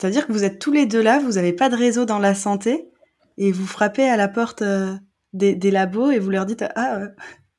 C'est 0.00 0.06
à 0.06 0.10
dire 0.10 0.26
que 0.26 0.32
vous 0.32 0.44
êtes 0.44 0.58
tous 0.58 0.72
les 0.72 0.86
deux 0.86 1.02
là 1.02 1.18
vous 1.18 1.32
n'avez 1.32 1.52
pas 1.52 1.68
de 1.68 1.76
réseau 1.76 2.04
dans 2.04 2.18
la 2.18 2.34
santé 2.34 2.88
et 3.36 3.50
vous 3.50 3.66
frappez 3.66 4.08
à 4.08 4.16
la 4.16 4.28
porte 4.28 4.62
euh, 4.62 4.94
des, 5.32 5.56
des, 5.56 5.72
labos 5.72 6.10
et 6.12 6.20
vous 6.20 6.30
leur 6.30 6.46
dites 6.46 6.64
ah 6.76 6.98
euh, 6.98 7.08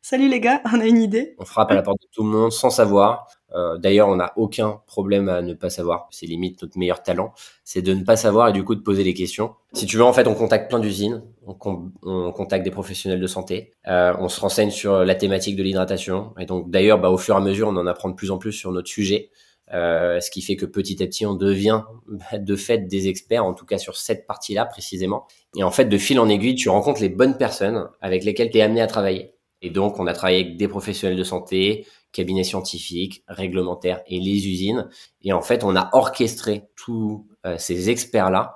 Salut 0.08 0.30
les 0.30 0.40
gars, 0.40 0.62
on 0.72 0.80
a 0.80 0.86
une 0.86 1.02
idée. 1.02 1.36
On 1.40 1.46
frappe 1.46 1.72
à 1.72 1.74
la 1.74 1.82
porte 1.82 2.00
de 2.00 2.08
tout 2.14 2.24
le 2.24 2.30
monde 2.30 2.52
sans 2.52 2.70
savoir. 2.70 3.28
Euh, 3.56 3.78
D'ailleurs, 3.78 4.10
on 4.10 4.18
n'a 4.18 4.34
aucun 4.36 4.82
problème 4.86 5.30
à 5.30 5.42
ne 5.42 5.54
pas 5.54 5.70
savoir. 5.70 6.08
C'est 6.12 6.26
limite 6.26 6.62
notre 6.62 6.78
meilleur 6.78 7.02
talent, 7.04 7.34
c'est 7.64 7.82
de 7.82 7.94
ne 7.94 8.04
pas 8.04 8.16
savoir 8.16 8.50
et 8.50 8.54
du 8.54 8.64
coup 8.64 8.76
de 8.76 8.82
poser 8.82 9.04
les 9.04 9.14
questions. 9.14 9.54
Si 9.74 9.86
tu 9.86 9.98
veux, 9.98 10.04
en 10.04 10.14
fait, 10.14 10.28
on 10.28 10.36
contacte 10.36 10.70
plein 10.70 10.80
d'usines, 10.80 11.24
on, 11.46 11.56
on, 12.04 12.32
contacte 12.32 12.64
des 12.64 12.72
professionnels 12.72 13.20
de 13.20 13.28
santé, 13.28 13.74
euh, 13.88 14.14
on 14.20 14.30
se 14.30 14.40
renseigne 14.40 14.72
sur 14.72 15.06
la 15.06 15.16
thématique 15.16 15.56
de 15.56 15.64
l'hydratation. 15.64 16.34
Et 16.40 16.46
donc, 16.46 16.70
d'ailleurs, 16.70 17.00
bah, 17.00 17.10
au 17.10 17.18
fur 17.18 17.36
et 17.36 17.38
à 17.38 17.42
mesure, 17.42 17.70
on 17.70 17.76
en 17.78 17.88
apprend 17.88 18.10
de 18.10 18.16
plus 18.16 18.32
en 18.32 18.38
plus 18.38 18.52
sur 18.52 18.72
notre 18.72 18.90
sujet. 18.90 19.30
Euh, 19.74 20.20
ce 20.20 20.30
qui 20.30 20.42
fait 20.42 20.56
que 20.56 20.66
petit 20.66 21.02
à 21.02 21.08
petit, 21.08 21.26
on 21.26 21.34
devient 21.34 21.82
de 22.34 22.56
fait 22.56 22.80
des 22.88 23.08
experts, 23.08 23.44
en 23.44 23.54
tout 23.54 23.66
cas 23.66 23.78
sur 23.78 23.98
cette 23.98 24.28
partie-là 24.28 24.66
précisément. 24.66 25.26
Et 25.56 25.64
en 25.64 25.72
fait, 25.72 25.86
de 25.86 25.98
fil 25.98 26.20
en 26.20 26.30
aiguille, 26.30 26.56
tu 26.56 26.70
rencontres 26.70 27.02
les 27.02 27.10
bonnes 27.10 27.38
personnes 27.38 27.88
avec 28.02 28.24
lesquelles 28.24 28.52
tu 28.52 28.58
es 28.58 28.62
amené 28.62 28.82
à 28.82 28.88
travailler 28.88 29.34
Et 29.62 29.70
donc, 29.70 30.00
on 30.00 30.08
a 30.08 30.14
travaillé 30.14 30.44
avec 30.44 30.58
des 30.58 30.68
professionnels 30.68 31.18
de 31.18 31.24
santé, 31.24 31.86
cabinets 32.16 32.46
scientifiques, 32.46 33.24
réglementaires 33.28 34.02
et 34.08 34.20
les 34.20 34.48
usines. 34.48 34.90
Et 35.22 35.34
en 35.34 35.42
fait, 35.42 35.64
on 35.64 35.76
a 35.76 35.90
orchestré 35.92 36.64
tous 36.78 37.28
euh, 37.46 37.58
ces 37.58 37.90
experts-là 37.90 38.56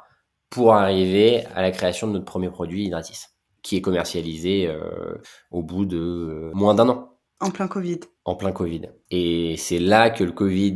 pour 0.49 0.73
arriver 0.73 1.45
à 1.53 1.61
la 1.61 1.71
création 1.71 2.07
de 2.07 2.13
notre 2.13 2.25
premier 2.25 2.49
produit 2.49 2.85
Hydratis, 2.85 3.25
qui 3.61 3.75
est 3.75 3.81
commercialisé 3.81 4.67
euh, 4.67 5.21
au 5.51 5.61
bout 5.61 5.85
de 5.85 5.97
euh, 5.97 6.51
moins 6.53 6.73
d'un 6.73 6.87
an. 6.89 7.17
En 7.41 7.51
plein 7.51 7.67
Covid. 7.67 7.99
En 8.23 8.35
plein 8.35 8.51
Covid. 8.51 8.83
Et 9.11 9.55
c'est 9.57 9.79
là 9.79 10.09
que 10.09 10.23
le 10.23 10.31
Covid 10.31 10.75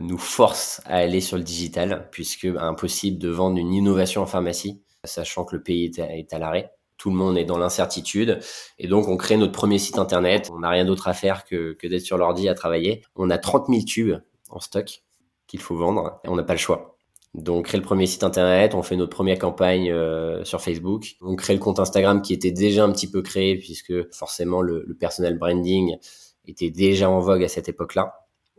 nous 0.00 0.18
force 0.18 0.80
à 0.84 0.96
aller 0.96 1.20
sur 1.20 1.36
le 1.36 1.44
digital, 1.44 2.08
puisque 2.10 2.50
bah, 2.52 2.62
impossible 2.62 3.18
de 3.18 3.28
vendre 3.28 3.58
une 3.58 3.72
innovation 3.72 4.22
en 4.22 4.26
pharmacie, 4.26 4.82
sachant 5.04 5.44
que 5.44 5.54
le 5.54 5.62
pays 5.62 5.92
est 5.96 6.32
à 6.32 6.38
l'arrêt 6.38 6.75
tout 7.06 7.12
le 7.12 7.18
monde 7.18 7.38
est 7.38 7.44
dans 7.44 7.56
l'incertitude. 7.56 8.40
Et 8.80 8.88
donc, 8.88 9.06
on 9.06 9.16
crée 9.16 9.36
notre 9.36 9.52
premier 9.52 9.78
site 9.78 9.96
internet. 9.96 10.50
On 10.52 10.58
n'a 10.58 10.70
rien 10.70 10.84
d'autre 10.84 11.06
à 11.06 11.14
faire 11.14 11.44
que, 11.44 11.76
d'être 11.86 12.02
sur 12.02 12.18
l'ordi 12.18 12.48
à 12.48 12.54
travailler. 12.54 13.04
On 13.14 13.30
a 13.30 13.38
30 13.38 13.68
000 13.68 13.82
tubes 13.84 14.16
en 14.50 14.58
stock 14.58 15.04
qu'il 15.46 15.60
faut 15.60 15.76
vendre 15.76 16.18
et 16.24 16.28
on 16.28 16.34
n'a 16.34 16.42
pas 16.42 16.54
le 16.54 16.58
choix. 16.58 16.96
Donc, 17.34 17.58
on 17.58 17.62
crée 17.62 17.78
le 17.78 17.84
premier 17.84 18.08
site 18.08 18.24
internet, 18.24 18.74
on 18.74 18.82
fait 18.82 18.96
notre 18.96 19.14
première 19.14 19.38
campagne 19.38 19.88
euh, 19.92 20.42
sur 20.42 20.60
Facebook, 20.60 21.14
on 21.20 21.36
crée 21.36 21.52
le 21.52 21.60
compte 21.60 21.78
Instagram 21.78 22.22
qui 22.22 22.32
était 22.32 22.50
déjà 22.50 22.82
un 22.82 22.90
petit 22.90 23.08
peu 23.08 23.22
créé 23.22 23.56
puisque 23.56 24.12
forcément 24.12 24.60
le, 24.60 24.84
personal 24.98 25.38
branding 25.38 25.98
était 26.44 26.70
déjà 26.70 27.08
en 27.08 27.20
vogue 27.20 27.44
à 27.44 27.48
cette 27.48 27.68
époque-là. 27.68 28.14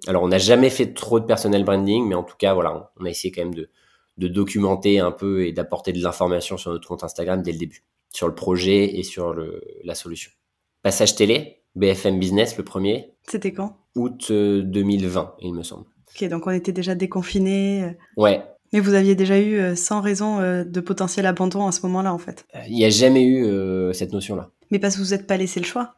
Alors, 0.08 0.24
on 0.24 0.30
n'a 0.30 0.38
jamais 0.38 0.70
fait 0.70 0.94
trop 0.94 1.20
de 1.20 1.26
personal 1.26 1.66
branding, 1.66 2.08
mais 2.08 2.16
en 2.16 2.24
tout 2.24 2.38
cas, 2.38 2.54
voilà, 2.54 2.94
on 2.98 3.04
a 3.04 3.10
essayé 3.10 3.34
quand 3.34 3.44
même 3.44 3.56
de 3.56 4.28
documenter 4.30 5.00
un 5.00 5.12
peu 5.12 5.46
et 5.46 5.52
d'apporter 5.52 5.92
de 5.92 6.02
l'information 6.02 6.56
sur 6.56 6.72
notre 6.72 6.88
compte 6.88 7.04
Instagram 7.04 7.42
dès 7.42 7.52
le 7.52 7.58
début 7.58 7.84
sur 8.18 8.28
le 8.28 8.34
projet 8.34 8.98
et 8.98 9.04
sur 9.04 9.32
le, 9.32 9.62
la 9.84 9.94
solution. 9.94 10.32
Passage 10.82 11.16
télé, 11.16 11.62
BFM 11.76 12.18
Business, 12.18 12.58
le 12.58 12.64
premier. 12.64 13.14
C'était 13.30 13.54
quand? 13.54 13.78
Août 13.96 14.32
2020, 14.32 15.22
euh, 15.22 15.26
il 15.42 15.54
me 15.54 15.62
semble. 15.62 15.86
Ok, 16.10 16.28
donc 16.28 16.48
on 16.48 16.50
était 16.50 16.72
déjà 16.72 16.96
déconfinés. 16.96 17.84
Euh. 17.84 17.92
Ouais. 18.18 18.44
Mais 18.74 18.80
vous 18.80 18.96
aviez 18.96 19.14
déjà 19.14 19.38
eu 19.38 19.60
euh, 19.60 19.76
sans 19.76 20.02
raison 20.02 20.40
de 20.40 20.80
potentiel 20.80 21.28
abandon 21.28 21.68
à 21.68 21.72
ce 21.72 21.86
moment-là, 21.86 22.12
en 22.12 22.18
fait. 22.18 22.48
Il 22.68 22.74
n'y 22.74 22.86
a 22.86 22.90
jamais 22.90 23.24
eu 23.24 23.94
cette 23.94 24.14
notion-là. 24.14 24.50
Mais 24.72 24.80
parce 24.80 24.96
que 24.96 25.02
vous 25.02 25.12
n'êtes 25.12 25.28
pas 25.28 25.38
laissé 25.38 25.60
le 25.60 25.68
choix. 25.68 25.94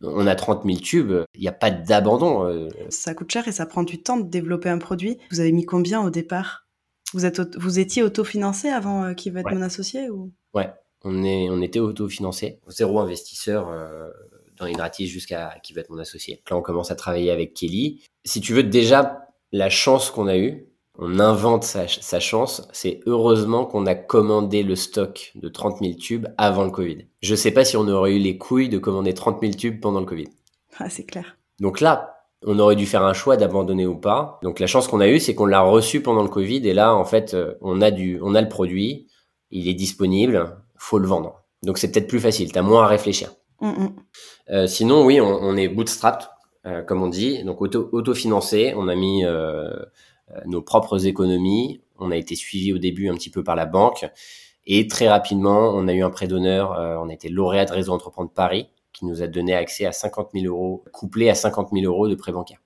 On 0.00 0.28
a 0.28 0.36
30 0.36 0.64
000 0.64 0.78
tubes, 0.78 1.24
il 1.34 1.40
n'y 1.40 1.48
a 1.48 1.52
pas 1.52 1.72
d'abandon. 1.72 2.68
Ça 2.88 3.14
coûte 3.14 3.32
cher 3.32 3.48
et 3.48 3.52
ça 3.52 3.66
prend 3.66 3.82
du 3.82 4.00
temps 4.00 4.16
de 4.16 4.30
développer 4.30 4.68
un 4.68 4.78
produit. 4.78 5.18
Vous 5.32 5.40
avez 5.40 5.50
mis 5.50 5.64
combien 5.64 6.00
au 6.02 6.10
départ? 6.10 6.68
Vous, 7.14 7.26
êtes, 7.26 7.56
vous 7.56 7.80
étiez 7.80 8.04
autofinancé 8.04 8.68
avant 8.68 9.12
qui 9.14 9.30
va 9.30 9.40
être 9.40 9.52
mon 9.52 9.62
associé 9.62 10.08
ou? 10.08 10.32
Ouais, 10.54 10.70
on, 11.04 11.22
est, 11.22 11.48
on 11.50 11.60
était 11.62 11.80
autofinancé, 11.80 12.60
zéro 12.68 12.98
investisseur 12.98 13.68
euh, 13.68 14.10
dans 14.56 14.66
Hydratis 14.66 15.06
jusqu'à 15.06 15.56
qui 15.62 15.72
va 15.72 15.82
être 15.82 15.90
mon 15.90 15.98
associé. 15.98 16.42
Là, 16.50 16.56
on 16.56 16.62
commence 16.62 16.90
à 16.90 16.96
travailler 16.96 17.30
avec 17.30 17.54
Kelly. 17.54 18.02
Si 18.24 18.40
tu 18.40 18.54
veux, 18.54 18.62
déjà, 18.62 19.28
la 19.52 19.70
chance 19.70 20.10
qu'on 20.10 20.26
a 20.26 20.36
eue, 20.36 20.68
on 20.96 21.18
invente 21.18 21.64
sa, 21.64 21.88
sa 21.88 22.20
chance, 22.20 22.68
c'est 22.72 23.00
heureusement 23.06 23.66
qu'on 23.66 23.86
a 23.86 23.94
commandé 23.94 24.62
le 24.62 24.76
stock 24.76 25.32
de 25.34 25.48
30 25.48 25.80
000 25.80 25.94
tubes 25.94 26.28
avant 26.38 26.64
le 26.64 26.70
Covid. 26.70 27.06
Je 27.20 27.34
sais 27.34 27.50
pas 27.50 27.64
si 27.64 27.76
on 27.76 27.88
aurait 27.88 28.14
eu 28.14 28.18
les 28.18 28.38
couilles 28.38 28.68
de 28.68 28.78
commander 28.78 29.12
30 29.12 29.40
000 29.40 29.54
tubes 29.54 29.80
pendant 29.80 30.00
le 30.00 30.06
Covid. 30.06 30.28
Ah, 30.78 30.88
c'est 30.88 31.04
clair. 31.04 31.36
Donc 31.60 31.80
là, 31.80 32.14
on 32.46 32.58
aurait 32.58 32.76
dû 32.76 32.86
faire 32.86 33.02
un 33.02 33.12
choix 33.12 33.36
d'abandonner 33.36 33.86
ou 33.86 33.96
pas. 33.96 34.38
Donc 34.42 34.60
la 34.60 34.66
chance 34.66 34.86
qu'on 34.86 35.00
a 35.00 35.08
eue, 35.08 35.18
c'est 35.18 35.34
qu'on 35.34 35.46
l'a 35.46 35.62
reçu 35.62 36.00
pendant 36.00 36.22
le 36.22 36.28
Covid 36.28 36.66
et 36.68 36.74
là, 36.74 36.94
en 36.94 37.04
fait, 37.04 37.34
euh, 37.34 37.54
on 37.60 37.80
a 37.80 37.90
du, 37.90 38.20
on 38.22 38.34
a 38.34 38.42
le 38.42 38.48
produit, 38.48 39.08
il 39.50 39.68
est 39.68 39.74
disponible, 39.74 40.56
faut 40.84 40.98
le 40.98 41.06
vendre. 41.06 41.42
Donc 41.62 41.78
c'est 41.78 41.90
peut-être 41.90 42.08
plus 42.08 42.20
facile, 42.20 42.52
tu 42.52 42.58
as 42.58 42.62
moins 42.62 42.84
à 42.84 42.86
réfléchir. 42.86 43.32
Mm, 43.60 43.68
mm. 43.68 43.92
Euh, 44.50 44.66
sinon, 44.66 45.04
oui, 45.04 45.20
on, 45.20 45.56
est 45.56 45.68
bootstrapped, 45.68 46.28
euh, 46.66 46.82
comme 46.82 47.02
on 47.02 47.08
dit, 47.08 47.42
donc 47.44 47.62
auto, 47.62 47.88
autofinancé. 47.92 48.74
On 48.76 48.88
a 48.88 48.94
mis 48.94 49.24
euh, 49.24 49.70
nos 50.46 50.60
propres 50.60 51.06
économies. 51.06 51.80
On 51.98 52.10
a 52.10 52.16
été 52.16 52.34
suivi 52.34 52.72
au 52.72 52.78
début 52.78 53.08
un 53.08 53.14
petit 53.14 53.30
peu 53.30 53.42
par 53.42 53.56
la 53.56 53.66
banque. 53.66 54.06
Et 54.66 54.86
très 54.86 55.08
rapidement, 55.08 55.70
on 55.74 55.88
a 55.88 55.92
eu 55.94 56.02
un 56.02 56.10
prêt 56.10 56.26
d'honneur. 56.26 56.72
on 57.02 57.08
a 57.08 57.12
été 57.12 57.28
lauréat 57.28 57.66
de 57.66 57.72
Réseau 57.72 57.92
Entreprendre 57.92 58.30
Paris, 58.30 58.68
qui 58.92 59.06
nous 59.06 59.22
a 59.22 59.26
donné 59.26 59.54
accès 59.54 59.86
à 59.86 59.92
50 59.92 60.30
000 60.34 60.46
euros, 60.46 60.84
couplé 60.92 61.28
à 61.30 61.34
50 61.34 61.70
000 61.72 61.84
euros 61.84 62.08
de 62.08 62.14
prêt 62.14 62.32
bancaire. 62.32 62.60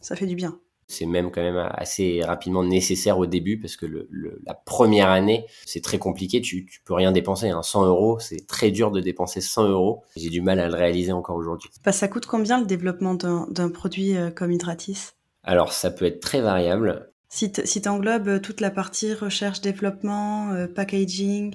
Ça 0.00 0.16
fait 0.16 0.26
du 0.26 0.36
bien 0.36 0.58
c'est 0.90 1.06
même 1.06 1.30
quand 1.30 1.42
même 1.42 1.70
assez 1.74 2.22
rapidement 2.22 2.64
nécessaire 2.64 3.18
au 3.18 3.26
début 3.26 3.58
parce 3.58 3.76
que 3.76 3.86
le, 3.86 4.08
la 4.46 4.54
première 4.54 5.10
année, 5.10 5.46
c'est 5.64 5.82
très 5.82 5.98
compliqué. 5.98 6.40
Tu, 6.40 6.66
tu 6.66 6.80
peux 6.84 6.94
rien 6.94 7.12
dépenser. 7.12 7.50
Hein. 7.50 7.62
100 7.62 7.86
euros, 7.86 8.18
c'est 8.18 8.46
très 8.46 8.70
dur 8.70 8.90
de 8.90 9.00
dépenser 9.00 9.40
100 9.40 9.68
euros. 9.68 10.02
J'ai 10.16 10.28
du 10.28 10.40
mal 10.40 10.60
à 10.60 10.68
le 10.68 10.74
réaliser 10.74 11.12
encore 11.12 11.36
aujourd'hui. 11.36 11.70
Bah, 11.84 11.92
ça 11.92 12.08
coûte 12.08 12.26
combien 12.26 12.60
le 12.60 12.66
développement 12.66 13.14
d'un 13.14 13.70
produit 13.70 14.16
euh, 14.16 14.30
comme 14.30 14.52
Hydratis? 14.52 15.12
Alors, 15.42 15.72
ça 15.72 15.90
peut 15.90 16.04
être 16.04 16.20
très 16.20 16.40
variable. 16.40 17.12
Si 17.28 17.52
tu 17.52 17.88
englobes 17.88 18.28
euh, 18.28 18.38
toute 18.40 18.60
la 18.60 18.70
partie 18.70 19.14
recherche, 19.14 19.60
développement, 19.60 20.50
euh, 20.50 20.66
packaging, 20.66 21.54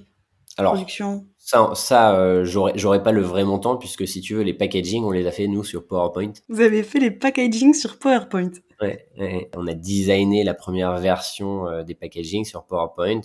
production 0.55 1.25
ça, 1.45 1.69
ça 1.75 2.19
euh, 2.19 2.43
j'aurais 2.43 3.03
pas 3.03 3.11
le 3.11 3.21
vrai 3.21 3.43
montant 3.43 3.77
puisque 3.77 4.07
si 4.07 4.19
tu 4.19 4.33
veux, 4.33 4.41
les 4.41 4.55
packaging, 4.55 5.03
on 5.03 5.11
les 5.11 5.27
a 5.27 5.31
fait 5.31 5.47
nous 5.47 5.63
sur 5.63 5.85
PowerPoint. 5.85 6.33
Vous 6.49 6.59
avez 6.59 6.81
fait 6.81 6.97
les 6.97 7.11
packaging 7.11 7.75
sur 7.75 7.99
PowerPoint 7.99 8.49
ouais, 8.81 9.51
on 9.55 9.67
a 9.67 9.75
designé 9.75 10.43
la 10.43 10.55
première 10.55 10.97
version 10.97 11.67
euh, 11.67 11.83
des 11.83 11.93
packaging 11.93 12.45
sur 12.45 12.65
PowerPoint. 12.65 13.21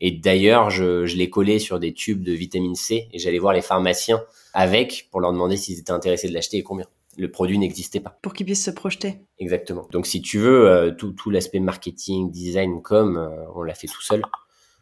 Et 0.00 0.10
d'ailleurs, 0.10 0.70
je, 0.70 1.06
je 1.06 1.16
l'ai 1.16 1.30
collé 1.30 1.60
sur 1.60 1.78
des 1.78 1.94
tubes 1.94 2.24
de 2.24 2.32
vitamine 2.32 2.74
C 2.74 3.06
et 3.12 3.20
j'allais 3.20 3.38
voir 3.38 3.52
les 3.52 3.62
pharmaciens 3.62 4.20
avec 4.52 5.06
pour 5.12 5.20
leur 5.20 5.32
demander 5.32 5.56
s'ils 5.56 5.78
étaient 5.78 5.92
intéressés 5.92 6.28
de 6.28 6.34
l'acheter 6.34 6.56
et 6.56 6.64
combien. 6.64 6.86
Le 7.18 7.30
produit 7.30 7.58
n'existait 7.58 8.00
pas. 8.00 8.18
Pour 8.20 8.32
qu'ils 8.32 8.46
puissent 8.46 8.64
se 8.64 8.72
projeter. 8.72 9.20
Exactement. 9.38 9.86
Donc 9.92 10.06
si 10.06 10.20
tu 10.20 10.38
veux, 10.38 10.68
euh, 10.68 10.90
tout, 10.90 11.12
tout 11.12 11.30
l'aspect 11.30 11.60
marketing, 11.60 12.32
design, 12.32 12.82
com, 12.82 13.30
on 13.54 13.62
l'a 13.62 13.74
fait 13.74 13.86
tout 13.86 14.02
seul. 14.02 14.22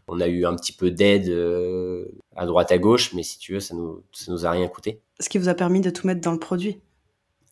On 0.09 0.21
a 0.21 0.27
eu 0.27 0.47
un 0.47 0.57
petit 0.57 0.73
peu 0.73 0.91
d'aide 0.91 1.29
euh, 1.29 2.07
à 2.35 2.47
droite 2.47 2.73
à 2.73 2.79
gauche, 2.79 3.13
mais 3.15 3.23
si 3.23 3.39
tu 3.39 3.53
veux, 3.53 3.61
ça 3.61 3.75
nous, 3.75 4.03
ça 4.13 4.33
nous 4.33 4.47
a 4.47 4.51
rien 4.51 4.69
coûté. 4.69 5.01
Ce 5.21 5.29
qui 5.29 5.39
vous 5.39 5.49
a 5.49 5.55
permis 5.55 5.81
de 5.81 5.91
tout 5.91 6.07
mettre 6.07 6.21
dans 6.21 6.33
le 6.33 6.39
produit. 6.39 6.81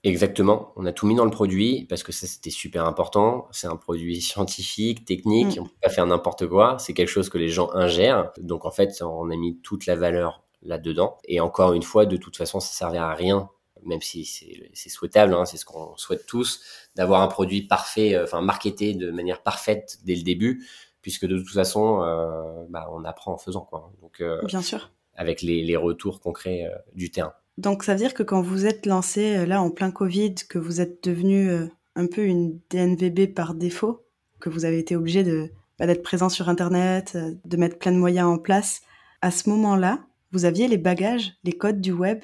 Exactement. 0.05 0.73
On 0.77 0.87
a 0.87 0.93
tout 0.93 1.07
mis 1.07 1.17
dans 1.17 1.25
le 1.25 1.31
produit 1.31 1.85
parce 1.89 2.03
que 2.03 2.13
ça, 2.13 2.27
c'était 2.27 2.51
super 2.51 2.87
important. 2.87 3.49
C'est 3.51 3.67
un 3.67 3.77
produit 3.77 4.21
scientifique, 4.21 5.05
technique. 5.05 5.57
Mm. 5.57 5.63
On 5.63 5.65
peut 5.65 5.75
pas 5.83 5.89
faire 5.91 6.07
n'importe 6.07 6.47
quoi. 6.47 6.77
C'est 6.79 6.95
quelque 6.95 7.09
chose 7.09 7.29
que 7.29 7.39
les 7.39 7.49
gens 7.49 7.71
ingèrent. 7.75 8.33
Donc, 8.39 8.65
en 8.65 8.71
fait, 8.71 9.03
on 9.03 9.31
a 9.31 9.37
mis 9.37 9.59
toute 9.63 9.87
la 9.87 9.97
valeur 9.97 10.45
là-dedans. 10.63 11.19
Et 11.27 11.41
encore 11.41 11.73
une 11.73 11.83
fois, 11.83 12.07
de 12.07 12.17
toute 12.17 12.37
façon, 12.37 12.61
ça 12.61 12.73
servait 12.73 12.99
à 12.99 13.15
rien 13.15 13.51
même 13.85 14.03
si 14.03 14.25
c'est 14.25 14.89
souhaitable, 14.89 15.35
hein, 15.35 15.45
c'est 15.45 15.57
ce 15.57 15.65
qu'on 15.65 15.97
souhaite 15.97 16.27
tous, 16.27 16.61
d'avoir 16.97 17.23
un 17.23 17.29
produit 17.29 17.63
parfait, 17.63 18.15
euh, 18.15 18.25
enfin 18.25 18.41
marketé 18.41 18.95
de 18.95 19.11
manière 19.11 19.43
parfaite 19.43 19.99
dès 20.05 20.15
le 20.15 20.23
début 20.23 20.67
puisque 21.07 21.25
de 21.25 21.39
toute 21.39 21.53
façon, 21.53 22.03
euh, 22.03 22.65
bah, 22.69 22.89
on 22.91 23.05
apprend 23.05 23.35
en 23.35 23.39
faisant. 23.39 23.61
Quoi. 23.61 23.93
Donc, 24.03 24.21
euh, 24.21 24.43
Bien 24.43 24.61
sûr. 24.61 24.91
Avec 25.15 25.41
les, 25.41 25.77
retours 25.77 26.19
concrets 26.19 26.65
euh, 26.65 26.77
du 26.97 27.13
terrain. 27.13 27.33
Donc 27.59 27.85
ça 27.85 27.93
veut 27.93 27.99
dire 28.01 28.13
que 28.13 28.25
quand 28.25 28.43
vous 28.43 28.67
êtes 28.67 28.87
lancé 28.87 29.47
là 29.47 29.63
en 29.63 29.71
plein 29.71 29.93
Covid, 29.93 30.35
que 30.49 30.59
vous 30.59 30.81
êtes 30.81 31.05
devenu 31.05 31.49
un 31.95 32.07
peu 32.09 32.25
une 32.25 32.59
DNVB 32.71 33.33
par 33.33 33.55
défaut, 33.55 34.05
que 34.41 34.51
vous 34.51 34.65
avez 34.65 34.81
été 34.81 34.97
obligé 34.97 35.23
de 35.23 35.53
bah, 35.79 35.87
d'être 35.87 36.03
présent 36.03 36.29
sur 36.29 36.49
Internet, 36.49 37.17
de 37.45 37.57
mettre 37.57 37.79
plein 37.79 37.93
de 37.93 37.99
moyens 37.99 38.27
en 38.27 38.39
place, 38.39 38.83
à 39.23 39.31
ce 39.31 39.49
moment-là, 39.49 40.01
vous 40.33 40.45
aviez 40.45 40.67
les 40.67 40.77
bagages, 40.77 41.35
les 41.45 41.53
codes 41.53 41.81
du 41.81 41.93
web? 41.93 42.19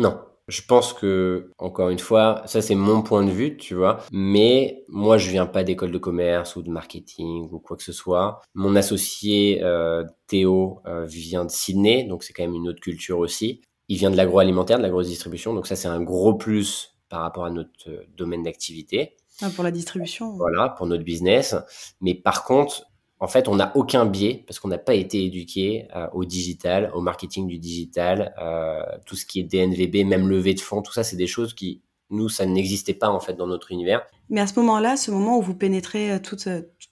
Non, 0.00 0.18
je 0.48 0.62
pense 0.62 0.92
que, 0.92 1.50
encore 1.58 1.90
une 1.90 1.98
fois, 1.98 2.42
ça 2.46 2.62
c'est 2.62 2.74
mon 2.74 3.02
point 3.02 3.24
de 3.24 3.30
vue, 3.30 3.56
tu 3.56 3.74
vois. 3.74 3.98
Mais 4.12 4.84
moi, 4.88 5.18
je 5.18 5.30
viens 5.30 5.46
pas 5.46 5.64
d'école 5.64 5.90
de 5.90 5.98
commerce 5.98 6.56
ou 6.56 6.62
de 6.62 6.70
marketing 6.70 7.48
ou 7.50 7.58
quoi 7.58 7.76
que 7.76 7.82
ce 7.82 7.92
soit. 7.92 8.40
Mon 8.54 8.76
associé 8.76 9.62
euh, 9.62 10.04
Théo 10.28 10.80
euh, 10.86 11.04
vient 11.04 11.44
de 11.44 11.50
Sydney, 11.50 12.04
donc 12.04 12.22
c'est 12.22 12.32
quand 12.32 12.44
même 12.44 12.54
une 12.54 12.68
autre 12.68 12.80
culture 12.80 13.18
aussi. 13.18 13.60
Il 13.88 13.98
vient 13.98 14.10
de 14.10 14.16
l'agroalimentaire, 14.16 14.78
de 14.78 14.82
la 14.82 14.90
grosse 14.90 15.08
distribution, 15.08 15.54
donc 15.54 15.66
ça 15.66 15.76
c'est 15.76 15.88
un 15.88 16.02
gros 16.02 16.34
plus 16.34 16.96
par 17.08 17.20
rapport 17.22 17.44
à 17.44 17.50
notre 17.50 17.88
euh, 17.88 18.04
domaine 18.16 18.42
d'activité. 18.42 19.16
Ah, 19.42 19.50
pour 19.50 19.64
la 19.64 19.70
distribution. 19.70 20.32
Voilà, 20.36 20.70
pour 20.70 20.86
notre 20.86 21.04
business. 21.04 21.54
Mais 22.00 22.14
par 22.14 22.44
contre, 22.44 22.86
en 23.18 23.28
fait, 23.28 23.48
on 23.48 23.56
n'a 23.56 23.72
aucun 23.74 24.04
biais 24.04 24.44
parce 24.46 24.60
qu'on 24.60 24.68
n'a 24.68 24.78
pas 24.78 24.94
été 24.94 25.24
éduqué 25.24 25.88
euh, 25.96 26.06
au 26.12 26.24
digital, 26.24 26.90
au 26.94 27.00
marketing 27.00 27.46
du 27.46 27.58
digital, 27.58 28.34
euh, 28.40 28.82
tout 29.06 29.16
ce 29.16 29.24
qui 29.24 29.40
est 29.40 29.44
DNVB, 29.44 30.06
même 30.06 30.28
levée 30.28 30.54
de 30.54 30.60
fonds, 30.60 30.82
tout 30.82 30.92
ça, 30.92 31.02
c'est 31.02 31.16
des 31.16 31.26
choses 31.26 31.54
qui, 31.54 31.82
nous, 32.10 32.28
ça 32.28 32.44
n'existait 32.44 32.94
pas 32.94 33.08
en 33.08 33.20
fait 33.20 33.34
dans 33.34 33.46
notre 33.46 33.72
univers. 33.72 34.02
Mais 34.28 34.40
à 34.40 34.46
ce 34.46 34.58
moment-là, 34.60 34.96
ce 34.96 35.10
moment 35.10 35.38
où 35.38 35.42
vous 35.42 35.54
pénétrez 35.54 36.12
euh, 36.12 36.18
tout, 36.18 36.36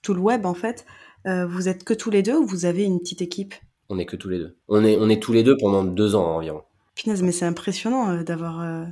tout 0.01 0.13
le 0.13 0.19
web, 0.19 0.45
en 0.45 0.55
fait, 0.55 0.85
vous 1.27 1.67
êtes 1.67 1.83
que 1.83 1.95
tous 1.95 2.11
les 2.11 2.21
deux 2.21 2.37
ou 2.37 2.45
vous 2.45 2.65
avez 2.65 2.83
une 2.83 2.99
petite 2.99 3.23
équipe? 3.23 3.55
On 3.89 3.97
est 3.97 4.05
que 4.05 4.15
tous 4.15 4.29
les 4.29 4.37
deux. 4.37 4.55
On 4.67 4.85
est, 4.85 4.95
on 4.95 5.09
est 5.09 5.19
tous 5.19 5.33
les 5.33 5.41
deux 5.41 5.57
pendant 5.57 5.83
deux 5.83 6.13
ans 6.13 6.35
environ. 6.35 6.61
Punaise, 6.93 7.23
mais 7.23 7.31
c'est 7.31 7.45
impressionnant 7.45 8.21
d'avoir 8.21 8.85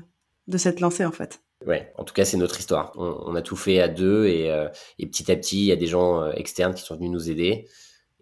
de 0.47 0.57
s'être 0.57 0.79
lancé 0.79 1.05
en 1.05 1.11
fait. 1.11 1.42
Ouais, 1.65 1.91
en 1.97 2.03
tout 2.03 2.13
cas, 2.13 2.25
c'est 2.25 2.37
notre 2.37 2.59
histoire. 2.59 2.91
On, 2.95 3.35
a 3.35 3.41
tout 3.41 3.55
fait 3.55 3.79
à 3.79 3.87
deux 3.87 4.25
et, 4.25 4.51
euh, 4.51 4.67
et, 4.99 5.05
petit 5.05 5.31
à 5.31 5.35
petit, 5.35 5.59
il 5.59 5.65
y 5.65 5.71
a 5.71 5.75
des 5.75 5.87
gens 5.87 6.21
euh, 6.21 6.31
externes 6.33 6.73
qui 6.73 6.81
sont 6.81 6.95
venus 6.95 7.11
nous 7.11 7.29
aider. 7.29 7.67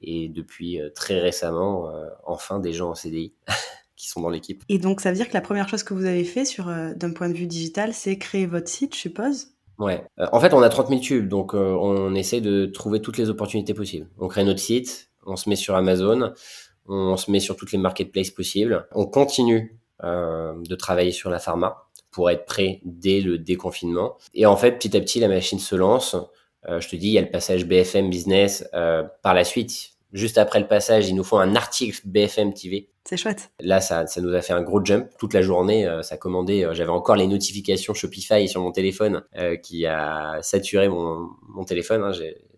Et 0.01 0.29
depuis 0.29 0.79
euh, 0.79 0.89
très 0.89 1.19
récemment, 1.19 1.91
enfin, 2.25 2.59
des 2.59 2.73
gens 2.73 2.91
en 2.91 2.95
CDI 2.95 3.33
qui 3.95 4.07
sont 4.07 4.21
dans 4.21 4.29
l'équipe. 4.29 4.63
Et 4.69 4.77
donc, 4.77 5.01
ça 5.01 5.09
veut 5.09 5.15
dire 5.15 5.27
que 5.27 5.33
la 5.33 5.41
première 5.41 5.69
chose 5.69 5.83
que 5.83 5.93
vous 5.93 6.05
avez 6.05 6.23
fait 6.23 6.45
sur 6.45 6.65
d'un 6.65 7.11
point 7.11 7.29
de 7.29 7.35
vue 7.35 7.47
digital, 7.47 7.93
c'est 7.93 8.17
créer 8.17 8.45
votre 8.45 8.67
site, 8.67 8.95
je 8.95 8.99
suppose? 8.99 9.47
Ouais. 9.77 10.03
en 10.17 10.39
fait, 10.39 10.53
on 10.53 10.61
a 10.61 10.69
30 10.69 10.89
000 10.89 11.01
tubes, 11.01 11.27
donc 11.27 11.55
on 11.55 12.13
essaie 12.13 12.41
de 12.41 12.67
trouver 12.67 13.01
toutes 13.01 13.17
les 13.17 13.29
opportunités 13.29 13.73
possibles. 13.73 14.07
On 14.19 14.27
crée 14.27 14.43
notre 14.43 14.59
site, 14.59 15.09
on 15.25 15.35
se 15.35 15.49
met 15.49 15.55
sur 15.55 15.75
Amazon, 15.75 16.33
on 16.87 17.17
se 17.17 17.31
met 17.31 17.39
sur 17.39 17.55
toutes 17.55 17.71
les 17.71 17.79
marketplaces 17.79 18.29
possibles. 18.29 18.87
On 18.91 19.07
continue 19.07 19.79
de 20.03 20.75
travailler 20.75 21.11
sur 21.11 21.31
la 21.31 21.39
pharma 21.39 21.90
pour 22.11 22.29
être 22.29 22.45
prêt 22.45 22.81
dès 22.83 23.21
le 23.21 23.37
déconfinement. 23.37 24.17
Et 24.33 24.45
en 24.45 24.57
fait, 24.57 24.73
petit 24.73 24.95
à 24.95 24.99
petit, 24.99 25.19
la 25.19 25.27
machine 25.27 25.59
se 25.59 25.75
lance. 25.75 26.15
Euh, 26.67 26.79
je 26.79 26.89
te 26.89 26.95
dis, 26.95 27.07
il 27.07 27.13
y 27.13 27.17
a 27.17 27.21
le 27.21 27.29
passage 27.29 27.65
BFM 27.65 28.09
Business. 28.09 28.67
Euh, 28.73 29.03
par 29.23 29.33
la 29.33 29.43
suite, 29.43 29.91
juste 30.13 30.37
après 30.37 30.59
le 30.59 30.67
passage, 30.67 31.09
ils 31.09 31.15
nous 31.15 31.23
font 31.23 31.39
un 31.39 31.55
article 31.55 31.99
BFM 32.05 32.53
TV. 32.53 32.89
C'est 33.05 33.17
chouette. 33.17 33.51
Là, 33.59 33.81
ça, 33.81 34.05
ça 34.05 34.21
nous 34.21 34.33
a 34.33 34.41
fait 34.41 34.53
un 34.53 34.61
gros 34.61 34.83
jump. 34.83 35.09
Toute 35.17 35.33
la 35.33 35.41
journée, 35.41 35.87
euh, 35.87 36.03
ça 36.03 36.17
commandait. 36.17 36.67
J'avais 36.73 36.91
encore 36.91 37.15
les 37.15 37.27
notifications 37.27 37.93
Shopify 37.93 38.47
sur 38.47 38.61
mon 38.61 38.71
téléphone 38.71 39.23
qui 39.63 39.85
a 39.85 40.39
saturé 40.41 40.89
mon, 40.89 41.29
mon 41.47 41.63
téléphone. 41.63 42.03
Hein. 42.03 42.11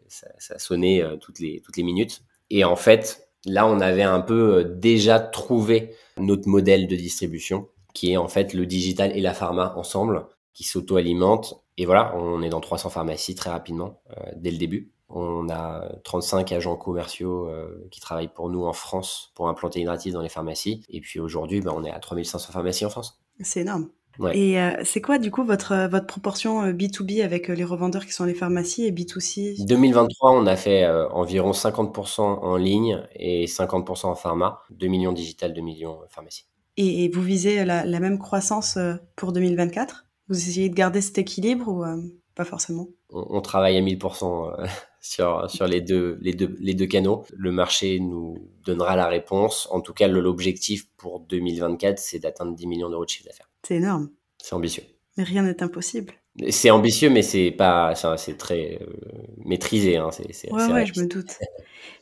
Ça, 0.09 0.27
ça, 0.37 0.59
sonnait 0.59 1.03
toutes, 1.21 1.39
les, 1.39 1.61
toutes 1.61 1.77
les 1.77 1.83
minutes. 1.83 2.21
Et 2.49 2.63
en 2.63 2.75
fait, 2.75 3.29
là, 3.45 3.65
on 3.65 3.79
avait 3.79 4.03
un 4.03 4.19
peu 4.19 4.63
déjà 4.63 5.19
trouvé 5.19 5.95
notre 6.17 6.47
modèle 6.47 6.87
de 6.87 6.95
distribution 6.95 7.67
qui 7.93 8.11
est 8.11 8.17
en 8.17 8.27
fait 8.27 8.53
le 8.53 8.65
digital 8.65 9.15
et 9.15 9.21
la 9.21 9.33
pharma 9.33 9.73
ensemble, 9.77 10.25
qui 10.53 10.63
s'auto-alimentent. 10.63 11.63
Et 11.77 11.85
voilà, 11.85 12.15
on 12.15 12.41
est 12.41 12.49
dans 12.49 12.61
300 12.61 12.89
pharmacies 12.89 13.35
très 13.35 13.49
rapidement, 13.49 14.01
euh, 14.11 14.31
dès 14.35 14.51
le 14.51 14.57
début. 14.57 14.91
On 15.09 15.47
a 15.49 15.91
35 16.03 16.51
agents 16.51 16.75
commerciaux 16.75 17.47
euh, 17.47 17.87
qui 17.91 17.99
travaillent 17.99 18.33
pour 18.33 18.49
nous 18.49 18.65
en 18.65 18.73
France 18.73 19.31
pour 19.35 19.47
implanter 19.47 19.81
Hydratis 19.81 20.11
dans 20.11 20.21
les 20.21 20.29
pharmacies. 20.29 20.83
Et 20.89 21.01
puis 21.01 21.19
aujourd'hui, 21.19 21.61
ben, 21.61 21.71
on 21.75 21.83
est 21.83 21.91
à 21.91 21.99
3500 21.99 22.51
pharmacies 22.51 22.85
en 22.85 22.89
France. 22.89 23.21
C'est 23.39 23.61
énorme. 23.61 23.89
Et 24.33 24.61
euh, 24.61 24.71
c'est 24.83 25.01
quoi 25.01 25.17
du 25.17 25.31
coup 25.31 25.43
votre, 25.43 25.87
votre 25.89 26.05
proportion 26.05 26.71
B2B 26.71 27.23
avec 27.23 27.47
les 27.47 27.63
revendeurs 27.63 28.05
qui 28.05 28.11
sont 28.11 28.25
les 28.25 28.35
pharmacies 28.35 28.85
et 28.85 28.91
B2C 28.91 29.65
2023, 29.65 30.31
on 30.33 30.45
a 30.45 30.55
fait 30.55 30.87
environ 31.11 31.49
50% 31.49 32.21
en 32.21 32.55
ligne 32.55 33.01
et 33.15 33.47
50% 33.47 34.05
en 34.05 34.13
pharma, 34.13 34.61
2 34.69 34.85
millions 34.85 35.13
digital, 35.13 35.51
2 35.51 35.61
millions 35.61 35.97
pharmacie. 36.09 36.45
Et, 36.77 37.09
vous 37.09 37.21
visez 37.21 37.65
la, 37.65 37.99
même 37.99 38.17
croissance 38.17 38.77
euh, 38.77 38.95
pour 39.15 39.31
2024 39.31 40.05
Vous 40.27 40.37
essayez 40.37 40.69
de 40.69 40.75
garder 40.75 41.01
cet 41.01 41.17
équilibre 41.17 41.67
ou 41.67 41.83
euh, 41.83 41.97
pas 42.35 42.45
forcément? 42.45 42.87
On, 43.09 43.41
travaille 43.41 43.77
à 43.77 43.81
1000% 43.81 44.59
euh, 44.59 44.65
sur, 45.01 45.49
sur 45.49 45.67
les, 45.67 45.81
deux, 45.81 46.17
les, 46.21 46.33
deux, 46.33 46.55
les 46.59 46.73
deux 46.73 46.87
canaux. 46.87 47.25
Le 47.35 47.51
marché 47.51 47.99
nous 47.99 48.49
donnera 48.65 48.95
la 48.95 49.07
réponse. 49.07 49.67
En 49.71 49.81
tout 49.81 49.93
cas, 49.93 50.07
l'objectif 50.07 50.87
pour 50.97 51.19
2024, 51.19 51.99
c'est 51.99 52.19
d'atteindre 52.19 52.55
10 52.55 52.67
millions 52.67 52.89
d'euros 52.89 53.05
de 53.05 53.09
chiffre 53.09 53.27
d'affaires. 53.27 53.49
C'est 53.67 53.75
énorme. 53.75 54.09
C'est 54.41 54.55
ambitieux. 54.55 54.83
Mais 55.17 55.23
rien 55.23 55.43
n'est 55.43 55.61
impossible. 55.61 56.13
C'est 56.49 56.71
ambitieux, 56.71 57.11
mais 57.11 57.21
c'est 57.21 57.51
pas, 57.51 57.93
c'est 58.17 58.37
très 58.37 58.79
maîtrisé. 59.45 59.97
Hein. 59.97 60.09
C'est, 60.11 60.51
ouais, 60.51 60.65
ouais, 60.71 60.85
je 60.87 60.99
me 60.99 61.05
doute. 61.05 61.37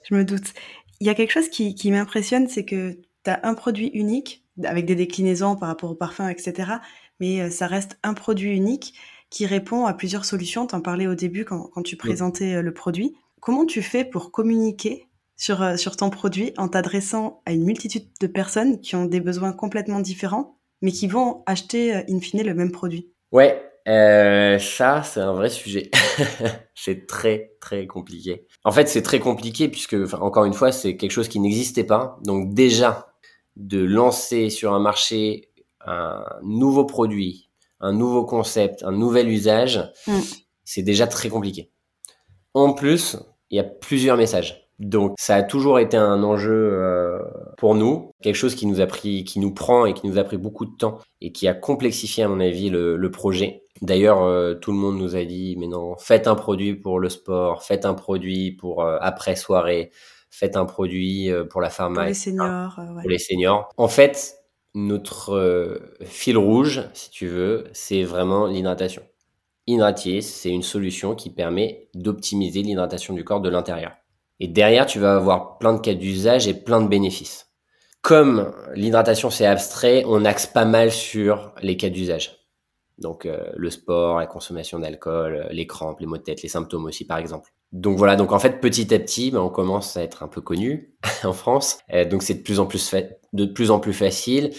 je 0.09 0.15
me 0.15 0.23
doute. 0.23 0.53
Il 1.01 1.07
y 1.07 1.09
a 1.09 1.13
quelque 1.13 1.31
chose 1.31 1.49
qui, 1.49 1.75
qui 1.75 1.91
m'impressionne, 1.91 2.47
c'est 2.47 2.63
que 2.63 2.93
tu 3.25 3.29
as 3.29 3.41
un 3.43 3.53
produit 3.53 3.87
unique 3.87 4.40
avec 4.63 4.85
des 4.85 4.95
déclinaisons 4.95 5.55
par 5.55 5.69
rapport 5.69 5.91
au 5.91 5.95
parfum, 5.95 6.29
etc. 6.29 6.73
Mais 7.19 7.41
euh, 7.41 7.49
ça 7.49 7.67
reste 7.67 7.97
un 8.03 8.13
produit 8.13 8.51
unique 8.51 8.93
qui 9.29 9.45
répond 9.45 9.85
à 9.85 9.93
plusieurs 9.93 10.25
solutions. 10.25 10.67
Tu 10.67 10.75
en 10.75 10.81
parlais 10.81 11.07
au 11.07 11.15
début 11.15 11.45
quand, 11.45 11.69
tu 11.83 11.95
présentais 11.95 12.55
euh, 12.55 12.61
le 12.61 12.73
produit. 12.73 13.15
Comment 13.39 13.65
tu 13.65 13.81
fais 13.81 14.03
pour 14.03 14.31
communiquer 14.31 15.07
sur, 15.37 15.61
euh, 15.61 15.77
sur 15.77 15.95
ton 15.95 16.09
produit 16.09 16.53
en 16.57 16.67
t'adressant 16.67 17.41
à 17.45 17.53
une 17.53 17.63
multitude 17.63 18.07
de 18.19 18.27
personnes 18.27 18.81
qui 18.81 18.95
ont 18.95 19.05
des 19.05 19.21
besoins 19.21 19.53
complètement 19.53 19.99
différents, 19.99 20.57
mais 20.81 20.91
qui 20.91 21.07
vont 21.07 21.43
acheter 21.45 21.93
in 21.93 22.19
fine 22.19 22.43
le 22.43 22.53
même 22.53 22.71
produit? 22.71 23.09
Ouais, 23.31 23.63
ça, 23.85 25.01
c'est 25.03 25.21
un 25.21 25.33
vrai 25.33 25.49
sujet. 25.49 25.89
c'est 26.75 27.07
très, 27.07 27.53
très 27.61 27.87
compliqué. 27.87 28.45
En 28.63 28.71
fait, 28.71 28.87
c'est 28.87 29.01
très 29.01 29.19
compliqué 29.19 29.69
puisque, 29.69 29.95
encore 30.13 30.45
une 30.45 30.53
fois, 30.53 30.71
c'est 30.71 30.97
quelque 30.97 31.11
chose 31.11 31.29
qui 31.29 31.39
n'existait 31.39 31.83
pas. 31.83 32.19
Donc 32.23 32.53
déjà, 32.53 33.10
de 33.55 33.83
lancer 33.83 34.49
sur 34.49 34.73
un 34.73 34.79
marché 34.79 35.51
un 35.85 36.23
nouveau 36.43 36.85
produit, 36.85 37.49
un 37.79 37.93
nouveau 37.93 38.25
concept, 38.25 38.83
un 38.83 38.91
nouvel 38.91 39.29
usage, 39.29 39.91
mm. 40.07 40.19
c'est 40.63 40.83
déjà 40.83 41.07
très 41.07 41.29
compliqué. 41.29 41.71
En 42.53 42.73
plus, 42.73 43.17
il 43.49 43.57
y 43.57 43.59
a 43.59 43.63
plusieurs 43.63 44.17
messages. 44.17 44.67
Donc 44.79 45.13
ça 45.19 45.35
a 45.35 45.43
toujours 45.43 45.79
été 45.79 45.95
un 45.95 46.23
enjeu 46.23 46.71
euh, 46.73 47.19
pour 47.57 47.75
nous, 47.75 48.13
quelque 48.23 48.35
chose 48.35 48.55
qui 48.55 48.65
nous 48.65 48.81
a 48.81 48.87
pris, 48.87 49.23
qui 49.23 49.39
nous 49.39 49.53
prend 49.53 49.85
et 49.85 49.93
qui 49.93 50.07
nous 50.07 50.17
a 50.17 50.23
pris 50.23 50.37
beaucoup 50.37 50.65
de 50.65 50.75
temps 50.75 50.97
et 51.21 51.31
qui 51.31 51.47
a 51.47 51.53
complexifié 51.53 52.23
à 52.23 52.27
mon 52.27 52.39
avis 52.39 52.71
le, 52.71 53.11
projet. 53.11 53.61
D'ailleurs, 53.83 54.23
euh, 54.23 54.55
tout 54.55 54.71
le 54.71 54.77
monde 54.77 54.97
nous 54.97 55.15
a 55.15 55.23
dit 55.23 55.55
mais 55.59 55.67
non, 55.67 55.95
faites 55.99 56.25
un 56.27 56.33
produit 56.33 56.73
pour 56.73 56.99
le 56.99 57.09
sport, 57.09 57.61
faites 57.61 57.85
un 57.85 57.93
produit 57.93 58.53
pour 58.53 58.83
euh, 58.83 58.97
après 59.01 59.35
soirée, 59.35 59.91
faites 60.31 60.55
un 60.55 60.65
produit 60.65 61.29
euh, 61.29 61.43
pour 61.43 61.61
la 61.61 61.69
pharma. 61.69 62.01
Pour 62.01 62.07
les 62.07 62.13
seniors. 62.15 62.79
Euh, 62.79 63.01
pour 63.01 63.09
les 63.09 63.19
seniors. 63.19 63.69
En 63.77 63.87
fait, 63.87 64.37
notre 64.73 65.33
euh, 65.35 65.95
fil 66.03 66.37
rouge, 66.37 66.83
si 66.93 67.11
tu 67.11 67.27
veux, 67.27 67.65
c'est 67.73 68.03
vraiment 68.03 68.47
l'hydratation. 68.47 69.03
Hydratis, 69.67 70.23
c'est 70.23 70.49
une 70.49 70.63
solution 70.63 71.13
qui 71.13 71.29
permet 71.29 71.89
d'optimiser 71.93 72.63
l'hydratation 72.63 73.13
du 73.13 73.23
corps 73.23 73.41
de 73.41 73.49
l'intérieur. 73.49 73.91
Et 74.39 74.47
derrière, 74.47 74.87
tu 74.87 74.97
vas 74.97 75.15
avoir 75.15 75.59
plein 75.59 75.73
de 75.73 75.79
cas 75.79 75.93
d'usage 75.93 76.47
et 76.47 76.55
plein 76.55 76.81
de 76.81 76.87
bénéfices. 76.87 77.51
Comme 78.01 78.51
l'hydratation 78.73 79.29
c'est 79.29 79.45
abstrait, 79.45 80.03
on 80.07 80.25
axe 80.25 80.47
pas 80.47 80.65
mal 80.65 80.91
sur 80.91 81.53
les 81.61 81.77
cas 81.77 81.89
d'usage. 81.89 82.39
Donc 82.97 83.27
le 83.55 83.69
sport, 83.69 84.17
la 84.17 84.25
consommation 84.25 84.79
d'alcool, 84.79 85.47
les 85.51 85.67
crampes, 85.67 85.99
les 85.99 86.07
maux 86.07 86.17
de 86.17 86.23
tête, 86.23 86.41
les 86.41 86.49
symptômes 86.49 86.85
aussi 86.85 87.05
par 87.05 87.19
exemple 87.19 87.51
donc 87.71 87.97
voilà, 87.97 88.15
donc 88.15 88.33
en 88.33 88.39
fait 88.39 88.59
petit 88.59 88.93
à 88.93 88.99
petit, 88.99 89.31
ben, 89.31 89.39
on 89.39 89.49
commence 89.49 89.95
à 89.95 90.03
être 90.03 90.23
un 90.23 90.27
peu 90.27 90.41
connu 90.41 90.93
en 91.23 91.33
France. 91.33 91.79
Euh, 91.93 92.05
donc 92.05 92.23
c'est 92.23 92.35
de 92.35 92.41
plus 92.41 92.59
en 92.59 92.65
plus 92.65 92.93
de 93.33 93.45
plus 93.45 93.71
en 93.71 93.79
plus 93.79 93.93
facile. 93.93 94.51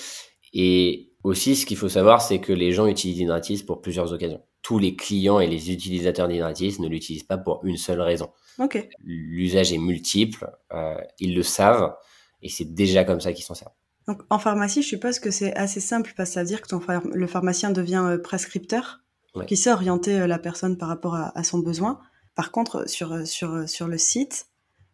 Et 0.55 1.12
aussi, 1.25 1.57
ce 1.57 1.66
qu'il 1.66 1.77
faut 1.77 1.88
savoir, 1.88 2.22
c'est 2.22 2.40
que 2.40 2.53
les 2.53 2.72
gens 2.72 2.87
utilisent 2.87 3.20
Hydratis 3.20 3.62
pour 3.62 3.81
plusieurs 3.81 4.12
occasions. 4.12 4.42
Tous 4.62 4.79
les 4.79 4.96
clients 4.96 5.40
et 5.40 5.46
les 5.46 5.70
utilisateurs 5.70 6.29
d'Hydratis 6.29 6.77
ne 6.81 6.88
l'utilisent 6.88 7.25
pas 7.25 7.38
pour 7.38 7.61
une 7.64 7.77
seule 7.77 8.01
raison. 8.01 8.31
Okay. 8.59 8.90
L'usage 9.03 9.72
est 9.72 9.79
multiple, 9.79 10.51
euh, 10.72 10.96
ils 11.18 11.35
le 11.35 11.42
savent, 11.42 11.94
et 12.42 12.48
c'est 12.48 12.75
déjà 12.75 13.05
comme 13.05 13.20
ça 13.20 13.33
qu'ils 13.33 13.44
s'en 13.44 13.55
servent. 13.55 13.72
Donc 14.07 14.22
en 14.31 14.38
pharmacie, 14.38 14.83
je 14.83 14.88
suppose 14.88 15.20
que 15.20 15.31
c'est 15.31 15.55
assez 15.55 15.81
simple 15.81 16.12
parce 16.16 16.31
que 16.31 16.35
ça 16.35 16.40
veut 16.40 16.46
dire 16.46 16.61
que 16.61 16.68
ton 16.68 16.81
le 17.12 17.27
pharmacien 17.27 17.70
devient 17.70 18.05
euh, 18.07 18.18
prescripteur, 18.18 19.01
qui 19.46 19.57
sait 19.57 19.72
orienter 19.72 20.27
la 20.27 20.38
personne 20.38 20.77
par 20.77 20.88
rapport 20.88 21.14
à 21.14 21.42
son 21.42 21.59
besoin. 21.59 21.98
Par 22.34 22.50
contre, 22.50 22.88
sur, 22.88 23.26
sur, 23.26 23.68
sur 23.68 23.88
le 23.88 23.98
site, 23.98 24.46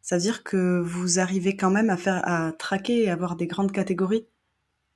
ça 0.02 0.16
veut 0.16 0.22
dire 0.22 0.42
que 0.42 0.80
vous 0.80 1.18
arrivez 1.18 1.56
quand 1.56 1.70
même 1.70 1.90
à 1.90 1.96
faire 1.96 2.22
à 2.24 2.52
traquer 2.52 3.04
et 3.04 3.10
avoir 3.10 3.36
des 3.36 3.46
grandes 3.46 3.72
catégories. 3.72 4.26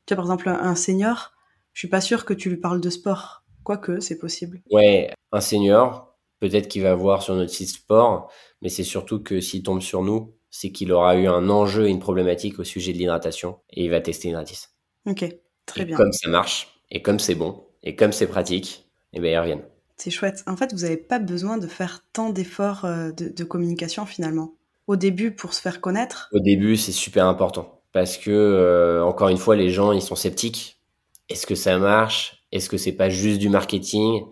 Tu 0.06 0.14
vois, 0.14 0.22
par 0.22 0.24
exemple, 0.24 0.48
un 0.48 0.74
senior, 0.74 1.32
je 1.72 1.80
suis 1.80 1.88
pas 1.88 2.00
sûr 2.00 2.24
que 2.24 2.34
tu 2.34 2.50
lui 2.50 2.56
parles 2.56 2.80
de 2.80 2.90
sport. 2.90 3.44
Quoique, 3.62 4.00
c'est 4.00 4.18
possible. 4.18 4.62
Ouais, 4.70 5.12
un 5.30 5.40
senior, 5.40 6.16
peut-être 6.40 6.68
qu'il 6.68 6.82
va 6.82 6.94
voir 6.94 7.22
sur 7.22 7.34
notre 7.34 7.52
site 7.52 7.68
sport, 7.68 8.30
mais 8.60 8.68
c'est 8.68 8.84
surtout 8.84 9.22
que 9.22 9.40
s'il 9.40 9.62
tombe 9.62 9.80
sur 9.80 10.02
nous, 10.02 10.34
c'est 10.50 10.70
qu'il 10.70 10.92
aura 10.92 11.16
eu 11.16 11.26
un 11.26 11.48
enjeu 11.48 11.86
et 11.86 11.90
une 11.90 11.98
problématique 11.98 12.58
au 12.58 12.64
sujet 12.64 12.92
de 12.92 12.98
l'hydratation 12.98 13.60
et 13.70 13.84
il 13.84 13.90
va 13.90 14.00
tester 14.00 14.28
Hydratis. 14.28 14.68
Ok, 15.06 15.24
très 15.66 15.84
bien. 15.84 15.96
Comme 15.96 16.12
ça 16.12 16.28
marche, 16.28 16.80
et 16.90 17.00
comme 17.00 17.18
c'est 17.18 17.34
bon, 17.34 17.64
et 17.82 17.96
comme 17.96 18.12
c'est 18.12 18.26
pratique, 18.26 18.86
et 19.12 19.18
eh 19.18 19.20
bien 19.20 19.32
ils 19.32 19.38
reviennent. 19.38 19.64
C'est 19.96 20.10
chouette. 20.10 20.42
En 20.46 20.56
fait, 20.56 20.72
vous 20.72 20.80
n'avez 20.80 20.96
pas 20.96 21.18
besoin 21.18 21.58
de 21.58 21.66
faire 21.66 22.04
tant 22.12 22.30
d'efforts 22.30 22.84
euh, 22.84 23.12
de, 23.12 23.44
communication 23.44 24.06
finalement. 24.06 24.54
Au 24.86 24.96
début, 24.96 25.30
pour 25.32 25.54
se 25.54 25.60
faire 25.60 25.80
connaître. 25.80 26.28
Au 26.32 26.40
début, 26.40 26.76
c'est 26.76 26.92
super 26.92 27.26
important 27.26 27.82
parce 27.92 28.16
que 28.16 28.30
euh, 28.30 29.04
encore 29.04 29.28
une 29.28 29.36
fois, 29.36 29.54
les 29.54 29.70
gens 29.70 29.92
ils 29.92 30.02
sont 30.02 30.16
sceptiques. 30.16 30.80
Est-ce 31.28 31.46
que 31.46 31.54
ça 31.54 31.78
marche? 31.78 32.44
Est-ce 32.50 32.68
que 32.68 32.76
c'est 32.76 32.92
pas 32.92 33.10
juste 33.10 33.38
du 33.38 33.48
marketing? 33.48 34.22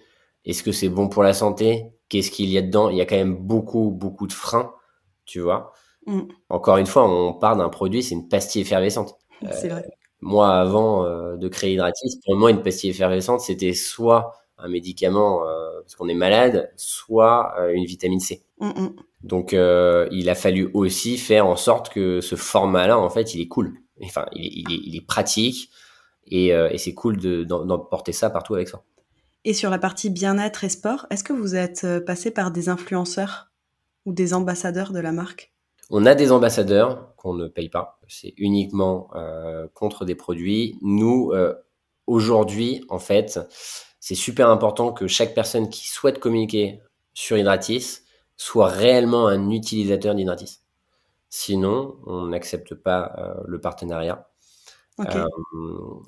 Est-ce 0.44 0.62
que 0.62 0.72
c'est 0.72 0.88
bon 0.88 1.08
pour 1.08 1.22
la 1.22 1.32
santé? 1.32 1.84
Qu'est-ce 2.08 2.30
qu'il 2.30 2.48
y 2.48 2.58
a 2.58 2.62
dedans? 2.62 2.90
Il 2.90 2.96
y 2.96 3.00
a 3.00 3.06
quand 3.06 3.16
même 3.16 3.36
beaucoup 3.36 3.90
beaucoup 3.90 4.26
de 4.26 4.32
freins, 4.32 4.74
tu 5.24 5.40
vois? 5.40 5.72
Mm. 6.06 6.22
Encore 6.48 6.78
une 6.78 6.86
fois, 6.86 7.08
on 7.08 7.34
part 7.34 7.56
d'un 7.56 7.68
produit, 7.68 8.02
c'est 8.02 8.14
une 8.14 8.28
pastille 8.28 8.62
effervescente. 8.62 9.16
c'est 9.52 9.68
vrai. 9.68 9.84
Euh, 9.86 9.90
moi, 10.22 10.50
avant 10.58 11.04
de 11.36 11.48
créer 11.48 11.72
Hydratis, 11.72 12.20
pour 12.26 12.36
moi, 12.36 12.50
une 12.50 12.60
pastille 12.60 12.90
effervescente, 12.90 13.40
c'était 13.40 13.72
soit 13.72 14.39
un 14.62 14.68
médicament 14.68 15.46
euh, 15.46 15.80
parce 15.80 15.94
qu'on 15.96 16.08
est 16.08 16.14
malade, 16.14 16.72
soit 16.76 17.54
euh, 17.58 17.72
une 17.72 17.84
vitamine 17.84 18.20
C. 18.20 18.44
Mm, 18.58 18.68
mm. 18.68 18.96
Donc 19.22 19.52
euh, 19.52 20.08
il 20.10 20.28
a 20.30 20.34
fallu 20.34 20.70
aussi 20.74 21.18
faire 21.18 21.46
en 21.46 21.56
sorte 21.56 21.90
que 21.90 22.20
ce 22.20 22.36
format-là, 22.36 22.98
en 22.98 23.10
fait, 23.10 23.34
il 23.34 23.40
est 23.40 23.48
cool. 23.48 23.74
Enfin, 24.02 24.26
il 24.32 24.96
est, 24.96 25.06
pratique 25.06 25.70
et, 26.26 26.52
c'est 26.78 26.94
cool 26.94 27.18
d'emporter 27.18 28.12
ça 28.12 28.30
partout 28.30 28.54
avec 28.54 28.68
ça. 28.68 28.82
Et 29.44 29.52
sur 29.52 29.68
la 29.68 29.78
partie 29.78 30.08
bien-être 30.08 30.64
et 30.64 30.70
sport, 30.70 31.06
est-ce 31.10 31.22
que 31.22 31.34
vous 31.34 31.54
êtes 31.54 31.86
passé 32.06 32.30
par 32.30 32.50
des 32.50 32.70
influenceurs 32.70 33.50
ou 34.06 34.14
des 34.14 34.32
ambassadeurs 34.32 34.92
de 34.92 35.00
la 35.00 35.12
marque? 35.12 35.52
On 35.90 36.06
a 36.06 36.14
des 36.14 36.30
ambassadeurs 36.30 37.14
qu'on 37.16 37.34
ne 37.34 37.48
paye 37.48 37.68
pas. 37.68 37.98
C'est 38.06 38.32
uniquement 38.36 39.10
euh, 39.16 39.66
contre 39.74 40.04
des 40.04 40.14
produits. 40.14 40.78
Nous, 40.82 41.32
euh, 41.34 41.54
aujourd'hui, 42.06 42.84
en 42.88 43.00
fait, 43.00 43.40
c'est 44.00 44.14
super 44.14 44.48
important 44.48 44.92
que 44.92 45.06
chaque 45.06 45.34
personne 45.34 45.68
qui 45.68 45.86
souhaite 45.86 46.18
communiquer 46.18 46.80
sur 47.12 47.36
Hydratis 47.36 48.00
soit 48.36 48.68
réellement 48.68 49.28
un 49.28 49.50
utilisateur 49.50 50.14
d'Hydratis. 50.14 50.60
Sinon, 51.28 51.98
on 52.06 52.26
n'accepte 52.26 52.74
pas 52.74 53.12
euh, 53.18 53.34
le 53.46 53.60
partenariat. 53.60 54.26
Euh, 54.98 55.24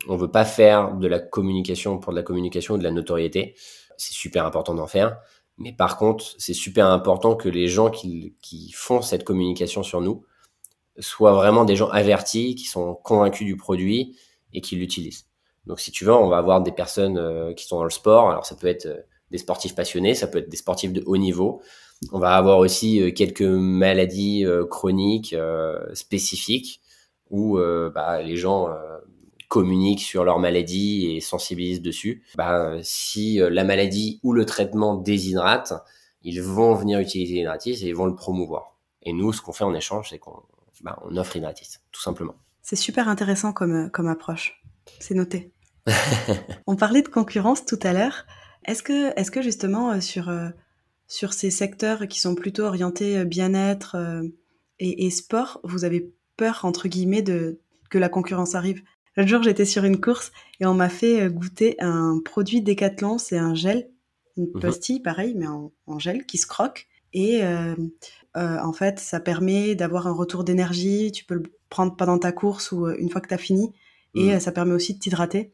on 0.09 0.16
veut 0.16 0.31
pas 0.31 0.44
faire 0.44 0.94
de 0.94 1.07
la 1.07 1.18
communication 1.18 1.98
pour 1.98 2.12
de 2.12 2.16
la 2.16 2.22
communication 2.22 2.74
ou 2.74 2.78
de 2.78 2.83
la 2.83 2.90
notoriété. 2.90 3.55
C'est 3.96 4.12
super 4.12 4.44
important 4.44 4.74
d'en 4.74 4.87
faire. 4.87 5.18
Mais 5.59 5.72
par 5.72 5.96
contre, 5.96 6.24
c'est 6.38 6.55
super 6.55 6.87
important 6.87 7.37
que 7.37 7.48
les 7.48 7.68
gens 7.68 7.90
qui, 7.90 8.35
qui, 8.42 8.72
font 8.72 9.02
cette 9.02 9.24
communication 9.24 9.83
sur 9.83 10.00
nous 10.00 10.24
soient 10.98 11.33
vraiment 11.33 11.64
des 11.64 11.76
gens 11.76 11.88
avertis, 11.88 12.55
qui 12.55 12.64
sont 12.64 12.94
convaincus 12.94 13.46
du 13.46 13.57
produit 13.57 14.18
et 14.52 14.61
qui 14.61 14.76
l'utilisent. 14.76 15.26
Donc, 15.66 15.81
si 15.81 15.92
tu 15.92 16.05
veux, 16.05 16.14
on 16.14 16.29
va 16.29 16.38
avoir 16.38 16.62
des 16.62 16.72
personnes 16.72 17.18
euh, 17.18 17.53
qui 17.55 17.66
sont 17.66 17.77
dans 17.77 17.85
le 17.85 17.90
sport. 17.90 18.31
Alors, 18.31 18.46
ça 18.46 18.57
peut 18.57 18.66
être 18.66 18.87
euh, 18.87 19.01
des 19.31 19.38
sportifs 19.38 19.75
passionnés, 19.75 20.14
ça 20.14 20.27
peut 20.27 20.38
être 20.38 20.48
des 20.48 20.57
sportifs 20.57 20.92
de 20.92 21.03
haut 21.07 21.16
niveau. 21.16 21.62
On 22.11 22.18
va 22.18 22.35
avoir 22.35 22.59
aussi 22.59 23.01
euh, 23.01 23.12
quelques 23.12 23.42
maladies 23.42 24.44
chroniques 24.68 25.37
spécifiques 25.94 26.81
où 27.31 27.59
bah, 27.94 28.20
les 28.20 28.37
gens 28.37 28.68
communiquent 29.48 30.03
sur 30.03 30.22
leur 30.22 30.38
maladie 30.38 31.16
et 31.16 31.20
sensibilisent 31.20 31.81
dessus. 31.81 32.25
Bah, 32.35 32.75
si 32.83 33.38
la 33.38 33.64
maladie 33.64 34.20
ou 34.22 34.35
le 34.35 34.44
traitement 34.44 34.96
déshydrate, 34.96 35.72
ils 36.25 36.42
vont 36.42 36.75
venir 36.75 36.98
utiliser 36.98 37.40
Hydratis 37.40 37.83
et 37.83 37.88
ils 37.88 37.94
vont 37.94 38.05
le 38.05 38.14
promouvoir. 38.14 38.77
Et 39.03 39.14
nous, 39.14 39.33
ce 39.33 39.40
qu'on 39.40 39.53
fait 39.53 39.64
en 39.64 39.75
échange, 39.75 40.11
c'est 40.11 40.18
qu'on 40.18 40.42
bah, 40.83 40.98
offre 41.05 41.37
Hydratis, 41.37 41.79
tout 41.90 42.03
simplement. 42.03 42.35
C'est 42.61 42.77
super 42.77 43.09
intéressant 43.09 43.55
comme 43.55 44.09
approche. 44.09 44.62
C'est 44.99 45.14
noté. 45.14 45.53
On 46.66 46.77
parlait 46.77 47.03
de 47.03 47.09
concurrence 47.09 47.64
tout 47.64 47.79
à 47.83 47.92
l'heure. 47.92 48.27
Est-ce 48.64 48.83
que, 48.83 49.18
est 49.18 49.31
que 49.31 49.42
justement 49.42 49.92
euh, 49.92 50.01
sur, 50.01 50.29
euh, 50.29 50.49
sur 51.09 51.33
ces 51.33 51.51
secteurs 51.51 52.07
qui 52.09 52.21
sont 52.21 52.35
plutôt 52.35 52.64
orientés 52.64 53.18
euh, 53.18 53.25
bien-être 53.25 53.97
et, 54.79 55.11
sport, 55.11 55.61
vous 55.62 55.85
avez 55.85 56.12
peur 56.37 56.64
entre 56.64 56.88
guillemets 56.88 57.23
de 57.23 57.61
que 57.90 57.99
la 57.99 58.09
concurrence 58.09 58.55
arrive? 58.55 58.83
L'autre 59.16 59.29
jour, 59.29 59.42
j'étais 59.42 59.66
sur 59.66 59.85
une 59.85 60.01
course 60.01 60.33
et 60.61 60.66
on 60.66 60.75
m'a 60.75 60.88
fait 60.88 61.29
goûter 61.29 61.77
un 61.81 62.18
produit 62.25 62.62
Décathlon, 62.62 63.18
c'est 63.18 63.37
un 63.37 63.55
gel, 63.55 63.90
une 64.37 64.47
mhm. 64.55 64.61
pastille 64.61 65.01
pareil, 65.01 65.35
mais 65.37 65.47
en, 65.47 65.99
gel 65.99 66.25
qui 66.25 66.38
se 66.38 66.47
croque. 66.47 66.88
Et 67.12 67.42
en 68.35 68.73
fait, 68.73 68.99
ça 68.99 69.21
permet 69.21 69.75
d'avoir 69.75 70.07
un 70.07 70.12
retour 70.12 70.42
d'énergie. 70.45 71.12
Tu 71.12 71.27
peux 71.27 71.35
le 71.35 71.42
prendre 71.68 71.95
pendant 71.95 72.18
ta 72.18 72.33
course 72.33 72.73
ou 72.73 72.88
une 72.88 73.11
fois 73.11 73.21
que 73.21 73.29
tu 73.29 73.35
as 73.35 73.38
fini 73.38 73.73
et 74.14 74.25
mm. 74.25 74.31
euh, 74.31 74.40
ça 74.40 74.53
permet 74.53 74.75
aussi 74.75 74.94
de 74.94 74.98
t'hydrater. 74.98 75.53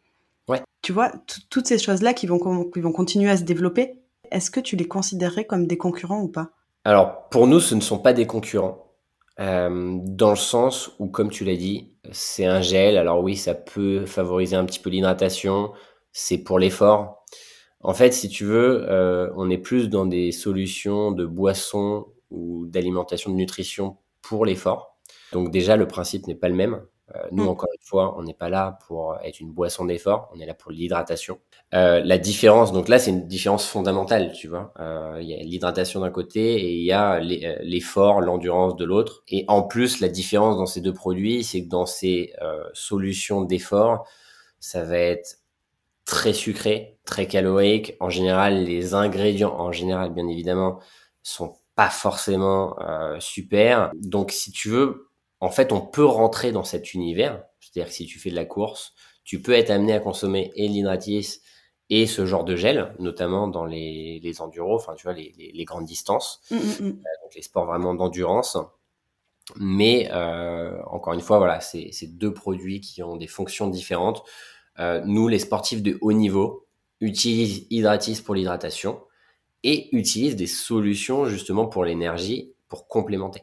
Ouais. 0.49 0.63
Tu 0.83 0.93
vois, 0.93 1.13
toutes 1.51 1.67
ces 1.67 1.79
choses-là 1.79 2.15
qui 2.15 2.27
vont, 2.27 2.65
qui 2.71 2.81
vont 2.81 2.93
continuer 2.93 3.31
à 3.31 3.37
se 3.37 3.45
développer, 3.45 3.95
est-ce 4.31 4.51
que 4.51 4.61
tu 4.61 4.77
les 4.77 4.87
considérerais 4.87 5.45
comme 5.45 5.67
des 5.67 5.79
concurrents 5.79 6.21
ou 6.21 6.29
pas? 6.29 6.51
Alors, 6.85 7.29
pour 7.29 7.47
nous, 7.47 7.61
ce 7.61 7.75
ne 7.75 7.81
sont 7.81 7.99
pas 7.99 8.13
des 8.13 8.27
concurrents. 8.27 8.85
Euh, 9.41 9.99
dans 10.03 10.31
le 10.31 10.37
sens 10.37 10.91
où, 10.99 11.09
comme 11.09 11.31
tu 11.31 11.45
l'as 11.45 11.57
dit, 11.57 11.95
c'est 12.11 12.45
un 12.45 12.61
gel. 12.61 12.97
Alors 12.97 13.23
oui, 13.23 13.37
ça 13.37 13.55
peut 13.55 14.05
favoriser 14.07 14.57
un 14.57 14.65
petit 14.65 14.81
peu 14.81 14.91
l'hydratation. 14.91 15.73
C'est 16.13 16.39
pour 16.39 16.59
l'effort. 16.59 17.25
En 17.81 17.95
fait, 17.95 18.13
si 18.13 18.29
tu 18.29 18.45
veux, 18.45 18.87
euh, 18.89 19.31
on 19.37 19.51
est 19.51 19.59
plus 19.59 19.89
dans 19.89 20.07
des 20.07 20.33
solutions 20.33 21.13
de 21.13 21.25
boissons 21.25 22.07
ou 22.31 22.67
d'alimentation 22.67 23.31
de 23.31 23.37
nutrition 23.37 23.99
pour 24.23 24.45
l'effort. 24.45 24.99
Donc 25.33 25.51
déjà, 25.51 25.77
le 25.77 25.87
principe 25.87 26.27
n'est 26.27 26.35
pas 26.35 26.49
le 26.49 26.57
même. 26.57 26.83
Euh, 27.15 27.21
nous, 27.33 27.45
mm. 27.45 27.49
encore 27.49 27.71
une 27.73 27.87
fois, 27.87 28.19
on 28.19 28.23
n'est 28.23 28.35
pas 28.35 28.49
là 28.49 28.79
pour 28.87 29.17
être 29.23 29.41
une 29.41 29.53
boisson 29.53 29.85
d'effort, 29.87 30.31
on 30.35 30.41
est 30.41 30.47
là 30.47 30.55
pour 30.55 30.71
l'hydratation. 30.71 31.39
Euh, 31.75 32.01
la 32.05 32.19
différence, 32.19 32.73
donc 32.73 32.89
là, 32.89 32.99
c'est 32.99 33.11
une 33.11 33.27
différence 33.27 33.67
fondamentale, 33.67 34.33
tu 34.33 34.49
vois. 34.49 34.73
Euh, 34.79 35.19
il 35.21 35.29
y 35.29 35.35
a 35.35 35.39
l'hydratation 35.39 36.01
d'un 36.01 36.11
côté 36.11 36.57
et 36.57 36.75
il 36.75 36.85
y 36.85 36.93
a 36.93 37.19
l'effort, 37.21 38.21
l'endurance 38.21 38.77
de 38.77 38.85
l'autre. 38.85 39.23
Et 39.29 39.45
en 39.49 39.63
plus, 39.63 40.01
la 40.01 40.09
différence 40.09 40.57
dans 40.57 40.67
ces 40.67 40.81
deux 40.81 40.93
produits, 40.93 41.45
c'est 41.45 41.65
que 41.65 41.69
dans 41.69 41.87
ces 41.87 42.33
solutions 42.73 43.43
d'effort, 43.43 44.07
ça 44.61 44.85
va 44.85 44.99
être 44.99 45.39
très 46.05 46.33
sucré, 46.33 46.99
très 47.05 47.27
calorique. 47.27 47.95
En 48.01 48.11
général, 48.11 48.65
les 48.65 48.95
ingrédients, 48.95 49.55
en 49.59 49.73
général, 49.73 50.13
bien 50.13 50.27
évidemment, 50.29 50.81
sont 51.23 51.55
pas 51.75 51.91
forcément 51.91 52.77
super. 53.21 53.93
Donc, 53.95 54.31
si 54.33 54.53
tu 54.53 54.69
veux, 54.69 55.08
en 55.41 55.51
fait, 55.51 55.73
on 55.73 55.81
peut 55.81 56.05
rentrer 56.05 56.53
dans 56.53 56.65
cet 56.65 56.95
univers. 56.95 57.45
C'est-à-dire 57.61 57.91
que 57.91 57.95
si 57.95 58.07
tu 58.07 58.19
fais 58.19 58.31
de 58.31 58.37
la 58.37 58.45
course, 58.45 58.95
tu 59.25 59.41
peux 59.41 59.53
être 59.53 59.71
amené 59.71 59.93
à 59.93 60.01
consommer 60.01 60.53
et 60.57 60.69
l'hydratis 60.69 61.41
et 61.91 62.07
ce 62.07 62.27
genre 62.27 62.45
de 62.45 62.57
gel, 62.57 62.95
notamment 62.99 63.49
dans 63.49 63.65
les, 63.65 64.21
les 64.23 64.41
enduros, 64.43 64.77
enfin, 64.77 64.95
tu 64.95 65.05
vois, 65.05 65.15
les, 65.15 65.33
les, 65.55 65.65
grandes 65.65 65.87
distances, 65.87 66.41
mmh, 66.51 66.57
mmh, 66.57 66.59
mmh. 66.59 66.87
Euh, 66.87 66.93
donc 67.23 67.35
les 67.35 67.43
sports 67.43 67.65
vraiment 67.65 67.95
d'endurance. 67.95 68.59
Mais 69.57 70.11
euh, 70.13 70.79
encore 70.87 71.15
une 71.15 71.21
fois, 71.21 71.39
voilà, 71.39 71.61
c'est 71.61 71.91
deux 72.07 72.35
produits 72.35 72.81
qui 72.81 73.03
ont 73.03 73.17
des 73.17 73.27
fonctions 73.27 73.69
différentes. 73.69 74.23
Euh, 74.79 75.01
nous, 75.07 75.29
les 75.29 75.39
sportifs 75.39 75.83
de 75.83 75.97
haut 76.03 76.13
niveau, 76.13 76.67
utilisent 77.01 77.67
Hydratis 77.71 78.21
pour 78.21 78.35
l'hydratation 78.35 79.01
et 79.63 79.95
utilisent 79.97 80.37
des 80.37 80.47
solutions 80.47 81.27
justement 81.27 81.67
pour 81.67 81.85
l'énergie 81.85 82.53
pour 82.69 82.89
complémenter 82.89 83.43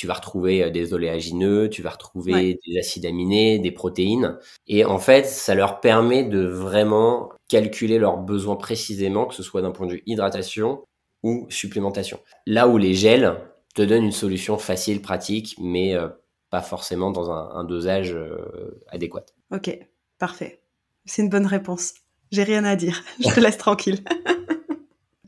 tu 0.00 0.06
vas 0.06 0.14
retrouver 0.14 0.64
euh, 0.64 0.70
des 0.70 0.94
oléagineux, 0.94 1.68
tu 1.68 1.82
vas 1.82 1.90
retrouver 1.90 2.58
des 2.66 2.78
acides 2.78 3.04
aminés, 3.04 3.58
des 3.58 3.70
protéines. 3.70 4.38
Et 4.66 4.86
en 4.86 4.98
fait, 4.98 5.26
ça 5.26 5.54
leur 5.54 5.80
permet 5.80 6.24
de 6.24 6.42
vraiment 6.42 7.28
calculer 7.48 7.98
leurs 7.98 8.16
besoins 8.16 8.56
précisément, 8.56 9.26
que 9.26 9.34
ce 9.34 9.42
soit 9.42 9.60
d'un 9.60 9.72
point 9.72 9.86
de 9.86 9.92
vue 9.92 10.02
hydratation 10.06 10.82
ou 11.22 11.46
supplémentation. 11.50 12.18
Là 12.46 12.66
où 12.66 12.78
les 12.78 12.94
gels 12.94 13.36
te 13.74 13.82
donnent 13.82 14.04
une 14.04 14.10
solution 14.10 14.56
facile, 14.56 15.02
pratique, 15.02 15.54
mais 15.60 15.94
euh, 15.94 16.08
pas 16.48 16.62
forcément 16.62 17.10
dans 17.10 17.30
un, 17.30 17.62
dosage 17.64 18.14
euh, 18.14 18.80
adéquat. 18.88 19.26
Ok, 19.52 19.78
parfait. 20.18 20.62
C'est 21.04 21.20
une 21.20 21.28
bonne 21.28 21.44
réponse. 21.44 21.92
J'ai 22.32 22.44
rien 22.44 22.64
à 22.64 22.74
dire. 22.74 23.04
Je 23.20 23.34
te 23.34 23.40
laisse 23.40 23.58
tranquille. 23.58 24.02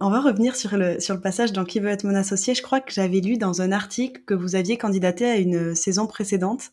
On 0.05 0.11
va 0.11 0.21
revenir 0.21 0.57
sur 0.57 0.77
le, 0.77 0.99
sur 0.99 1.15
le 1.15 1.21
passage 1.21 1.53
dans 1.53 1.65
Qui 1.65 1.79
veut 1.79 1.89
être 1.89 2.03
mon 2.03 2.17
associé. 2.17 2.57
Je 2.57 2.63
crois 2.63 2.81
que 2.81 2.93
j'avais 2.93 3.21
lu 3.21 3.37
dans 3.37 3.63
un 3.63 3.71
article 3.71 4.23
que 4.27 4.35
vous 4.35 4.57
aviez 4.57 4.77
candidaté 4.77 5.27
à 5.27 5.37
une 5.37 5.77
saison 5.77 6.09
précédente 6.09 6.73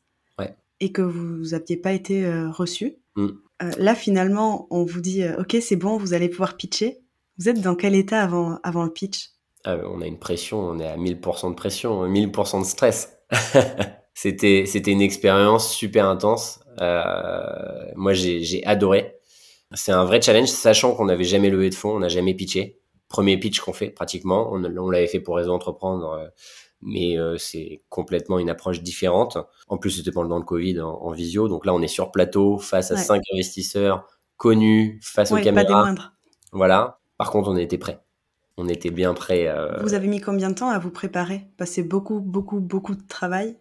et 0.81 0.91
que 0.91 1.01
vous 1.01 1.49
n'aviez 1.51 1.77
pas 1.77 1.91
été 1.91 2.25
euh, 2.25 2.49
reçu. 2.49 2.95
Mm. 3.15 3.27
Euh, 3.61 3.71
là, 3.77 3.93
finalement, 3.93 4.65
on 4.71 4.83
vous 4.83 5.01
dit 5.01 5.23
euh, 5.23 5.41
Ok, 5.41 5.57
c'est 5.61 5.75
bon, 5.75 5.97
vous 5.97 6.13
allez 6.13 6.29
pouvoir 6.29 6.57
pitcher. 6.57 6.99
Vous 7.37 7.49
êtes 7.49 7.61
dans 7.61 7.75
quel 7.75 7.95
état 7.95 8.23
avant, 8.23 8.59
avant 8.63 8.83
le 8.83 8.89
pitch? 8.89 9.31
Ah, 9.65 9.77
On 9.85 10.01
a 10.01 10.07
une 10.07 10.17
pression, 10.17 10.59
on 10.59 10.79
est 10.79 10.87
à 10.87 10.97
1000% 10.97 11.49
de 11.49 11.55
pression, 11.55 12.07
1000% 12.07 12.61
de 12.61 12.65
stress. 12.65 13.19
c'était, 14.13 14.63
c'était 14.65 14.91
une 14.91 15.01
expérience 15.01 15.71
super 15.71 16.07
intense. 16.07 16.61
moi, 17.95 18.13
j'ai, 18.13 18.41
j'ai 18.41 18.65
adoré. 18.65 19.17
C'est 19.75 19.91
un 19.91 20.05
vrai 20.05 20.19
challenge, 20.21 20.47
sachant 20.47 20.95
qu'on 20.95 21.05
n'avait 21.05 21.25
jamais 21.25 21.49
levé 21.49 21.69
de 21.69 21.75
fonds, 21.75 21.91
on 21.91 21.99
n'a 21.99 22.07
jamais 22.07 22.33
pitché 22.33 22.78
premier 23.09 23.37
pitch 23.37 23.59
qu'on 23.59 23.73
fait 23.73 23.89
pratiquement. 23.89 24.49
On, 24.53 24.63
on 24.63 24.89
l'avait 24.89 25.07
fait 25.07 25.19
pour 25.19 25.35
Réseau 25.35 25.51
Entreprendre, 25.51 26.11
euh, 26.11 26.27
mais 26.81 27.17
euh, 27.17 27.37
c'est 27.37 27.81
complètement 27.89 28.39
une 28.39 28.49
approche 28.49 28.81
différente. 28.81 29.37
En 29.67 29.77
plus, 29.77 29.91
c'était 29.91 30.11
pendant 30.11 30.37
le 30.37 30.45
Covid 30.45 30.79
en, 30.79 31.11
visio. 31.11 31.49
Donc 31.49 31.65
là, 31.65 31.73
on 31.73 31.81
est 31.81 31.87
sur 31.87 32.11
plateau 32.11 32.57
face 32.57 32.91
à 32.91 32.97
cinq 32.97 33.21
investisseurs 33.33 34.07
connus, 34.37 34.99
face 35.03 35.31
aux 35.31 35.37
caméras. 35.37 35.53
Pas 35.55 35.67
des 35.67 35.73
moindres. 35.73 36.13
Voilà. 36.53 36.99
Par 37.17 37.31
contre, 37.31 37.49
on 37.49 37.57
était 37.57 37.77
prêts. 37.77 37.99
On 38.55 38.67
était 38.67 38.91
bien 38.91 39.13
prêts. 39.13 39.47
Euh, 39.47 39.81
vous 39.81 39.93
avez 39.93 40.07
mis 40.07 40.21
combien 40.21 40.49
de 40.49 40.55
temps 40.55 40.69
à 40.69 40.79
vous 40.79 40.91
préparer? 40.91 41.47
Passer 41.57 41.83
beaucoup, 41.83 42.19
beaucoup, 42.19 42.59
beaucoup 42.59 42.95
de 42.95 43.05
travail 43.07 43.57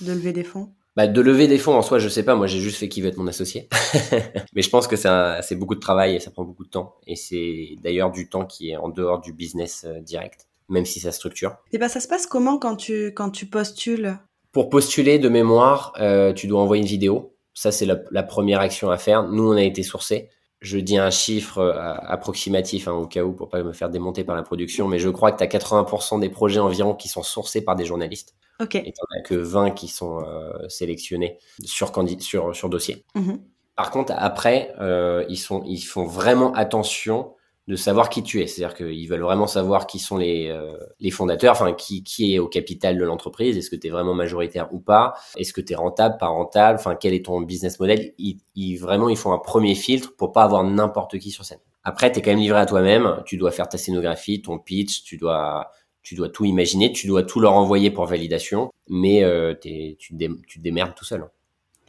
de 0.00 0.12
lever 0.12 0.32
des 0.32 0.44
fonds 0.44 0.72
bah, 0.96 1.06
de 1.06 1.20
lever 1.20 1.46
des 1.46 1.58
fonds 1.58 1.74
en 1.74 1.82
soi, 1.82 1.98
je 1.98 2.08
sais 2.08 2.24
pas. 2.24 2.34
Moi, 2.34 2.46
j'ai 2.46 2.58
juste 2.58 2.78
fait 2.78 2.88
qui 2.88 3.00
veut 3.00 3.08
être 3.08 3.16
mon 3.16 3.26
associé. 3.26 3.68
Mais 4.54 4.62
je 4.62 4.70
pense 4.70 4.88
que 4.88 4.96
c'est 4.96 5.54
beaucoup 5.54 5.74
de 5.74 5.80
travail 5.80 6.16
et 6.16 6.20
ça 6.20 6.30
prend 6.30 6.44
beaucoup 6.44 6.64
de 6.64 6.70
temps. 6.70 6.96
Et 7.06 7.16
c'est 7.16 7.76
d'ailleurs 7.82 8.10
du 8.10 8.28
temps 8.28 8.44
qui 8.44 8.70
est 8.70 8.76
en 8.76 8.88
dehors 8.88 9.20
du 9.20 9.32
business 9.32 9.84
euh, 9.86 10.00
direct, 10.00 10.48
même 10.68 10.84
si 10.84 11.00
ça 11.00 11.12
structure. 11.12 11.56
Et 11.72 11.78
bah, 11.78 11.88
ça 11.88 12.00
se 12.00 12.08
passe 12.08 12.26
comment 12.26 12.58
quand 12.58 12.76
tu, 12.76 13.12
quand 13.14 13.30
tu 13.30 13.46
postules? 13.46 14.18
Pour 14.52 14.68
postuler 14.68 15.20
de 15.20 15.28
mémoire, 15.28 15.92
euh, 16.00 16.32
tu 16.32 16.48
dois 16.48 16.60
envoyer 16.60 16.82
une 16.82 16.88
vidéo. 16.88 17.36
Ça, 17.54 17.70
c'est 17.70 17.86
la, 17.86 18.22
première 18.22 18.60
action 18.60 18.90
à 18.90 18.98
faire. 18.98 19.28
Nous, 19.28 19.46
on 19.46 19.56
a 19.56 19.62
été 19.62 19.82
sourcés. 19.82 20.28
Je 20.60 20.78
dis 20.78 20.98
un 20.98 21.10
chiffre 21.10 21.58
euh, 21.58 21.72
approximatif 21.74 22.86
hein, 22.86 22.92
au 22.92 23.06
cas 23.06 23.22
où 23.22 23.32
pour 23.32 23.48
pas 23.48 23.62
me 23.62 23.72
faire 23.72 23.88
démonter 23.88 24.24
par 24.24 24.36
la 24.36 24.42
production, 24.42 24.88
mais 24.88 24.98
je 24.98 25.08
crois 25.08 25.32
que 25.32 25.38
tu 25.38 25.44
as 25.44 25.46
80% 25.46 26.20
des 26.20 26.28
projets 26.28 26.60
environ 26.60 26.94
qui 26.94 27.08
sont 27.08 27.22
sourcés 27.22 27.64
par 27.64 27.76
des 27.76 27.86
journalistes. 27.86 28.34
Ok. 28.60 28.74
Et 28.74 28.92
t'en 28.92 29.18
as 29.18 29.22
que 29.22 29.34
20 29.34 29.70
qui 29.70 29.88
sont 29.88 30.20
euh, 30.20 30.68
sélectionnés 30.68 31.38
sur, 31.64 31.92
sur, 32.20 32.54
sur 32.54 32.68
dossier. 32.68 33.04
Mhm. 33.14 33.40
Par 33.74 33.90
contre, 33.90 34.12
après, 34.14 34.74
euh, 34.80 35.24
ils, 35.30 35.38
sont, 35.38 35.62
ils 35.64 35.80
font 35.80 36.04
vraiment 36.04 36.52
attention 36.52 37.32
de 37.70 37.76
savoir 37.76 38.10
qui 38.10 38.24
tu 38.24 38.42
es. 38.42 38.48
C'est-à-dire 38.48 38.76
qu'ils 38.76 39.08
veulent 39.08 39.22
vraiment 39.22 39.46
savoir 39.46 39.86
qui 39.86 40.00
sont 40.00 40.16
les, 40.16 40.48
euh, 40.48 40.76
les 40.98 41.12
fondateurs, 41.12 41.52
enfin 41.52 41.72
qui, 41.72 42.02
qui 42.02 42.34
est 42.34 42.40
au 42.40 42.48
capital 42.48 42.98
de 42.98 43.04
l'entreprise, 43.04 43.56
est-ce 43.56 43.70
que 43.70 43.76
tu 43.76 43.86
es 43.86 43.90
vraiment 43.90 44.12
majoritaire 44.12 44.74
ou 44.74 44.80
pas, 44.80 45.14
est-ce 45.36 45.52
que 45.52 45.60
tu 45.60 45.74
es 45.74 45.76
rentable, 45.76 46.16
pas 46.18 46.26
rentable, 46.26 46.80
enfin 46.80 46.96
quel 46.96 47.14
est 47.14 47.24
ton 47.26 47.40
business 47.42 47.78
model? 47.78 48.12
Ils, 48.18 48.76
vraiment, 48.76 49.08
ils 49.08 49.16
font 49.16 49.32
un 49.32 49.38
premier 49.38 49.76
filtre 49.76 50.16
pour 50.16 50.32
pas 50.32 50.42
avoir 50.42 50.64
n'importe 50.64 51.16
qui 51.20 51.30
sur 51.30 51.44
scène. 51.44 51.60
Après, 51.84 52.10
tu 52.10 52.18
es 52.18 52.22
quand 52.22 52.30
même 52.30 52.40
livré 52.40 52.58
à 52.58 52.66
toi-même, 52.66 53.22
tu 53.24 53.36
dois 53.36 53.52
faire 53.52 53.68
ta 53.68 53.78
scénographie, 53.78 54.42
ton 54.42 54.58
pitch, 54.58 55.04
tu 55.04 55.16
dois 55.16 55.70
tu 56.02 56.16
dois 56.16 56.30
tout 56.30 56.46
imaginer, 56.46 56.90
tu 56.92 57.06
dois 57.06 57.22
tout 57.22 57.40
leur 57.40 57.52
envoyer 57.52 57.90
pour 57.90 58.06
validation, 58.06 58.72
mais 58.88 59.22
euh, 59.22 59.54
tu, 59.54 59.96
tu 59.96 60.16
te 60.16 60.58
démerdes 60.58 60.94
tout 60.96 61.04
seul. 61.04 61.24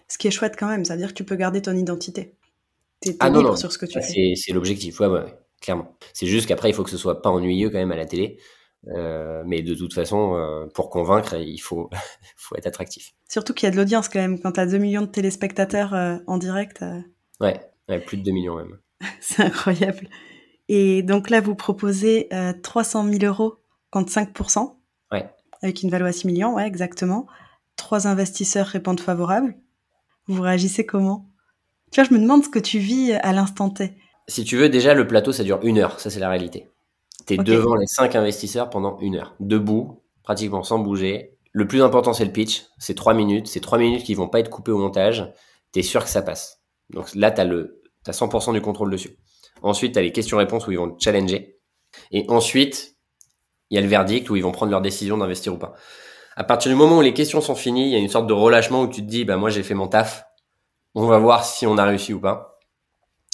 Ce 0.07 0.17
qui 0.19 0.27
est 0.27 0.31
chouette 0.31 0.55
quand 0.59 0.67
même, 0.67 0.85
c'est-à-dire 0.85 1.07
que 1.07 1.13
tu 1.13 1.23
peux 1.23 1.37
garder 1.37 1.61
ton 1.61 1.71
identité. 1.71 2.35
Tu 3.01 3.11
es, 3.11 3.15
ah, 3.19 3.29
libre 3.29 3.57
sur 3.57 3.71
ce 3.71 3.79
que 3.79 3.85
tu 3.87 3.99
fais. 3.99 4.33
C'est 4.35 4.51
l'objectif, 4.51 4.99
ouais, 4.99 5.07
ouais 5.07 5.25
clairement. 5.61 5.95
C'est 6.13 6.27
juste 6.27 6.47
qu'après, 6.47 6.69
il 6.69 6.73
faut 6.73 6.83
que 6.83 6.89
ce 6.89 6.97
soit 6.97 7.21
pas 7.21 7.29
ennuyeux 7.29 7.69
quand 7.69 7.77
même 7.77 7.91
à 7.91 7.95
la 7.95 8.05
télé. 8.05 8.37
Euh, 8.87 9.43
mais 9.45 9.61
de 9.61 9.75
toute 9.75 9.93
façon, 9.93 10.35
euh, 10.35 10.65
pour 10.73 10.89
convaincre, 10.89 11.35
il 11.35 11.59
faut, 11.59 11.89
faut 12.35 12.55
être 12.55 12.67
attractif. 12.67 13.13
Surtout 13.29 13.53
qu'il 13.53 13.67
y 13.67 13.69
a 13.69 13.71
de 13.71 13.77
l'audience 13.77 14.09
quand 14.09 14.19
même. 14.19 14.39
Quand 14.39 14.53
tu 14.53 14.59
as 14.59 14.65
2 14.65 14.77
millions 14.77 15.01
de 15.01 15.07
téléspectateurs 15.07 15.93
euh, 15.93 16.17
en 16.27 16.37
direct. 16.37 16.83
Ouais, 17.39 17.59
plus 18.05 18.17
de 18.17 18.23
2 18.23 18.31
millions 18.31 18.55
même. 18.55 18.77
C'est 19.21 19.43
incroyable. 19.43 20.07
Et 20.67 21.03
donc 21.03 21.29
là, 21.29 21.41
vous 21.41 21.55
proposez 21.55 22.29
300 22.63 23.11
000 23.11 23.25
euros 23.25 23.55
contre 23.89 24.11
5%. 24.11 24.75
Ouais. 25.11 25.29
Avec 25.61 25.83
une 25.83 25.89
valeur 25.89 26.07
à 26.07 26.11
6 26.11 26.27
millions, 26.27 26.55
ouais, 26.55 26.65
exactement. 26.65 27.27
Trois 27.75 28.07
investisseurs 28.07 28.67
répondent 28.67 28.99
favorables. 28.99 29.55
Vous 30.27 30.41
réagissez 30.41 30.85
comment? 30.85 31.27
Tu 31.91 31.99
vois, 31.99 32.07
je 32.07 32.13
me 32.13 32.19
demande 32.19 32.45
ce 32.45 32.49
que 32.49 32.59
tu 32.59 32.79
vis 32.79 33.11
à 33.11 33.33
l'instant 33.33 33.69
T. 33.69 33.97
Si 34.31 34.45
tu 34.45 34.55
veux, 34.55 34.69
déjà, 34.69 34.93
le 34.93 35.05
plateau, 35.05 35.33
ça 35.33 35.43
dure 35.43 35.59
une 35.61 35.77
heure. 35.77 35.99
Ça, 35.99 36.09
c'est 36.09 36.21
la 36.21 36.29
réalité. 36.29 36.69
Tu 37.27 37.33
es 37.33 37.37
devant 37.37 37.75
les 37.75 37.85
cinq 37.85 38.15
investisseurs 38.15 38.69
pendant 38.69 38.97
une 38.99 39.17
heure. 39.17 39.35
Debout, 39.41 40.01
pratiquement 40.23 40.63
sans 40.63 40.79
bouger. 40.79 41.37
Le 41.51 41.67
plus 41.67 41.83
important, 41.83 42.13
c'est 42.13 42.23
le 42.23 42.31
pitch. 42.31 42.63
C'est 42.79 42.95
trois 42.95 43.13
minutes. 43.13 43.47
C'est 43.47 43.59
trois 43.59 43.77
minutes 43.77 44.05
qui 44.05 44.13
vont 44.13 44.29
pas 44.29 44.39
être 44.39 44.49
coupées 44.49 44.71
au 44.71 44.77
montage. 44.77 45.29
Tu 45.73 45.79
es 45.79 45.83
sûr 45.83 46.05
que 46.05 46.09
ça 46.09 46.21
passe. 46.21 46.61
Donc 46.91 47.13
là, 47.13 47.29
tu 47.29 47.41
as, 47.41 47.43
as 47.43 48.11
100% 48.11 48.53
du 48.53 48.61
contrôle 48.61 48.89
dessus. 48.89 49.17
Ensuite, 49.63 49.91
tu 49.91 49.99
as 49.99 50.01
les 50.01 50.13
questions-réponses 50.13 50.65
où 50.65 50.71
ils 50.71 50.77
vont 50.77 50.91
te 50.91 51.03
challenger. 51.03 51.59
Et 52.11 52.25
ensuite, 52.29 52.95
il 53.69 53.75
y 53.75 53.79
a 53.79 53.81
le 53.81 53.89
verdict 53.89 54.29
où 54.29 54.37
ils 54.37 54.43
vont 54.43 54.53
prendre 54.53 54.71
leur 54.71 54.81
décision 54.81 55.17
d'investir 55.17 55.53
ou 55.53 55.57
pas. 55.57 55.73
À 56.37 56.45
partir 56.45 56.71
du 56.71 56.77
moment 56.77 56.99
où 56.99 57.01
les 57.01 57.13
questions 57.13 57.41
sont 57.41 57.55
finies, 57.55 57.87
il 57.87 57.91
y 57.91 57.95
a 57.97 57.99
une 57.99 58.07
sorte 58.07 58.27
de 58.27 58.33
relâchement 58.33 58.83
où 58.83 58.87
tu 58.87 59.01
te 59.01 59.09
dis, 59.09 59.25
bah, 59.25 59.35
moi, 59.35 59.49
j'ai 59.49 59.61
fait 59.61 59.73
mon 59.73 59.89
taf. 59.89 60.23
On 60.95 61.05
va 61.05 61.19
voir 61.19 61.43
si 61.43 61.67
on 61.67 61.77
a 61.77 61.83
réussi 61.83 62.13
ou 62.13 62.21
pas. 62.21 62.50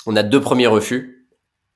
On 0.08 0.16
a 0.16 0.24
deux 0.24 0.42
premiers 0.42 0.68
refus. 0.68 1.30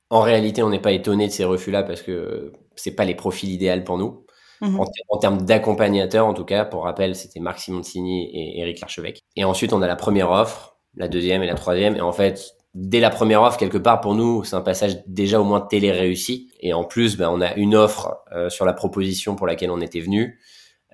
En 0.09 0.21
réalité, 0.21 0.63
on 0.63 0.69
n'est 0.69 0.79
pas 0.79 0.93
étonné 0.93 1.27
de 1.27 1.31
ces 1.31 1.43
refus-là 1.43 1.83
parce 1.83 2.01
que 2.01 2.51
c'est 2.75 2.95
pas 2.95 3.05
les 3.05 3.15
profils 3.15 3.49
idéaux 3.49 3.83
pour 3.85 3.97
nous. 3.97 4.25
Mhm. 4.61 4.79
En, 5.09 5.17
termes 5.17 5.41
d'accompagnateurs, 5.41 6.27
en 6.27 6.33
tout 6.33 6.45
cas, 6.45 6.65
pour 6.65 6.83
rappel, 6.83 7.15
c'était 7.15 7.39
Marc 7.39 7.59
Simoncini 7.59 8.29
et 8.31 8.59
Eric 8.61 8.79
Larchevêque. 8.79 9.21
Et 9.35 9.43
ensuite, 9.43 9.73
on 9.73 9.81
a 9.81 9.87
la 9.87 9.95
première 9.95 10.31
offre, 10.31 10.77
la 10.95 11.07
deuxième 11.07 11.43
et 11.43 11.47
la 11.47 11.55
troisième. 11.55 11.95
Et 11.95 12.01
en 12.01 12.11
fait, 12.11 12.53
dès 12.73 12.99
la 12.99 13.09
première 13.09 13.41
offre, 13.41 13.57
quelque 13.57 13.77
part, 13.77 14.01
pour 14.01 14.15
nous, 14.15 14.43
c'est 14.43 14.55
un 14.55 14.61
passage 14.61 15.03
déjà 15.07 15.41
au 15.41 15.43
moins 15.43 15.61
télé 15.61 15.91
réussi. 15.91 16.51
Et 16.59 16.73
en 16.73 16.83
plus, 16.83 17.17
ben, 17.17 17.29
on 17.29 17.41
a 17.41 17.55
une 17.55 17.75
offre 17.75 18.17
euh, 18.33 18.49
sur 18.49 18.65
la 18.65 18.73
proposition 18.73 19.35
pour 19.35 19.47
laquelle 19.47 19.71
on 19.71 19.81
était 19.81 19.99
venu. 19.99 20.39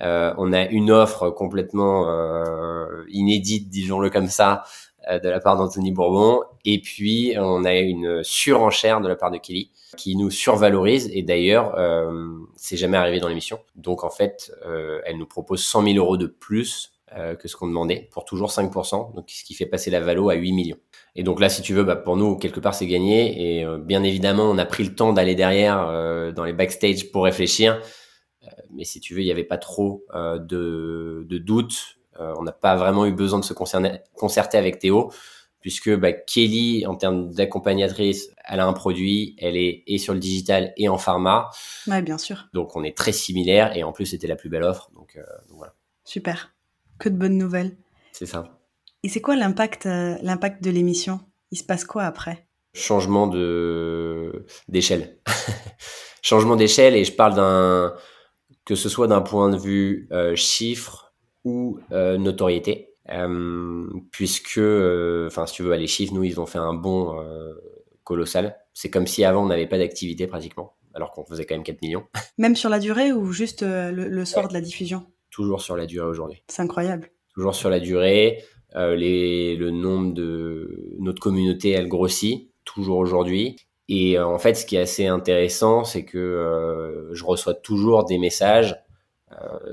Euh, 0.02 0.34
on 0.38 0.54
a 0.54 0.65
une 0.65 0.91
offre 0.91 1.30
complètement 1.30 2.08
euh, 2.08 3.04
inédite, 3.10 3.69
disons-le 3.69 4.10
comme 4.10 4.28
ça, 4.28 4.63
de 5.10 5.30
la 5.30 5.39
part 5.39 5.58
d'Anthony 5.58 5.91
Bourbon. 5.91 6.41
Et 6.65 6.82
puis, 6.82 7.34
on 7.38 7.63
a 7.65 7.76
une 7.76 8.24
surenchère 8.24 9.02
de 9.02 9.08
la 9.08 9.15
part 9.15 9.32
de 9.32 9.38
Kelly 9.38 9.72
qui 9.96 10.15
nous 10.15 10.30
survalorise. 10.30 11.10
Et 11.13 11.24
d'ailleurs, 11.24 11.76
euh, 11.78 12.30
c'est 12.56 12.78
jamais 12.78 12.98
arrivé 12.98 13.20
dans 13.20 13.28
l'émission. 13.28 13.60
Donc, 13.76 14.04
en 14.04 14.10
fait, 14.10 14.52
euh, 14.65 15.00
elle 15.06 15.17
nous 15.17 15.26
propose 15.26 15.63
100 15.63 15.84
000 15.84 15.98
euros 15.98 16.17
de 16.17 16.28
plus 16.28 16.91
euh, 17.15 17.36
que 17.36 17.48
ce 17.48 17.56
qu'on 17.56 17.67
demandait 17.67 18.10
pour 18.12 18.26
toujours 18.26 18.50
5%. 18.50 19.15
Donc, 19.15 19.30
ce 19.30 19.43
qui 19.43 19.54
fait 19.54 19.65
passer 19.65 19.89
la 19.89 20.02
valo 20.02 20.30
à 20.30 20.36
8 20.36 20.52
millions. 20.52 20.78
Et 21.15 21.24
donc 21.24 21.39
là, 21.39 21.50
si 21.50 21.62
tu 21.62 21.74
veux, 21.74 21.84
bah, 21.84 21.96
pour 21.96 22.17
nous, 22.17 22.38
quelque 22.38 22.60
part, 22.60 22.76
c'est 22.76 22.88
gagné. 22.88 23.60
Et 23.60 23.65
euh, 23.65 23.78
bien 23.78 24.04
évidemment, 24.04 24.43
on 24.43 24.58
a 24.58 24.65
pris 24.65 24.84
le 24.84 24.93
temps 24.93 25.13
d'aller 25.13 25.36
derrière 25.36 25.88
euh, 25.89 26.32
dans 26.32 26.43
les 26.43 26.54
backstage 26.54 27.12
pour 27.12 27.24
réfléchir. 27.24 27.82
mais 28.72 28.84
si 28.84 29.00
tu 29.00 29.13
veux, 29.13 29.22
il 29.22 29.26
n'y 29.26 29.32
avait 29.32 29.43
pas 29.43 29.58
trop 29.58 30.06
de, 30.13 31.26
de 31.28 31.38
doutes 31.38 31.97
euh, 31.97 31.97
on 32.20 32.44
n'a 32.44 32.52
pas 32.52 32.76
vraiment 32.76 33.06
eu 33.06 33.12
besoin 33.12 33.40
de 33.40 33.46
se 33.46 33.54
concerter 33.54 34.58
avec 34.58 34.80
Théo, 34.80 35.12
puisque 35.68 35.94
bah, 35.96 36.14
Kelly, 36.14 36.86
en 36.86 36.96
termes 36.96 37.34
d'accompagnatrice, 37.34 38.30
elle 38.46 38.60
a 38.60 38.66
un 38.66 38.72
produit, 38.72 39.36
elle 39.38 39.58
est 39.58 39.84
et 39.88 39.98
sur 39.98 40.14
le 40.14 40.20
digital 40.20 40.74
et 40.78 40.88
en 40.88 40.98
pharma. 40.98 41.50
Ouais, 41.88 42.02
bien 42.02 42.18
sûr. 42.18 42.48
Donc 42.54 42.76
on 42.76 42.84
est 42.84 42.96
très 42.96 43.12
similaires 43.12 43.76
et 43.76 43.84
en 43.84 43.92
plus 43.92 44.06
c'était 44.06 44.28
la 44.28 44.36
plus 44.36 44.50
belle 44.50 44.64
offre. 44.64 44.90
Donc, 44.96 45.18
euh, 45.18 45.24
voilà. 45.50 45.74
Super. 46.06 46.54
Que 47.00 47.10
de 47.10 47.18
bonnes 47.18 47.38
nouvelles. 47.38 47.76
C'est 48.12 48.26
ça. 48.26 48.58
Et 49.04 49.10
c'est 49.10 49.20
quoi 49.20 49.36
l'impact, 49.36 49.86
euh, 49.86 50.16
l'impact 50.22 50.64
de 50.64 50.70
l'émission? 50.70 51.20
Il 51.52 51.58
se 51.58 51.64
passe 51.64 51.84
quoi 51.84 52.04
après? 52.04 52.48
Changement 52.74 53.28
de 53.28 54.46
d'échelle. 54.68 55.18
Changement 56.22 56.56
d'échelle 56.56 56.96
et 56.96 57.04
je 57.04 57.12
parle 57.12 57.36
d'un 57.36 57.94
que 58.66 58.76
ce 58.76 58.90
soit 58.90 59.08
d'un 59.08 59.22
point 59.22 59.50
de 59.50 59.58
vue 59.58 60.10
chiffre, 60.36 61.07
ou 61.48 61.80
euh, 61.92 62.18
notoriété. 62.18 62.94
Euh, 63.10 63.88
puisque, 64.12 64.58
euh, 64.58 65.28
enfin, 65.28 65.46
si 65.46 65.56
tu 65.56 65.64
veux, 65.64 65.74
les 65.76 65.88
chiffres, 65.88 66.14
nous, 66.14 66.26
ils 66.26 66.42
ont 66.42 66.46
fait 66.46 66.58
un 66.58 66.74
bond 66.74 67.16
colossal. 68.04 68.58
C'est 68.74 68.90
comme 68.90 69.08
si 69.08 69.24
avant, 69.24 69.44
on 69.44 69.48
n'avait 69.48 69.68
pas 69.68 69.78
d'activité 69.78 70.28
pratiquement, 70.28 70.76
alors 70.94 71.12
qu'on 71.12 71.26
faisait 71.26 71.46
quand 71.46 71.56
même 71.56 71.64
4 71.64 71.82
millions. 71.82 72.04
Même 72.38 72.56
sur 72.56 72.70
la 72.70 72.80
durée 72.80 73.12
ou 73.12 73.32
juste 73.32 73.64
le, 73.64 74.26
soir 74.26 74.48
de 74.48 74.54
la 74.54 74.62
diffusion? 74.62 75.06
Toujours 75.30 75.62
sur 75.62 75.76
la 75.78 75.86
durée 75.86 76.08
aujourd'hui. 76.08 76.44
C'est 76.48 76.62
incroyable. 76.62 77.12
Toujours 77.34 77.56
sur 77.56 77.70
la 77.70 77.80
durée. 77.80 78.44
les, 78.76 79.56
le 79.56 79.72
nombre 79.72 80.14
de 80.14 80.96
notre 81.00 81.22
communauté, 81.22 81.72
elle 81.72 81.88
grossit 81.88 82.52
toujours 82.66 82.98
aujourd'hui. 82.98 83.56
Et 83.90 84.20
en 84.20 84.38
fait, 84.38 84.56
ce 84.56 84.66
qui 84.66 84.76
est 84.76 84.82
assez 84.82 85.08
intéressant, 85.08 85.86
c'est 85.86 86.04
que 86.04 87.10
je 87.14 87.24
reçois 87.24 87.54
toujours 87.54 88.06
des 88.06 88.18
messages 88.18 88.78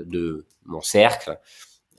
de 0.01 0.45
mon 0.65 0.81
cercle 0.81 1.39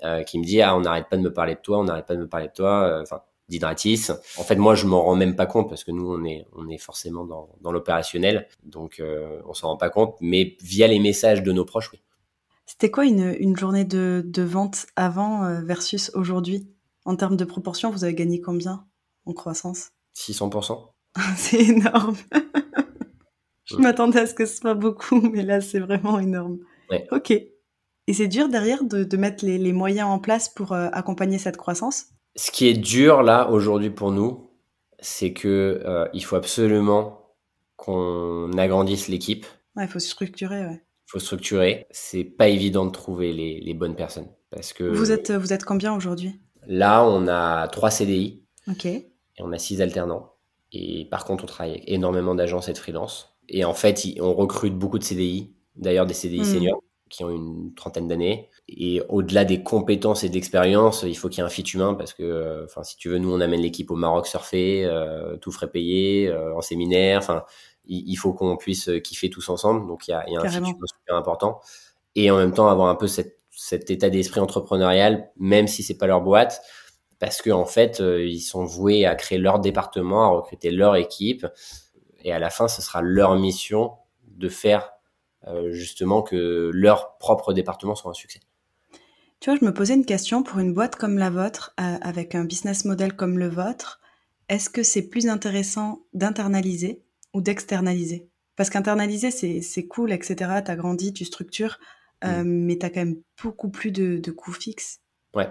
euh, 0.04 0.22
qui 0.22 0.38
me 0.38 0.44
dit 0.44 0.62
ah 0.62 0.76
on 0.76 0.80
n'arrête 0.80 1.08
pas 1.08 1.16
de 1.16 1.22
me 1.22 1.32
parler 1.32 1.54
de 1.54 1.60
toi, 1.60 1.78
on 1.78 1.84
n'arrête 1.84 2.06
pas 2.06 2.14
de 2.14 2.20
me 2.20 2.28
parler 2.28 2.48
de 2.48 2.52
toi, 2.52 2.88
euh, 2.88 3.02
enfin 3.02 3.22
d'hydratis. 3.48 4.10
En 4.38 4.42
fait, 4.42 4.56
moi, 4.56 4.74
je 4.74 4.86
m'en 4.86 5.02
rends 5.02 5.16
même 5.16 5.36
pas 5.36 5.46
compte 5.46 5.68
parce 5.68 5.84
que 5.84 5.90
nous, 5.90 6.10
on 6.12 6.24
est, 6.24 6.46
on 6.52 6.68
est 6.68 6.78
forcément 6.78 7.24
dans, 7.24 7.48
dans 7.60 7.72
l'opérationnel, 7.72 8.48
donc 8.64 9.00
euh, 9.00 9.40
on 9.46 9.54
s'en 9.54 9.68
rend 9.68 9.76
pas 9.76 9.90
compte. 9.90 10.16
Mais 10.20 10.56
via 10.62 10.86
les 10.86 10.98
messages 10.98 11.42
de 11.42 11.52
nos 11.52 11.64
proches, 11.64 11.90
oui. 11.92 12.00
C'était 12.66 12.90
quoi 12.90 13.04
une, 13.04 13.36
une, 13.38 13.56
journée 13.56 13.84
de, 13.84 14.24
de 14.26 14.42
vente 14.42 14.86
avant 14.96 15.44
euh, 15.44 15.60
versus 15.60 16.10
aujourd'hui? 16.14 16.68
En 17.04 17.14
termes 17.14 17.36
de 17.36 17.44
proportion, 17.44 17.90
vous 17.90 18.02
avez 18.02 18.14
gagné 18.14 18.40
combien 18.40 18.84
en 19.24 19.32
croissance? 19.32 19.90
600%. 20.16 20.88
c'est 21.36 21.62
énorme. 21.62 22.16
je 23.64 23.76
m'attendais 23.76 24.20
à 24.20 24.26
ce 24.26 24.34
que 24.34 24.46
ce 24.46 24.56
soit 24.56 24.74
beaucoup, 24.74 25.20
mais 25.20 25.44
là, 25.44 25.60
c'est 25.60 25.78
vraiment 25.78 26.18
énorme. 26.18 26.58
Ouais. 26.90 27.06
Ok. 27.12 27.32
Et 28.08 28.12
c'est 28.12 28.28
dur 28.28 28.48
derrière 28.48 28.84
de, 28.84 29.16
mettre 29.16 29.44
les, 29.44 29.72
moyens 29.72 30.08
en 30.08 30.18
place 30.18 30.48
pour 30.48 30.72
euh, 30.72 30.88
accompagner 30.92 31.38
cette 31.38 31.56
croissance? 31.56 32.06
Ce 32.36 32.50
qui 32.50 32.68
est 32.68 32.74
dur 32.74 33.22
là 33.22 33.50
aujourd'hui 33.50 33.90
pour 33.90 34.12
nous, 34.12 34.50
c'est 35.00 35.32
que 35.32 35.82
euh, 35.84 36.06
il 36.12 36.24
faut 36.24 36.36
absolument 36.36 37.34
qu'on 37.76 38.52
agrandisse 38.56 39.08
l'équipe. 39.08 39.44
Ouais, 39.74 39.84
il 39.84 39.88
faut 39.88 39.98
structurer. 39.98 40.66
Ouais. 40.66 40.82
Il 41.08 41.10
faut 41.10 41.18
structurer. 41.18 41.86
C'est 41.90 42.24
pas 42.24 42.48
évident 42.48 42.86
de 42.86 42.92
trouver 42.92 43.32
les, 43.32 43.74
bonnes 43.74 43.96
personnes 43.96 44.28
parce 44.50 44.72
que. 44.72 44.84
Vous 44.84 45.10
êtes 45.10 45.32
vous 45.32 45.52
êtes 45.52 45.64
combien 45.64 45.94
aujourd'hui? 45.94 46.40
Là, 46.66 47.04
on 47.04 47.26
a 47.28 47.66
trois 47.68 47.90
CDI. 47.90 48.44
Ok. 48.68 48.86
Et 48.86 49.12
on 49.40 49.52
a 49.52 49.58
six 49.58 49.80
alternants. 49.80 50.32
Et 50.72 51.06
par 51.10 51.24
contre, 51.24 51.44
on 51.44 51.46
travaille 51.46 51.74
avec 51.74 51.84
énormément 51.86 52.34
d'agences 52.34 52.68
et 52.68 52.72
de 52.72 52.78
freelance. 52.78 53.36
Et 53.48 53.64
en 53.64 53.74
fait, 53.74 54.00
on 54.20 54.32
recrute 54.34 54.76
beaucoup 54.76 54.98
de 54.98 55.04
CDI, 55.04 55.54
d'ailleurs 55.76 56.06
des 56.06 56.14
CDI 56.14 56.40
hmm. 56.40 56.44
seniors 56.44 56.82
qui 57.08 57.24
ont 57.24 57.30
une 57.30 57.74
trentaine 57.74 58.08
d'années. 58.08 58.50
Et 58.68 59.00
au-delà 59.08 59.44
des 59.44 59.62
compétences 59.62 60.24
et 60.24 60.28
de 60.28 60.34
l'expérience, 60.34 61.04
il 61.06 61.16
faut 61.16 61.28
qu'il 61.28 61.38
y 61.38 61.40
ait 61.42 61.46
un 61.46 61.50
fit 61.50 61.62
humain 61.62 61.94
parce 61.94 62.12
que, 62.12 62.22
euh, 62.22 62.64
enfin, 62.64 62.82
si 62.82 62.96
tu 62.96 63.08
veux, 63.08 63.18
nous, 63.18 63.32
on 63.32 63.40
amène 63.40 63.60
l'équipe 63.60 63.90
au 63.90 63.96
Maroc 63.96 64.26
surfer, 64.26 64.84
euh, 64.84 65.36
tout 65.36 65.52
frais 65.52 65.70
payé, 65.70 66.28
euh, 66.28 66.54
en 66.56 66.62
séminaire. 66.62 67.18
Enfin, 67.18 67.44
il, 67.86 68.16
faut 68.16 68.32
qu'on 68.32 68.56
puisse 68.56 68.90
kiffer 69.04 69.30
tous 69.30 69.48
ensemble. 69.48 69.86
Donc, 69.86 70.08
il 70.08 70.10
y 70.10 70.14
a, 70.14 70.24
il 70.26 70.32
y 70.32 70.36
a 70.36 70.40
un 70.40 70.48
fit 70.48 70.58
humain 70.58 70.72
super 71.00 71.16
important. 71.16 71.60
Et 72.16 72.30
en 72.30 72.36
même 72.36 72.52
temps, 72.52 72.68
avoir 72.68 72.88
un 72.88 72.96
peu 72.96 73.06
cette, 73.06 73.38
cet 73.50 73.90
état 73.90 74.10
d'esprit 74.10 74.40
entrepreneurial, 74.40 75.30
même 75.36 75.68
si 75.68 75.84
c'est 75.84 75.96
pas 75.96 76.08
leur 76.08 76.20
boîte, 76.20 76.60
parce 77.20 77.40
qu'en 77.40 77.60
en 77.60 77.66
fait, 77.66 78.00
ils 78.00 78.40
sont 78.40 78.64
voués 78.64 79.06
à 79.06 79.14
créer 79.14 79.38
leur 79.38 79.60
département, 79.60 80.24
à 80.24 80.28
recruter 80.28 80.70
leur 80.70 80.96
équipe. 80.96 81.46
Et 82.22 82.32
à 82.32 82.40
la 82.40 82.50
fin, 82.50 82.66
ce 82.66 82.82
sera 82.82 83.02
leur 83.02 83.36
mission 83.36 83.92
de 84.26 84.48
faire 84.48 84.95
justement 85.70 86.22
que 86.22 86.70
leur 86.72 87.18
propre 87.18 87.52
département 87.52 87.94
soit 87.94 88.10
un 88.10 88.14
succès. 88.14 88.40
Tu 89.40 89.50
vois, 89.50 89.58
je 89.60 89.64
me 89.64 89.72
posais 89.72 89.94
une 89.94 90.06
question 90.06 90.42
pour 90.42 90.58
une 90.58 90.72
boîte 90.72 90.96
comme 90.96 91.18
la 91.18 91.30
vôtre, 91.30 91.74
euh, 91.78 91.96
avec 92.00 92.34
un 92.34 92.44
business 92.44 92.84
model 92.84 93.14
comme 93.14 93.38
le 93.38 93.48
vôtre. 93.48 94.00
Est-ce 94.48 94.70
que 94.70 94.82
c'est 94.82 95.08
plus 95.08 95.28
intéressant 95.28 96.00
d'internaliser 96.14 97.02
ou 97.34 97.40
d'externaliser? 97.40 98.28
Parce 98.56 98.70
qu'internaliser, 98.70 99.30
c'est 99.30 99.86
cool, 99.86 100.12
etc. 100.12 100.36
Tu 100.64 100.70
as 100.70 100.76
grandi, 100.76 101.12
tu 101.12 101.24
structures, 101.26 101.78
euh, 102.24 102.42
mm. 102.42 102.48
mais 102.48 102.78
tu 102.78 102.86
as 102.86 102.90
quand 102.90 103.00
même 103.00 103.20
beaucoup 103.42 103.68
plus 103.68 103.90
de, 103.90 104.18
de 104.18 104.30
coûts 104.30 104.52
fixes. 104.52 105.00
Ouais. 105.34 105.48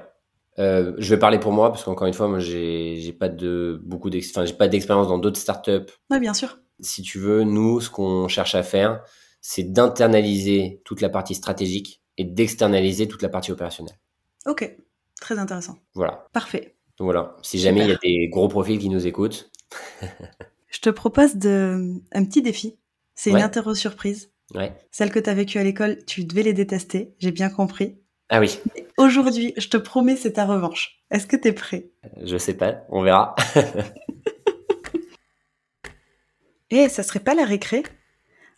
Euh, 0.57 0.93
je 0.97 1.09
vais 1.09 1.19
parler 1.19 1.37
pour 1.37 1.51
moi 1.51 1.69
parce 1.69 1.83
qu'encore 1.83 2.07
une 2.07 2.13
fois, 2.13 2.27
moi, 2.27 2.39
j'ai 2.39 3.15
pas 3.19 3.29
de 3.29 3.79
beaucoup 3.83 4.09
j'ai 4.11 4.53
pas 4.53 4.67
d'expérience 4.67 5.09
dans 5.09 5.19
d'autres 5.19 5.39
startups. 5.39 5.91
Oui, 6.09 6.19
bien 6.19 6.33
sûr. 6.33 6.57
Si 6.79 7.03
tu 7.03 7.19
veux, 7.19 7.43
nous, 7.43 7.81
ce 7.81 7.89
qu'on 7.89 8.27
cherche 8.27 8.55
à 8.55 8.63
faire, 8.63 9.03
c'est 9.47 9.71
d'internaliser 9.71 10.81
toute 10.85 11.01
la 11.01 11.09
partie 11.09 11.35
stratégique 11.35 12.01
et 12.17 12.23
d'externaliser 12.23 13.07
toute 13.07 13.21
la 13.21 13.29
partie 13.29 13.51
opérationnelle. 13.51 13.95
Ok, 14.47 14.75
très 15.21 15.37
intéressant. 15.37 15.77
Voilà. 15.93 16.25
Parfait. 16.33 16.75
Donc 16.97 17.05
voilà, 17.05 17.37
si 17.43 17.59
jamais 17.59 17.81
il 17.81 17.89
y 17.89 17.91
a 17.91 17.97
des 18.01 18.27
gros 18.27 18.47
profils 18.47 18.79
qui 18.79 18.89
nous 18.89 19.05
écoutent. 19.05 19.51
je 20.67 20.79
te 20.79 20.89
propose 20.89 21.35
de... 21.35 21.93
un 22.11 22.25
petit 22.25 22.41
défi. 22.41 22.79
C'est 23.13 23.29
une 23.29 23.37
interro 23.37 23.75
surprise. 23.75 24.31
Ouais. 24.55 24.75
Celle 24.89 25.11
que 25.11 25.19
tu 25.19 25.29
as 25.29 25.35
vécue 25.35 25.59
à 25.59 25.63
l'école, 25.63 26.03
tu 26.05 26.23
devais 26.23 26.41
les 26.41 26.53
détester, 26.53 27.13
j'ai 27.19 27.31
bien 27.31 27.51
compris. 27.51 27.99
Ah 28.29 28.39
oui. 28.39 28.59
Aujourd'hui, 28.97 29.53
je 29.57 29.67
te 29.67 29.77
promets, 29.77 30.15
c'est 30.15 30.33
ta 30.33 30.45
revanche. 30.45 31.03
Est-ce 31.11 31.27
que 31.27 31.35
tu 31.35 31.49
es 31.49 31.53
prêt? 31.53 31.91
Je 32.23 32.37
sais 32.37 32.55
pas, 32.55 32.81
on 32.89 33.03
verra. 33.03 33.35
Eh, 36.71 36.89
ça 36.89 37.03
serait 37.03 37.19
pas 37.19 37.35
la 37.35 37.45
récré? 37.45 37.83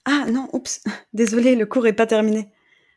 Ah 0.10 0.26
non, 0.32 0.48
oups, 0.54 0.82
désolé, 1.14 1.56
le 1.56 1.66
cours 1.66 1.86
est 1.86 1.94
pas 1.94 2.08
terminé. 2.08 2.50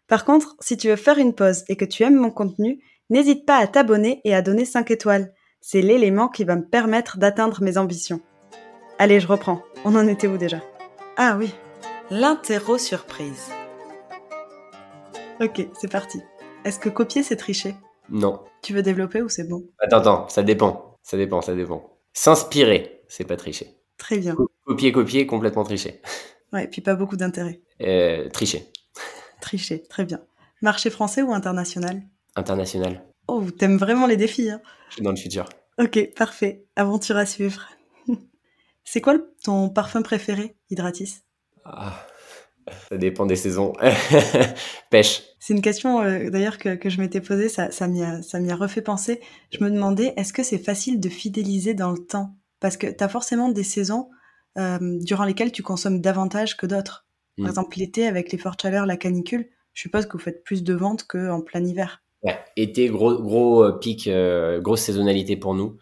Par 0.06 0.24
contre, 0.24 0.54
si 0.60 0.76
tu 0.76 0.88
veux 0.88 0.96
faire 0.96 1.18
une 1.18 1.34
pause 1.34 1.64
et 1.68 1.76
que 1.76 1.84
tu 1.84 2.04
aimes 2.04 2.14
mon 2.14 2.30
contenu, 2.30 2.80
n'hésite 3.10 3.44
pas 3.44 3.56
à 3.56 3.66
t'abonner 3.66 4.20
et 4.24 4.32
à 4.32 4.42
donner 4.42 4.64
5 4.64 4.92
étoiles. 4.92 5.32
C'est 5.60 5.82
l'élément 5.82 6.28
qui 6.28 6.44
va 6.44 6.54
me 6.54 6.64
permettre 6.64 7.18
d'atteindre 7.18 7.62
mes 7.62 7.78
ambitions. 7.78 8.20
Allez, 8.98 9.18
je 9.18 9.26
reprends. 9.26 9.60
On 9.84 9.96
en 9.96 10.06
était 10.06 10.28
où 10.28 10.38
déjà? 10.38 10.62
Ah 11.16 11.36
oui, 11.36 11.52
l'interro 12.10 12.78
surprise. 12.78 13.50
Ok, 15.40 15.66
c'est 15.80 15.90
parti. 15.90 16.20
Est-ce 16.64 16.78
que 16.78 16.90
copier, 16.90 17.24
c'est 17.24 17.36
tricher? 17.36 17.74
Non. 18.08 18.44
Tu 18.62 18.72
veux 18.72 18.82
développer 18.82 19.20
ou 19.20 19.28
c'est 19.28 19.48
bon? 19.48 19.64
Attends, 19.80 19.98
attends, 19.98 20.28
ça 20.28 20.44
dépend. 20.44 20.98
Ça 21.02 21.16
dépend, 21.16 21.42
ça 21.42 21.56
dépend. 21.56 21.98
S'inspirer, 22.12 23.02
c'est 23.08 23.24
pas 23.24 23.36
tricher. 23.36 23.74
Très 23.96 24.18
bien. 24.18 24.36
Copier, 24.64 24.92
copier, 24.92 25.26
complètement 25.26 25.64
tricher. 25.64 26.00
Ouais, 26.52 26.66
puis 26.66 26.80
pas 26.80 26.94
beaucoup 26.94 27.16
d'intérêt. 27.16 27.60
Euh, 27.82 28.28
tricher. 28.28 28.66
Tricher, 29.40 29.82
très 29.88 30.04
bien. 30.04 30.20
Marché 30.62 30.90
français 30.90 31.22
ou 31.22 31.32
international? 31.32 32.02
International. 32.36 33.02
Oh, 33.28 33.44
t'aimes 33.50 33.78
vraiment 33.78 34.06
les 34.06 34.16
défis. 34.16 34.50
Hein 34.50 34.60
dans 34.98 35.10
le 35.10 35.16
futur. 35.16 35.48
Ok, 35.78 36.14
parfait. 36.14 36.64
Aventure 36.76 37.16
à 37.16 37.26
suivre. 37.26 37.68
C'est 38.84 39.00
quoi 39.00 39.18
ton 39.44 39.68
parfum 39.68 40.02
préféré, 40.02 40.56
Hydratis? 40.68 41.22
Ah, 41.64 42.06
Ça 42.88 42.98
dépend 42.98 43.26
des 43.26 43.36
saisons. 43.36 43.72
Pêche. 44.90 45.22
C'est 45.38 45.54
une 45.54 45.62
question 45.62 46.00
euh, 46.00 46.28
d'ailleurs 46.28 46.58
que, 46.58 46.74
que, 46.74 46.90
je 46.90 47.00
m'étais 47.00 47.20
posée, 47.20 47.48
ça, 47.48 47.70
ça 47.70 47.86
m'y 47.88 48.02
a, 48.02 48.20
a, 48.20 48.56
refait 48.56 48.82
penser. 48.82 49.20
Je 49.52 49.64
me 49.64 49.70
demandais, 49.70 50.12
est-ce 50.16 50.32
que 50.32 50.42
c'est 50.42 50.58
facile 50.58 51.00
de 51.00 51.08
fidéliser 51.08 51.72
dans 51.72 51.92
le 51.92 51.98
temps? 51.98 52.34
Parce 52.58 52.76
que 52.76 52.86
tu 52.86 53.02
as 53.02 53.08
forcément 53.08 53.48
des 53.48 53.64
saisons 53.64 54.10
durant 54.56 55.24
lesquelles 55.24 55.52
tu 55.52 55.62
consommes 55.62 56.00
davantage 56.00 56.56
que 56.56 56.66
d'autres. 56.66 57.06
Par 57.36 57.46
mm. 57.46 57.48
exemple, 57.48 57.78
l'été, 57.78 58.06
avec 58.06 58.32
les 58.32 58.38
fortes 58.38 58.62
chaleurs, 58.62 58.86
la 58.86 58.96
canicule, 58.96 59.48
je 59.72 59.82
suppose 59.82 60.06
que 60.06 60.12
vous 60.12 60.22
faites 60.22 60.44
plus 60.44 60.62
de 60.62 60.74
ventes 60.74 61.04
qu'en 61.04 61.40
plein 61.40 61.64
hiver. 61.64 62.02
Ouais, 62.22 62.38
été, 62.56 62.88
gros, 62.88 63.18
gros 63.18 63.64
euh, 63.64 63.78
pic, 63.78 64.06
euh, 64.06 64.60
grosse 64.60 64.82
saisonnalité 64.82 65.36
pour 65.36 65.54
nous. 65.54 65.78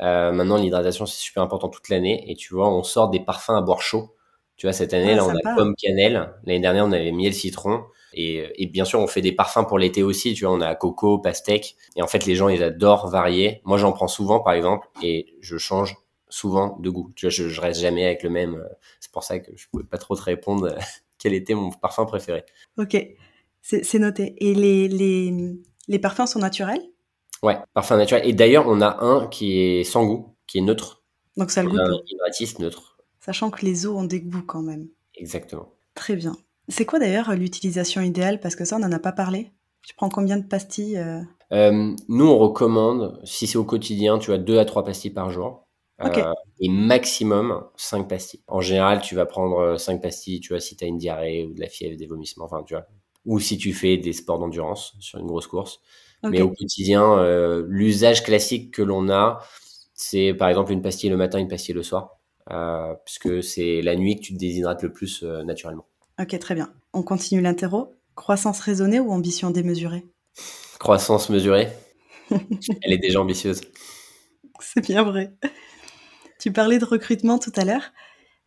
Euh, 0.00 0.32
maintenant, 0.32 0.56
l'hydratation, 0.56 1.04
c'est 1.04 1.20
super 1.20 1.42
important 1.42 1.68
toute 1.68 1.88
l'année. 1.90 2.24
Et 2.30 2.34
tu 2.34 2.54
vois, 2.54 2.74
on 2.74 2.82
sort 2.82 3.10
des 3.10 3.20
parfums 3.20 3.50
à 3.50 3.60
boire 3.60 3.82
chaud. 3.82 4.14
Tu 4.56 4.66
vois, 4.66 4.72
cette 4.72 4.94
année, 4.94 5.14
là, 5.14 5.26
on 5.26 5.30
a 5.30 5.54
pomme 5.54 5.74
cannelle. 5.76 6.32
L'année 6.44 6.60
dernière, 6.60 6.86
on 6.86 6.92
avait 6.92 7.12
miel 7.12 7.34
citron. 7.34 7.84
Et, 8.14 8.62
et, 8.62 8.66
bien 8.66 8.84
sûr, 8.84 9.00
on 9.00 9.06
fait 9.06 9.20
des 9.20 9.32
parfums 9.32 9.66
pour 9.66 9.78
l'été 9.78 10.02
aussi. 10.02 10.34
Tu 10.34 10.44
vois, 10.44 10.54
on 10.54 10.60
a 10.60 10.74
coco, 10.74 11.18
pastèque. 11.18 11.76
Et 11.96 12.02
en 12.02 12.06
fait, 12.06 12.24
les 12.24 12.36
gens, 12.36 12.48
ils 12.48 12.62
adorent 12.62 13.08
varier. 13.08 13.60
Moi, 13.64 13.76
j'en 13.76 13.92
prends 13.92 14.08
souvent, 14.08 14.40
par 14.40 14.54
exemple, 14.54 14.88
et 15.02 15.34
je 15.40 15.58
change 15.58 15.96
souvent 16.32 16.78
de 16.80 16.90
goût. 16.90 17.12
Tu 17.14 17.26
vois, 17.26 17.30
je, 17.30 17.48
je 17.48 17.60
reste 17.60 17.80
jamais 17.80 18.04
avec 18.06 18.22
le 18.22 18.30
même. 18.30 18.62
C'est 19.00 19.12
pour 19.12 19.22
ça 19.22 19.38
que 19.38 19.52
je 19.54 19.66
pouvais 19.68 19.84
pas 19.84 19.98
trop 19.98 20.16
te 20.16 20.22
répondre 20.22 20.74
quel 21.18 21.34
était 21.34 21.54
mon 21.54 21.70
parfum 21.70 22.06
préféré. 22.06 22.44
Ok, 22.78 22.96
c'est 23.60 23.98
noté. 23.98 24.34
Et 24.38 24.54
les, 24.54 24.88
les, 24.88 25.32
les 25.88 25.98
parfums 25.98 26.26
sont 26.26 26.38
naturels? 26.40 26.82
Ouais, 27.42 27.58
parfum 27.74 27.96
naturel. 27.96 28.26
Et 28.26 28.32
d'ailleurs, 28.32 28.66
on 28.66 28.80
a 28.80 29.04
un 29.04 29.26
qui 29.28 29.58
est 29.60 29.84
sans 29.84 30.04
goût, 30.06 30.34
qui 30.46 30.58
est 30.58 30.62
neutre. 30.62 31.02
Donc 31.36 31.50
ça 31.50 31.62
le 31.62 31.70
goûte 31.70 31.80
Un 31.80 31.98
hydratis 32.06 32.54
neutre. 32.60 32.98
Sachant 33.20 33.50
que 33.50 33.64
les 33.64 33.86
eaux 33.86 33.96
ont 33.96 34.04
des 34.04 34.20
goûts 34.20 34.42
quand 34.44 34.62
même. 34.62 34.88
Exactement. 35.14 35.72
Très 35.94 36.16
bien. 36.16 36.32
C'est 36.68 36.86
quoi 36.86 36.98
d'ailleurs 36.98 37.34
l'utilisation 37.34 38.00
idéale? 38.00 38.40
Parce 38.40 38.56
que 38.56 38.64
ça, 38.64 38.76
on 38.76 38.80
n'en 38.80 38.92
a 38.92 38.98
pas 38.98 39.12
parlé. 39.12 39.52
Tu 39.82 39.94
prends 39.94 40.08
combien 40.08 40.36
de 40.36 40.46
pastilles 40.46 40.98
euh? 40.98 41.20
Euh, 41.52 41.94
Nous, 42.08 42.26
on 42.26 42.38
recommande, 42.38 43.20
si 43.24 43.46
c'est 43.46 43.58
au 43.58 43.64
quotidien, 43.64 44.18
tu 44.18 44.32
as 44.32 44.38
deux 44.38 44.58
à 44.58 44.64
trois 44.64 44.84
pastilles 44.84 45.10
par 45.10 45.30
jour. 45.30 45.61
Euh, 46.04 46.32
et 46.60 46.68
maximum 46.68 47.64
5 47.76 48.08
pastilles. 48.08 48.40
En 48.48 48.60
général, 48.60 49.00
tu 49.00 49.14
vas 49.14 49.26
prendre 49.26 49.76
5 49.76 50.00
pastilles, 50.00 50.40
tu 50.40 50.52
vois, 50.52 50.60
si 50.60 50.76
tu 50.76 50.84
as 50.84 50.86
une 50.86 50.98
diarrhée 50.98 51.44
ou 51.44 51.54
de 51.54 51.60
la 51.60 51.68
fièvre, 51.68 51.96
des 51.96 52.06
vomissements, 52.06 52.44
enfin, 52.44 52.62
tu 52.66 52.74
vois. 52.74 52.86
Ou 53.24 53.38
si 53.38 53.56
tu 53.56 53.72
fais 53.72 53.96
des 53.98 54.12
sports 54.12 54.38
d'endurance 54.38 54.94
sur 54.98 55.18
une 55.18 55.26
grosse 55.26 55.46
course. 55.46 55.80
Mais 56.30 56.40
au 56.40 56.50
quotidien, 56.50 57.18
euh, 57.18 57.64
l'usage 57.68 58.22
classique 58.22 58.72
que 58.72 58.82
l'on 58.82 59.08
a, 59.10 59.40
c'est 59.94 60.34
par 60.34 60.48
exemple 60.48 60.72
une 60.72 60.82
pastille 60.82 61.10
le 61.10 61.16
matin, 61.16 61.38
une 61.38 61.48
pastille 61.48 61.74
le 61.74 61.82
soir, 61.82 62.18
euh, 62.50 62.94
puisque 63.04 63.42
c'est 63.42 63.82
la 63.82 63.96
nuit 63.96 64.16
que 64.16 64.20
tu 64.22 64.32
te 64.34 64.38
déshydrates 64.38 64.82
le 64.82 64.92
plus 64.92 65.22
euh, 65.24 65.42
naturellement. 65.42 65.86
Ok, 66.20 66.38
très 66.38 66.54
bien. 66.54 66.72
On 66.92 67.02
continue 67.02 67.40
l'interro. 67.40 67.94
Croissance 68.14 68.60
raisonnée 68.60 69.00
ou 69.00 69.10
ambition 69.10 69.50
démesurée? 69.50 70.04
Croissance 70.78 71.28
mesurée. 71.30 71.68
Elle 72.30 72.92
est 72.92 72.98
déjà 72.98 73.20
ambitieuse. 73.20 73.60
C'est 74.60 74.82
bien 74.82 75.02
vrai. 75.02 75.32
Tu 76.42 76.50
parlais 76.50 76.80
de 76.80 76.84
recrutement 76.84 77.38
tout 77.38 77.52
à 77.54 77.64
l'heure 77.64 77.92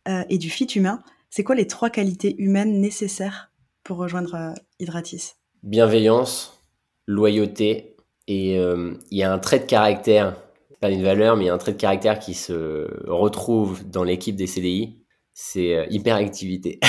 euh, 0.06 0.22
et 0.28 0.36
du 0.36 0.50
fit 0.50 0.66
humain. 0.66 1.02
C'est 1.30 1.42
quoi 1.44 1.54
les 1.54 1.66
trois 1.66 1.88
qualités 1.88 2.34
humaines 2.36 2.78
nécessaires 2.78 3.50
pour 3.84 3.96
rejoindre 3.96 4.34
euh, 4.34 4.52
Hydratis? 4.78 5.36
Bienveillance, 5.62 6.62
loyauté 7.06 7.96
et 8.28 8.58
euh, 8.58 8.92
il 9.10 9.16
y 9.16 9.22
a 9.22 9.32
un 9.32 9.38
trait 9.38 9.60
de 9.60 9.64
caractère, 9.64 10.36
pas 10.82 10.90
une 10.90 11.02
valeur, 11.02 11.38
mais 11.38 11.44
il 11.44 11.46
y 11.46 11.50
a 11.50 11.54
un 11.54 11.58
trait 11.58 11.72
de 11.72 11.78
caractère 11.78 12.18
qui 12.18 12.34
se 12.34 12.86
retrouve 13.08 13.88
dans 13.88 14.04
l'équipe 14.04 14.36
des 14.36 14.46
CDI, 14.46 15.02
c'est 15.32 15.86
hyperactivité. 15.88 16.80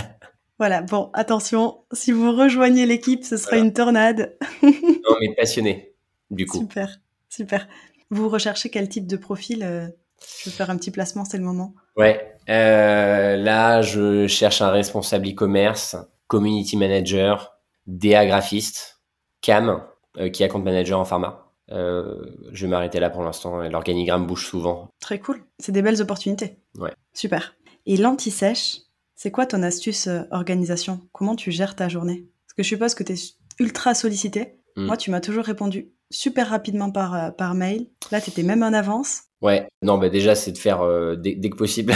voilà, 0.58 0.80
bon, 0.80 1.10
attention, 1.12 1.84
si 1.92 2.12
vous 2.12 2.34
rejoignez 2.34 2.86
l'équipe, 2.86 3.24
ce 3.24 3.36
sera 3.36 3.58
une 3.58 3.74
tornade. 3.74 4.38
non, 4.62 5.16
mais 5.20 5.34
passionné, 5.36 5.92
du 6.30 6.46
coup. 6.46 6.60
Super, 6.60 6.98
super. 7.28 7.68
Vous 8.08 8.30
recherchez 8.30 8.70
quel 8.70 8.88
type 8.88 9.06
de 9.06 9.18
profil 9.18 9.92
je 10.20 10.50
veux 10.50 10.54
faire 10.54 10.70
un 10.70 10.76
petit 10.76 10.90
placement, 10.90 11.24
c'est 11.24 11.38
le 11.38 11.44
moment. 11.44 11.74
Ouais. 11.96 12.36
Euh, 12.48 13.36
là, 13.36 13.82
je 13.82 14.26
cherche 14.26 14.62
un 14.62 14.70
responsable 14.70 15.28
e-commerce, 15.28 15.96
community 16.26 16.76
manager, 16.76 17.58
DA 17.86 18.26
graphiste, 18.26 19.00
CAM, 19.40 19.82
euh, 20.18 20.28
qui 20.28 20.42
est 20.42 20.48
compte 20.48 20.64
manager 20.64 20.98
en 20.98 21.04
pharma. 21.04 21.52
Euh, 21.72 22.36
je 22.52 22.66
vais 22.66 22.70
m'arrêter 22.70 23.00
là 23.00 23.10
pour 23.10 23.22
l'instant. 23.22 23.62
L'organigramme 23.68 24.26
bouge 24.26 24.46
souvent. 24.46 24.88
Très 25.00 25.18
cool. 25.18 25.42
C'est 25.58 25.72
des 25.72 25.82
belles 25.82 26.00
opportunités. 26.00 26.58
Ouais. 26.78 26.92
Super. 27.12 27.56
Et 27.86 27.96
l'anti-sèche, 27.96 28.78
c'est 29.14 29.30
quoi 29.30 29.46
ton 29.46 29.62
astuce 29.62 30.08
organisation? 30.30 31.00
Comment 31.12 31.34
tu 31.34 31.50
gères 31.50 31.74
ta 31.74 31.88
journée? 31.88 32.28
Parce 32.46 32.54
que 32.56 32.62
je 32.62 32.68
suppose 32.68 32.94
que 32.94 33.02
tu 33.02 33.12
es 33.12 33.16
ultra 33.58 33.94
sollicité. 33.94 34.60
Mm. 34.76 34.86
Moi, 34.86 34.96
tu 34.96 35.10
m'as 35.10 35.20
toujours 35.20 35.44
répondu 35.44 35.92
super 36.10 36.50
rapidement 36.50 36.90
par, 36.92 37.34
par 37.34 37.54
mail. 37.54 37.88
Là, 38.12 38.20
tu 38.20 38.30
étais 38.30 38.44
même 38.44 38.62
en 38.62 38.72
avance. 38.72 39.25
Ouais, 39.42 39.68
non, 39.82 39.98
bah 39.98 40.08
déjà, 40.08 40.34
c'est 40.34 40.52
de 40.52 40.58
faire 40.58 40.82
euh, 40.82 41.14
dès, 41.16 41.36
que 41.38 41.56
possible. 41.56 41.92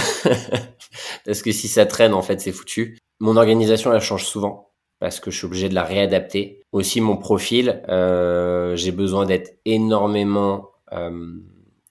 parce 1.25 1.43
que 1.43 1.53
si 1.53 1.69
ça 1.69 1.87
traîne, 1.87 2.13
en 2.13 2.23
fait, 2.23 2.41
c'est 2.41 2.53
foutu. 2.53 2.99
Mon 3.19 3.37
organisation, 3.37 3.93
elle 3.93 4.01
change 4.01 4.25
souvent 4.25 4.71
parce 4.99 5.19
que 5.21 5.31
je 5.31 5.39
suis 5.39 5.47
obligé 5.47 5.69
de 5.71 5.75
la 5.75 5.85
réadapter. 5.85 6.63
Aussi, 6.73 7.01
mon 7.01 7.17
profil, 7.17 7.83
euh, 7.89 8.77
j'ai 8.77 8.93
besoin 8.93 9.25
d'être 9.25 9.59
énormément 9.65 10.71
euh, 10.93 11.39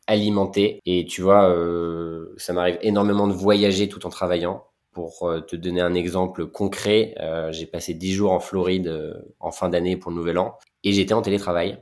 alimenté. 0.05 0.79
Et 0.85 1.05
tu 1.05 1.21
vois, 1.23 1.51
ça 2.37 2.53
m'arrive 2.53 2.77
énormément 2.81 3.27
de 3.27 3.33
voyager 3.33 3.89
tout 3.89 4.05
en 4.05 4.09
travaillant. 4.09 4.63
Pour 4.91 5.33
te 5.47 5.55
donner 5.55 5.81
un 5.81 5.93
exemple 5.93 6.47
concret, 6.47 7.15
j'ai 7.51 7.65
passé 7.65 7.93
10 7.93 8.13
jours 8.13 8.31
en 8.31 8.39
Floride 8.39 9.23
en 9.39 9.51
fin 9.51 9.69
d'année 9.69 9.97
pour 9.97 10.11
le 10.11 10.17
Nouvel 10.17 10.37
An. 10.37 10.57
Et 10.83 10.93
j'étais 10.93 11.13
en 11.13 11.21
télétravail 11.21 11.79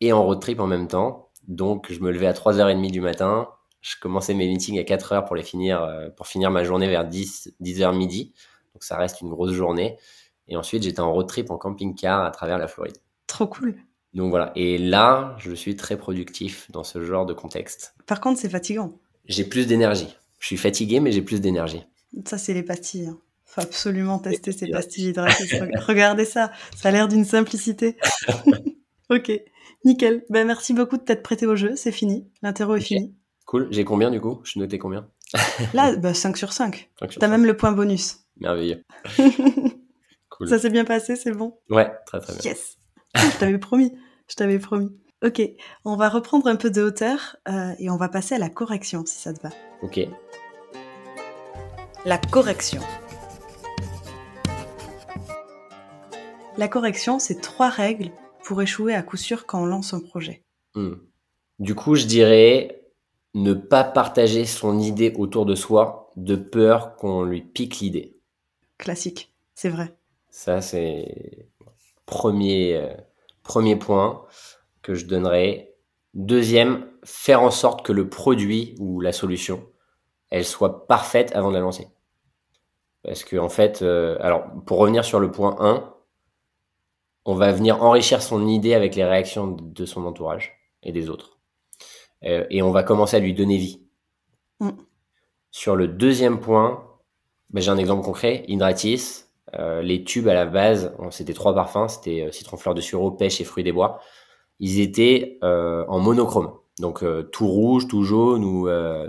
et 0.00 0.12
en 0.12 0.24
road 0.24 0.40
trip 0.40 0.60
en 0.60 0.66
même 0.66 0.88
temps. 0.88 1.29
Donc, 1.50 1.92
je 1.92 2.00
me 2.00 2.12
levais 2.12 2.28
à 2.28 2.32
3h30 2.32 2.90
du 2.90 3.00
matin. 3.00 3.48
Je 3.80 3.96
commençais 4.00 4.34
mes 4.34 4.46
meetings 4.46 4.78
à 4.78 4.82
4h 4.82 5.26
pour 5.26 5.34
les 5.34 5.42
finir, 5.42 5.82
euh, 5.82 6.08
pour 6.10 6.28
finir 6.28 6.50
ma 6.50 6.62
journée 6.62 6.88
vers 6.88 7.04
10, 7.04 7.54
10h 7.60 7.96
midi. 7.96 8.32
Donc, 8.72 8.84
ça 8.84 8.96
reste 8.96 9.20
une 9.20 9.30
grosse 9.30 9.52
journée. 9.52 9.98
Et 10.46 10.56
ensuite, 10.56 10.84
j'étais 10.84 11.00
en 11.00 11.12
road 11.12 11.26
trip 11.26 11.50
en 11.50 11.58
camping-car 11.58 12.24
à 12.24 12.30
travers 12.30 12.56
la 12.56 12.68
Floride. 12.68 12.96
Trop 13.26 13.48
cool. 13.48 13.74
Donc 14.14 14.30
voilà. 14.30 14.52
Et 14.54 14.78
là, 14.78 15.36
je 15.38 15.52
suis 15.52 15.76
très 15.76 15.96
productif 15.96 16.70
dans 16.70 16.84
ce 16.84 17.02
genre 17.02 17.26
de 17.26 17.34
contexte. 17.34 17.94
Par 18.06 18.20
contre, 18.20 18.40
c'est 18.40 18.48
fatigant. 18.48 18.92
J'ai 19.26 19.44
plus 19.44 19.66
d'énergie. 19.66 20.16
Je 20.38 20.46
suis 20.46 20.56
fatigué, 20.56 21.00
mais 21.00 21.12
j'ai 21.12 21.22
plus 21.22 21.40
d'énergie. 21.40 21.82
Ça, 22.26 22.38
c'est 22.38 22.54
les 22.54 22.62
pastilles. 22.62 23.02
Il 23.02 23.08
hein. 23.08 23.18
faut 23.44 23.60
absolument 23.60 24.18
tester 24.18 24.52
ces 24.52 24.68
pastilles 24.68 25.10
hydratantes. 25.10 25.80
Regardez 25.86 26.24
ça, 26.24 26.50
ça 26.76 26.88
a 26.88 26.92
l'air 26.92 27.08
d'une 27.08 27.24
simplicité. 27.24 27.96
ok, 29.10 29.32
nickel. 29.84 30.24
Ben, 30.30 30.46
merci 30.46 30.72
beaucoup 30.72 30.96
de 30.96 31.02
t'être 31.02 31.22
prêté 31.22 31.46
au 31.46 31.56
jeu, 31.56 31.76
c'est 31.76 31.92
fini. 31.92 32.28
L'interro 32.42 32.74
est 32.76 32.80
fini. 32.80 33.14
Cool. 33.46 33.68
J'ai 33.70 33.84
combien 33.84 34.10
du 34.10 34.20
coup? 34.20 34.40
Je 34.44 34.58
notais 34.58 34.78
combien? 34.78 35.08
Là, 35.74 35.96
bah, 35.96 36.14
5 36.14 36.36
sur 36.36 36.52
5. 36.52 36.90
5 36.98 37.18
T'as 37.18 37.28
même 37.28 37.44
le 37.44 37.56
point 37.56 37.72
bonus. 37.72 38.18
Merveilleux. 38.38 38.84
cool. 40.28 40.48
Ça 40.48 40.58
s'est 40.58 40.70
bien 40.70 40.84
passé, 40.84 41.16
c'est 41.16 41.32
bon? 41.32 41.58
Ouais, 41.68 41.90
très 42.06 42.20
très 42.20 42.34
bien. 42.34 42.42
Yes. 42.50 42.78
je 43.16 43.38
t'avais 43.38 43.58
promis. 43.58 43.92
Je 44.28 44.36
t'avais 44.36 44.58
promis. 44.58 44.90
Ok, 45.22 45.42
on 45.84 45.96
va 45.96 46.08
reprendre 46.08 46.46
un 46.46 46.56
peu 46.56 46.70
de 46.70 46.80
hauteur 46.80 47.36
euh, 47.48 47.72
et 47.78 47.90
on 47.90 47.96
va 47.96 48.08
passer 48.08 48.36
à 48.36 48.38
la 48.38 48.48
correction, 48.48 49.04
si 49.04 49.18
ça 49.18 49.34
te 49.34 49.42
va. 49.42 49.50
Ok. 49.82 50.00
La 52.06 52.16
correction. 52.16 52.80
La 56.56 56.68
correction, 56.68 57.18
c'est 57.18 57.40
trois 57.40 57.68
règles 57.68 58.10
pour 58.50 58.62
échouer 58.62 58.96
à 58.96 59.02
coup 59.04 59.16
sûr 59.16 59.46
quand 59.46 59.62
on 59.62 59.64
lance 59.64 59.94
un 59.94 60.00
projet. 60.00 60.42
Hmm. 60.74 60.94
Du 61.60 61.76
coup, 61.76 61.94
je 61.94 62.06
dirais 62.06 62.82
ne 63.32 63.52
pas 63.52 63.84
partager 63.84 64.44
son 64.44 64.80
idée 64.80 65.14
autour 65.16 65.46
de 65.46 65.54
soi 65.54 66.10
de 66.16 66.34
peur 66.34 66.96
qu'on 66.96 67.22
lui 67.22 67.42
pique 67.42 67.78
l'idée. 67.78 68.18
Classique, 68.76 69.32
c'est 69.54 69.68
vrai. 69.68 69.94
Ça, 70.30 70.60
c'est 70.62 71.46
premier, 72.06 72.74
euh, 72.74 72.92
premier 73.44 73.76
point 73.76 74.26
que 74.82 74.94
je 74.94 75.06
donnerais. 75.06 75.76
Deuxième, 76.14 76.88
faire 77.04 77.42
en 77.42 77.52
sorte 77.52 77.86
que 77.86 77.92
le 77.92 78.08
produit 78.08 78.74
ou 78.80 79.00
la 79.00 79.12
solution, 79.12 79.64
elle 80.30 80.44
soit 80.44 80.88
parfaite 80.88 81.30
avant 81.36 81.50
de 81.50 81.54
la 81.54 81.60
lancer. 81.60 81.86
Parce 83.04 83.22
que 83.22 83.36
en 83.36 83.48
fait, 83.48 83.82
euh, 83.82 84.16
alors 84.18 84.42
pour 84.66 84.78
revenir 84.78 85.04
sur 85.04 85.20
le 85.20 85.30
point 85.30 85.54
1, 85.60 85.94
on 87.24 87.34
va 87.34 87.52
venir 87.52 87.82
enrichir 87.82 88.22
son 88.22 88.46
idée 88.46 88.74
avec 88.74 88.94
les 88.94 89.04
réactions 89.04 89.48
de 89.48 89.84
son 89.84 90.04
entourage 90.04 90.52
et 90.82 90.92
des 90.92 91.10
autres. 91.10 91.40
Euh, 92.24 92.46
et 92.50 92.62
on 92.62 92.70
va 92.70 92.82
commencer 92.82 93.16
à 93.16 93.20
lui 93.20 93.34
donner 93.34 93.56
vie. 93.56 93.82
Mm. 94.60 94.70
Sur 95.50 95.76
le 95.76 95.88
deuxième 95.88 96.40
point, 96.40 96.84
ben, 97.50 97.60
j'ai 97.60 97.70
un 97.70 97.78
exemple 97.78 98.04
concret, 98.04 98.44
Hydratis, 98.48 99.24
euh, 99.54 99.82
les 99.82 100.04
tubes 100.04 100.28
à 100.28 100.34
la 100.34 100.46
base, 100.46 100.94
c'était 101.10 101.34
trois 101.34 101.54
parfums, 101.54 101.88
c'était 101.88 102.22
euh, 102.22 102.32
citron 102.32 102.56
fleur 102.56 102.74
de 102.74 102.80
sureau, 102.80 103.10
pêche 103.10 103.40
et 103.40 103.44
fruits 103.44 103.64
des 103.64 103.72
bois. 103.72 104.00
Ils 104.60 104.80
étaient 104.80 105.38
en 105.42 105.98
monochrome, 106.00 106.52
donc 106.80 107.02
tout 107.32 107.48
rouge, 107.48 107.88
tout 107.88 108.04
jaune 108.04 108.44
ou 108.44 108.68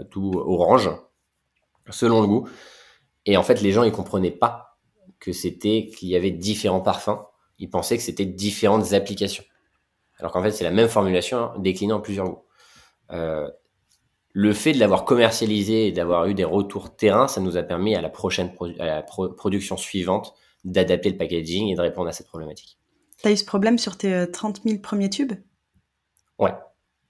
tout 0.09 0.31
orange, 0.33 0.89
selon 1.89 2.21
le 2.21 2.27
goût. 2.27 2.49
Et 3.25 3.35
en 3.35 3.43
fait, 3.43 3.61
les 3.61 3.73
gens 3.73 3.83
ils 3.83 3.91
comprenaient 3.91 4.31
pas 4.31 4.77
que 5.19 5.33
c'était 5.33 5.91
qu'il 5.93 6.07
y 6.07 6.15
avait 6.15 6.31
différents 6.31 6.79
parfums. 6.79 7.19
Ils 7.61 7.69
pensaient 7.69 7.95
que 7.95 8.03
c'était 8.03 8.25
différentes 8.25 8.91
applications, 8.91 9.45
alors 10.17 10.33
qu'en 10.33 10.43
fait 10.43 10.51
c'est 10.51 10.65
la 10.65 10.71
même 10.71 10.89
formulation 10.89 11.37
hein, 11.37 11.53
déclinée 11.59 11.93
en 11.93 12.01
plusieurs 12.01 12.27
goûts. 12.27 12.43
le 14.33 14.53
fait 14.53 14.73
de 14.73 14.79
l'avoir 14.79 15.05
commercialisé 15.05 15.87
et 15.87 15.91
d'avoir 15.93 16.25
eu 16.25 16.33
des 16.33 16.43
retours 16.43 16.95
terrain, 16.95 17.27
ça 17.29 17.39
nous 17.39 17.55
a 17.55 17.63
permis 17.63 17.95
à 17.95 18.01
la 18.01 18.09
prochaine 18.09 18.51
à 18.79 18.85
la 18.85 19.01
production 19.01 19.77
suivante 19.77 20.33
d'adapter 20.63 21.09
le 21.09 21.17
packaging 21.17 21.69
et 21.69 21.75
de 21.75 21.81
répondre 21.81 22.09
à 22.09 22.13
cette 22.13 22.27
problématique. 22.27 22.77
Tu 23.21 23.27
as 23.27 23.31
eu 23.31 23.37
ce 23.37 23.45
problème 23.45 23.77
sur 23.77 23.97
tes 23.97 24.29
30 24.31 24.59
euh, 24.59 24.69
000 24.69 24.81
premiers 24.81 25.09
tubes? 25.09 25.33
Ouais. 26.39 26.53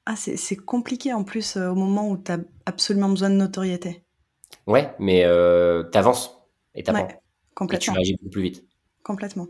Ah, 0.06 0.16
c'est 0.16 0.58
compliqué 0.58 1.14
en 1.14 1.24
plus 1.24 1.58
euh, 1.58 1.70
au 1.70 1.76
moment 1.76 2.10
où 2.10 2.18
tu 2.18 2.32
as 2.32 2.39
absolument 2.66 3.10
besoin 3.10 3.30
de 3.30 3.36
notoriété. 3.36 4.04
Ouais, 4.68 4.93
mais 4.99 5.24
euh, 5.24 5.84
tu 5.91 5.97
avances 5.97 6.38
et 6.76 6.84
tu 6.84 6.91
ouais, 6.91 7.08
complètement. 7.56 7.78
Et 7.78 7.80
tu 7.80 7.91
réagis 7.91 8.16
beaucoup 8.18 8.30
plus 8.30 8.41
vite. 8.41 8.66
Complètement. 9.04 9.47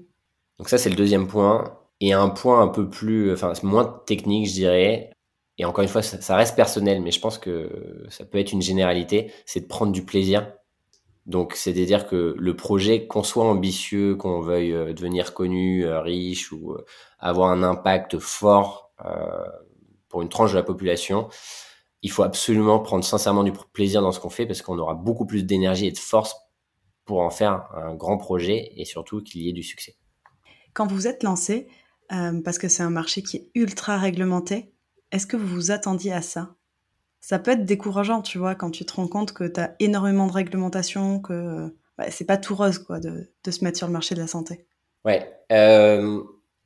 Donc 0.61 0.69
ça, 0.69 0.77
c'est 0.77 0.91
le 0.91 0.95
deuxième 0.95 1.27
point. 1.27 1.77
Et 1.99 2.13
un 2.13 2.29
point 2.29 2.61
un 2.61 2.67
peu 2.67 2.89
plus, 2.89 3.33
enfin, 3.33 3.51
moins 3.63 4.01
technique, 4.05 4.47
je 4.47 4.53
dirais. 4.53 5.11
Et 5.57 5.65
encore 5.65 5.81
une 5.81 5.89
fois, 5.89 6.03
ça 6.03 6.35
reste 6.35 6.55
personnel, 6.55 7.01
mais 7.01 7.11
je 7.11 7.19
pense 7.19 7.37
que 7.37 8.05
ça 8.09 8.25
peut 8.25 8.37
être 8.37 8.53
une 8.53 8.61
généralité, 8.61 9.31
c'est 9.45 9.61
de 9.61 9.67
prendre 9.67 9.91
du 9.91 10.05
plaisir 10.05 10.47
donc, 11.27 11.53
c'est-à-dire 11.55 12.07
que 12.07 12.35
le 12.37 12.55
projet, 12.55 13.05
qu'on 13.05 13.23
soit 13.23 13.45
ambitieux, 13.45 14.15
qu'on 14.15 14.41
veuille 14.41 14.73
euh, 14.73 14.93
devenir 14.93 15.33
connu, 15.33 15.85
euh, 15.85 16.01
riche 16.01 16.51
ou 16.51 16.73
euh, 16.73 16.85
avoir 17.19 17.51
un 17.51 17.63
impact 17.63 18.19
fort 18.19 18.89
pour 20.09 20.21
une 20.21 20.29
tranche 20.29 20.51
de 20.51 20.57
la 20.57 20.63
population, 20.63 21.27
il 22.03 22.11
faut 22.11 22.21
absolument 22.21 22.77
prendre 22.79 23.03
sincèrement 23.03 23.43
du 23.43 23.51
plaisir 23.73 24.03
dans 24.03 24.11
ce 24.11 24.19
qu'on 24.19 24.29
fait 24.29 24.45
parce 24.45 24.61
qu'on 24.61 24.77
aura 24.77 24.93
beaucoup 24.93 25.25
plus 25.25 25.43
d'énergie 25.43 25.87
et 25.87 25.91
de 25.91 25.97
force 25.97 26.35
pour 27.05 27.21
en 27.21 27.31
faire 27.31 27.67
un 27.73 27.95
grand 27.95 28.17
projet 28.17 28.73
et 28.75 28.85
surtout 28.85 29.23
qu'il 29.23 29.41
y 29.41 29.49
ait 29.49 29.53
du 29.53 29.63
succès. 29.63 29.95
Quand 30.73 30.87
vous 30.87 31.07
êtes 31.07 31.23
lancé, 31.23 31.67
parce 32.09 32.57
que 32.57 32.67
c'est 32.67 32.83
un 32.83 32.89
marché 32.89 33.23
qui 33.23 33.37
est 33.37 33.51
ultra 33.55 33.97
réglementé, 33.97 34.73
est-ce 35.11 35.27
que 35.27 35.37
vous 35.37 35.47
vous 35.47 35.71
attendiez 35.71 36.13
à 36.13 36.21
ça? 36.21 36.55
Ça 37.19 37.37
peut 37.37 37.51
être 37.51 37.65
décourageant, 37.65 38.21
tu 38.21 38.37
vois, 38.37 38.55
quand 38.55 38.71
tu 38.71 38.85
te 38.85 38.93
rends 38.93 39.07
compte 39.07 39.33
que 39.33 39.43
tu 39.43 39.59
as 39.59 39.75
énormément 39.79 40.25
de 40.25 40.31
réglementations, 40.31 41.19
que 41.19 41.73
bah, 41.97 42.05
c'est 42.09 42.25
pas 42.25 42.37
tout 42.37 42.55
rose, 42.55 42.79
quoi, 42.79 42.99
de, 42.99 43.29
se 43.49 43.63
mettre 43.63 43.77
sur 43.77 43.87
le 43.87 43.93
marché 43.93 44.15
de 44.15 44.21
la 44.21 44.27
santé. 44.27 44.65
Ouais. 45.05 45.31
Euh, 45.51 46.19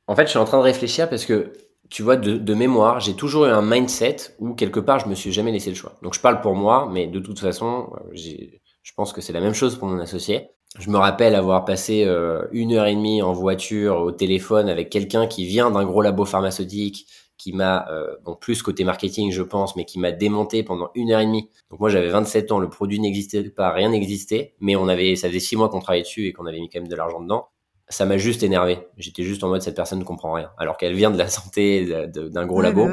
en 0.06 0.16
fait, 0.16 0.24
je 0.24 0.30
suis 0.30 0.38
en 0.38 0.44
train 0.44 0.58
de 0.58 0.62
réfléchir 0.62 1.10
parce 1.10 1.26
que, 1.26 1.52
tu 1.90 2.02
vois, 2.02 2.16
de, 2.16 2.54
mémoire, 2.54 3.00
j'ai 3.00 3.14
toujours 3.14 3.44
eu 3.44 3.50
un 3.50 3.62
mindset 3.62 4.16
où, 4.38 4.54
quelque 4.54 4.80
part, 4.80 4.98
je 5.00 5.08
me 5.08 5.14
suis 5.14 5.32
jamais 5.32 5.52
laissé 5.52 5.68
le 5.70 5.76
choix. 5.76 5.98
Donc, 6.02 6.14
je 6.14 6.20
parle 6.20 6.40
pour 6.40 6.54
moi, 6.54 6.88
mais 6.90 7.06
de 7.06 7.20
toute 7.20 7.38
façon, 7.38 7.90
je 8.14 8.92
pense 8.96 9.12
que 9.12 9.20
c'est 9.20 9.32
la 9.32 9.40
même 9.40 9.54
chose 9.54 9.76
pour 9.76 9.88
mon 9.88 9.98
associé. 9.98 10.48
Je 10.78 10.90
me 10.90 10.98
rappelle 10.98 11.34
avoir 11.34 11.64
passé 11.64 12.04
euh, 12.04 12.44
une 12.52 12.72
heure 12.72 12.86
et 12.86 12.94
demie 12.94 13.22
en 13.22 13.32
voiture 13.32 14.00
au 14.00 14.12
téléphone 14.12 14.68
avec 14.68 14.90
quelqu'un 14.90 15.26
qui 15.26 15.46
vient 15.46 15.70
d'un 15.70 15.84
gros 15.84 16.02
labo 16.02 16.24
pharmaceutique, 16.24 17.06
qui 17.38 17.52
m'a, 17.52 17.88
euh, 17.90 18.14
bon, 18.24 18.34
plus 18.34 18.62
côté 18.62 18.84
marketing, 18.84 19.30
je 19.30 19.42
pense, 19.42 19.76
mais 19.76 19.84
qui 19.84 19.98
m'a 19.98 20.12
démonté 20.12 20.62
pendant 20.62 20.90
une 20.94 21.12
heure 21.12 21.20
et 21.20 21.26
demie. 21.26 21.50
Donc 21.70 21.80
moi, 21.80 21.88
j'avais 21.88 22.08
27 22.08 22.52
ans, 22.52 22.58
le 22.58 22.68
produit 22.68 23.00
n'existait 23.00 23.44
pas, 23.44 23.70
rien 23.72 23.90
n'existait, 23.90 24.54
mais 24.60 24.76
on 24.76 24.88
avait, 24.88 25.16
ça 25.16 25.28
faisait 25.28 25.40
six 25.40 25.56
mois 25.56 25.68
qu'on 25.68 25.80
travaillait 25.80 26.04
dessus 26.04 26.26
et 26.26 26.32
qu'on 26.32 26.46
avait 26.46 26.60
mis 26.60 26.68
quand 26.68 26.80
même 26.80 26.88
de 26.88 26.96
l'argent 26.96 27.20
dedans. 27.20 27.48
Ça 27.88 28.04
m'a 28.04 28.18
juste 28.18 28.42
énervé. 28.42 28.78
J'étais 28.96 29.22
juste 29.22 29.44
en 29.44 29.48
mode, 29.48 29.62
cette 29.62 29.76
personne 29.76 30.00
ne 30.00 30.04
comprend 30.04 30.32
rien, 30.32 30.50
alors 30.58 30.76
qu'elle 30.76 30.94
vient 30.94 31.10
de 31.10 31.18
la 31.18 31.28
santé, 31.28 31.86
d'un 32.08 32.46
gros 32.46 32.62
labo. 32.62 32.88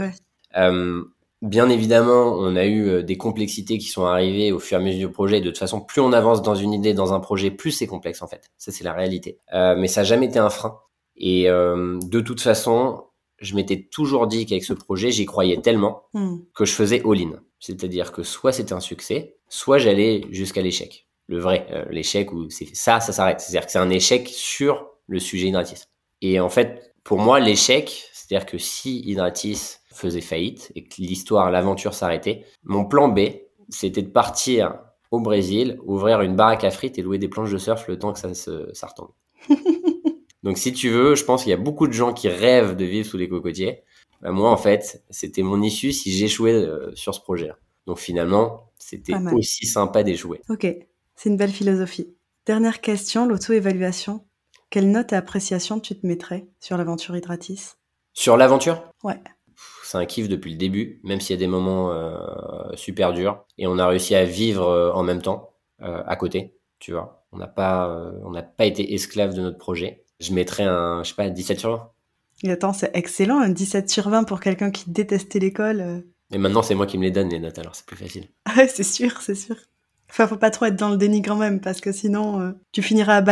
Euh, 0.56 1.04
bien 1.44 1.70
évidemment, 1.70 2.36
on 2.39 2.56
a 2.56 2.66
eu 2.66 2.88
euh, 2.88 3.04
des 3.04 3.18
complexités 3.18 3.78
qui 3.78 3.88
sont 3.88 4.06
arrivées 4.06 4.52
au 4.52 4.60
fur 4.60 4.80
et 4.80 4.82
à 4.82 4.84
mesure 4.84 5.10
du 5.10 5.14
projet. 5.14 5.41
De 5.41 5.50
toute 5.50 5.60
façon, 5.60 5.82
plus 5.82 6.02
on 6.02 6.14
avance 6.14 6.41
dans 6.41 6.56
une 6.56 6.74
idée, 6.74 6.94
dans 6.94 7.14
un 7.14 7.20
projet, 7.20 7.52
plus 7.52 7.72
c'est 7.72 7.86
complexe 7.86 8.22
en 8.22 8.28
fait. 8.28 8.50
Ça, 8.58 8.72
c'est 8.72 8.84
la 8.84 8.94
réalité. 8.94 9.39
Euh, 9.54 9.76
mais 9.78 9.88
ça 9.88 10.02
n'a 10.02 10.06
jamais 10.06 10.28
été 10.28 10.39
un 10.39 10.50
frein. 10.50 10.80
Et 11.18 11.50
euh, 11.50 12.00
de 12.02 12.22
toute 12.22 12.41
façon, 12.41 13.04
je 13.39 13.56
m'étais 13.56 13.88
toujours 13.91 14.26
dit 14.26 14.46
qu'avec 14.46 14.64
ce 14.64 14.74
projet, 14.74 15.12
j'y 15.12 15.26
croyais 15.26 15.62
tellement 15.62 16.04
hmm. 16.14 16.38
que 16.56 16.66
je 16.66 16.74
faisais 16.74 17.02
all-in. 17.06 17.34
C'est-à-dire 17.60 18.12
que 18.14 18.24
soit 18.24 18.54
c'était 18.54 18.74
un 18.74 18.80
succès, 18.80 19.36
soit 19.50 19.78
j'allais 19.78 20.26
jusqu'à 20.32 20.62
l'échec. 20.62 21.08
Le 21.28 21.39
vrai, 21.39 21.68
euh, 21.72 21.86
l'échec 21.89 22.32
où 22.32 22.50
c'est 22.50 22.74
ça, 22.74 23.00
ça 23.02 23.12
s'arrête. 23.12 23.41
C'est-à-dire 23.41 23.66
que 23.66 23.72
c'est 23.72 23.80
un 23.80 23.89
échec 23.89 24.30
sur 24.30 24.88
le 25.08 25.20
sujet 25.20 25.48
Hydratis. 25.48 25.84
Et 26.22 26.39
en 26.39 26.50
fait, 26.50 26.94
pour 27.04 27.20
moi, 27.20 27.41
l'échec, 27.41 28.10
c'est-à-dire 28.14 28.46
que 28.46 28.58
si 28.58 29.02
Hydratis 29.02 29.80
faisait 29.94 30.22
faillite 30.22 30.72
et 30.76 30.84
que 30.84 30.96
l'histoire, 30.98 31.52
l'aventure 31.52 31.94
s'arrêtait, 31.94 32.46
mon 32.64 32.86
plan 32.86 33.10
B, 33.10 33.20
c'était 33.70 34.02
de 34.02 34.10
partir 34.10 34.80
au 35.12 35.20
Brésil, 35.20 35.78
ouvrir 35.86 36.22
une 36.22 36.36
baraque 36.36 36.64
à 36.64 36.72
frites 36.72 36.98
et 36.98 37.02
louer 37.02 37.20
des 37.20 37.28
planches 37.28 37.52
de 37.52 37.58
surf 37.58 37.88
le 37.88 38.00
temps 38.00 38.14
que 38.14 38.20
ça, 38.20 38.34
se, 38.34 38.70
ça 38.74 38.88
retombe. 38.88 39.12
Donc 40.44 40.58
si 40.58 40.74
tu 40.74 40.89
veux, 40.89 41.16
je 41.16 41.24
pense 41.24 41.44
qu'il 41.44 41.52
y 41.52 41.54
a 41.54 41.58
beaucoup 41.58 41.88
de 41.88 41.94
gens 41.94 42.14
qui 42.14 42.28
rêvent 42.28 42.76
de 42.76 42.86
vivre 42.86 43.08
sous 43.08 43.18
les 43.18 43.30
cocotiers. 43.30 43.84
Bah, 44.22 44.32
moi, 44.32 44.50
en 44.50 44.58
fait, 44.58 45.04
c'était 45.10 45.44
mon 45.44 45.62
issue 45.62 45.91
si 45.91 46.12
j'échouais 46.12 46.54
euh, 46.54 46.91
sur 46.96 47.14
ce 47.14 47.22
projet-là. 47.22 47.58
Donc 47.86 48.00
finalement, 48.00 48.72
c'était 48.78 49.14
aussi 49.34 49.66
sympa 49.66 50.04
d'échouer. 50.04 50.41
Ok, 50.50 50.66
c'est 51.16 51.30
une 51.30 51.38
belle 51.38 51.52
philosophie. 51.52 52.16
Dernière 52.46 52.82
question, 52.82 53.26
l'auto-évaluation. 53.26 54.26
Quelle 54.70 54.89
note 54.89 55.14
et 55.14 55.16
appréciation 55.16 55.80
tu 55.80 55.96
te 55.96 56.06
mettrais 56.08 56.48
sur 56.60 56.78
l'aventure 56.78 57.16
Hydratis? 57.16 57.76
Sur 58.14 58.38
l'aventure? 58.38 58.84
Ouais. 59.04 59.20
C'est 59.84 59.98
un 59.98 60.06
kiff 60.06 60.30
depuis 60.30 60.52
le 60.52 60.58
début, 60.58 61.00
même 61.04 61.20
s'il 61.20 61.36
y 61.36 61.38
a 61.38 61.40
des 61.40 61.48
moments 61.48 61.92
euh, 61.92 62.18
super 62.76 63.14
durs. 63.14 63.44
Et 63.58 63.68
on 63.68 63.78
a 63.78 63.88
réussi 63.88 64.16
à 64.16 64.24
vivre 64.26 64.68
euh, 64.68 64.92
en 64.94 65.04
même 65.04 65.22
temps, 65.22 65.52
à 65.80 66.16
côté, 66.16 66.56
tu 66.80 66.94
vois. 66.94 67.26
On 67.34 67.38
n'a 67.38 67.48
pas, 67.48 68.14
on 68.24 68.32
n'a 68.32 68.44
pas 68.44 68.66
été 68.66 68.94
esclave 68.94 69.34
de 69.34 69.42
notre 69.42 69.58
projet 69.58 70.04
je 70.24 70.34
mettrais 70.34 70.64
un, 70.64 71.04
je 71.04 71.10
sais 71.10 71.16
pas, 71.16 71.30
17 71.30 71.60
sur 71.60 71.72
20. 71.72 71.92
Et 72.44 72.52
attends, 72.52 72.74
c'est 72.74 72.92
excellent, 72.94 73.40
un 73.40 73.50
17 73.50 73.90
sur 73.90 74.10
20 74.10 74.24
pour 74.24 74.40
quelqu'un 74.40 74.72
qui 74.72 74.90
détestait 74.90 75.40
l'école. 75.40 75.82
Euh. 75.82 76.00
Et 76.32 76.38
maintenant, 76.38 76.64
c'est 76.64 76.76
moi 76.76 76.88
qui 76.88 76.98
me 76.98 77.04
les 77.04 77.12
donne, 77.12 77.30
les 77.30 77.40
notes, 77.40 77.60
alors 77.60 77.76
c'est 77.76 77.86
plus 77.86 77.96
facile. 77.96 78.28
Ah 78.46 78.54
ouais, 78.58 78.68
c'est 78.68 78.84
sûr, 78.84 79.22
c'est 79.22 79.36
sûr. 79.36 79.56
Enfin, 80.10 80.28
faut 80.28 80.38
pas 80.38 80.52
trop 80.52 80.66
être 80.66 80.76
dans 80.76 80.90
le 80.90 80.98
déni 80.98 81.22
quand 81.22 81.36
même, 81.36 81.60
parce 81.60 81.82
que 81.82 81.92
sinon, 81.92 82.40
euh, 82.40 82.52
tu 82.72 82.82
finiras 82.82 83.24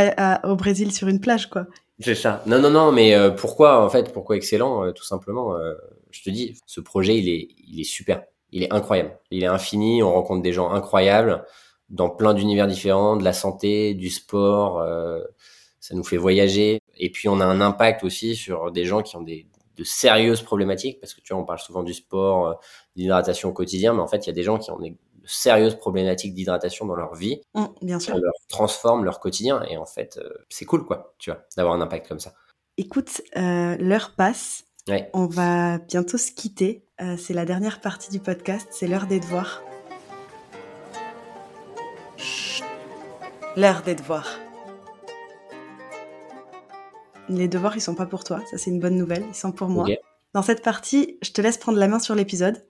au 0.44 0.56
Brésil 0.56 0.92
sur 0.92 1.08
une 1.08 1.20
plage, 1.20 1.50
quoi. 1.50 1.68
C'est 2.00 2.16
ça. 2.16 2.42
Non, 2.48 2.60
non, 2.60 2.72
non, 2.72 2.92
mais 2.92 3.14
euh, 3.14 3.30
pourquoi, 3.30 3.86
en 3.86 3.90
fait, 3.90 4.12
pourquoi 4.12 4.36
excellent 4.36 4.92
Tout 4.94 5.04
simplement, 5.04 5.56
je 6.12 6.24
te 6.24 6.30
dis, 6.30 6.58
ce 6.66 6.82
projet, 6.82 7.18
il 7.18 7.30
est, 7.30 7.50
il 7.68 7.80
est 7.80 7.86
super. 7.86 8.24
Il 8.52 8.64
est 8.64 8.74
incroyable. 8.74 9.20
Il 9.32 9.44
est 9.44 9.48
infini, 9.48 10.04
on 10.04 10.14
rencontre 10.14 10.42
des 10.42 10.54
gens 10.54 10.72
incroyables. 10.72 11.46
dans 11.90 12.10
plein 12.10 12.34
d'univers 12.34 12.68
différents, 12.68 13.18
de 13.18 13.24
la 13.24 13.34
santé, 13.34 13.94
du 13.94 14.10
sport, 14.10 14.80
euh, 14.80 15.20
ça 15.82 15.96
nous 15.96 16.04
fait 16.04 16.18
voyager. 16.18 16.80
Et 16.98 17.12
puis 17.12 17.28
on 17.28 17.40
a 17.42 17.46
un 17.46 17.62
impact 17.62 18.04
aussi 18.04 18.36
sur 18.36 18.72
des 18.72 18.86
gens 18.86 19.02
qui 19.02 19.18
ont 19.18 19.22
des, 19.22 19.48
de 19.76 19.84
sérieuses 19.84 20.42
problématiques, 20.42 21.00
parce 21.02 21.14
que 21.14 21.22
tu 21.22 21.34
vois, 21.34 21.42
on 21.42 21.46
parle 21.46 21.60
souvent 21.60 21.84
du 21.84 21.94
sport, 21.94 22.48
euh, 22.48 22.54
d'hydratation 22.96 23.50
au 23.50 23.54
quotidien, 23.54 23.94
mais 23.94 24.02
en 24.02 24.08
fait, 24.08 24.26
il 24.26 24.28
y 24.28 24.30
a 24.30 24.34
des 24.34 24.44
gens 24.44 24.58
qui 24.58 24.72
ont 24.72 24.80
des 24.80 24.98
de 25.22 25.28
sérieuses 25.28 25.76
problématiques 25.76 26.34
d'hydratation 26.34 26.86
dans 26.86 26.96
leur 26.96 27.16
vie. 27.16 27.42
Mmh, 27.54 27.66
bien 27.82 28.00
sûr. 28.00 28.14
Ça 28.14 28.20
leur 28.20 28.34
transforme 28.50 29.06
leur 29.06 29.20
quotidien. 29.20 29.62
Et 29.70 29.78
en 29.78 29.86
fait, 29.86 30.18
euh, 30.18 30.30
c'est 30.50 30.66
cool, 30.66 30.86
quoi, 30.86 31.14
tu 31.20 31.30
vois, 31.30 31.42
d'avoir 31.56 31.76
un 31.76 31.82
impact 31.82 32.08
comme 32.08 32.20
ça. 32.20 32.34
Écoute, 32.78 33.22
euh, 33.38 33.76
l'heure 33.78 34.14
passe. 34.16 34.64
Ouais. 34.92 35.10
On 35.14 35.26
va 35.26 35.78
bientôt 35.78 36.18
se 36.18 36.32
quitter. 36.32 36.84
Euh, 37.02 37.16
c'est 37.18 37.34
la 37.34 37.46
dernière 37.46 37.80
partie 37.80 38.12
du 38.12 38.20
podcast. 38.20 38.68
C'est 38.72 38.88
l'heure 38.88 39.08
des 39.08 39.20
devoirs. 39.22 39.64
L'heure 43.56 43.82
des 43.84 43.96
devoirs. 43.96 44.38
Les 47.30 47.48
devoirs, 47.48 47.76
ils 47.78 47.82
sont 47.82 47.96
pas 47.96 48.06
pour 48.06 48.24
toi. 48.26 48.42
Ça, 48.52 48.58
c'est 48.58 48.70
une 48.70 48.80
bonne 48.80 48.98
nouvelle. 48.98 49.24
Ils 49.30 49.36
sont 49.36 49.52
pour 49.54 49.70
moi. 49.70 49.88
Dans 50.34 50.42
cette 50.42 50.62
partie, 50.64 51.18
je 51.22 51.32
te 51.32 51.42
laisse 51.42 51.58
prendre 51.58 51.78
la 51.78 51.88
main 51.88 52.00
sur 52.00 52.14
l'épisode. 52.16 52.66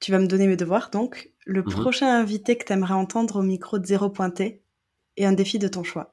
Tu 0.00 0.10
vas 0.10 0.18
me 0.18 0.26
donner 0.26 0.46
mes 0.48 0.56
devoirs. 0.56 0.90
Donc, 0.90 1.30
le 1.44 1.62
Mhm. 1.62 1.70
prochain 1.70 2.08
invité 2.08 2.56
que 2.56 2.64
tu 2.64 2.72
aimerais 2.72 2.94
entendre 2.94 3.36
au 3.36 3.42
micro 3.42 3.78
de 3.78 3.86
zéro 3.86 4.08
pointé 4.08 4.62
et 5.16 5.26
un 5.26 5.32
défi 5.32 5.58
de 5.58 5.68
ton 5.68 5.84
choix. 5.84 6.12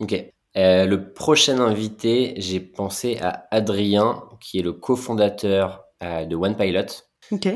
Ok. 0.00 0.14
Euh, 0.56 0.86
le 0.86 1.12
prochain 1.12 1.60
invité, 1.60 2.34
j'ai 2.36 2.60
pensé 2.60 3.18
à 3.20 3.46
Adrien, 3.50 4.22
qui 4.42 4.58
est 4.58 4.62
le 4.62 4.72
cofondateur 4.72 5.84
euh, 6.02 6.26
de 6.26 6.36
OnePilot. 6.36 7.04
Ok. 7.30 7.48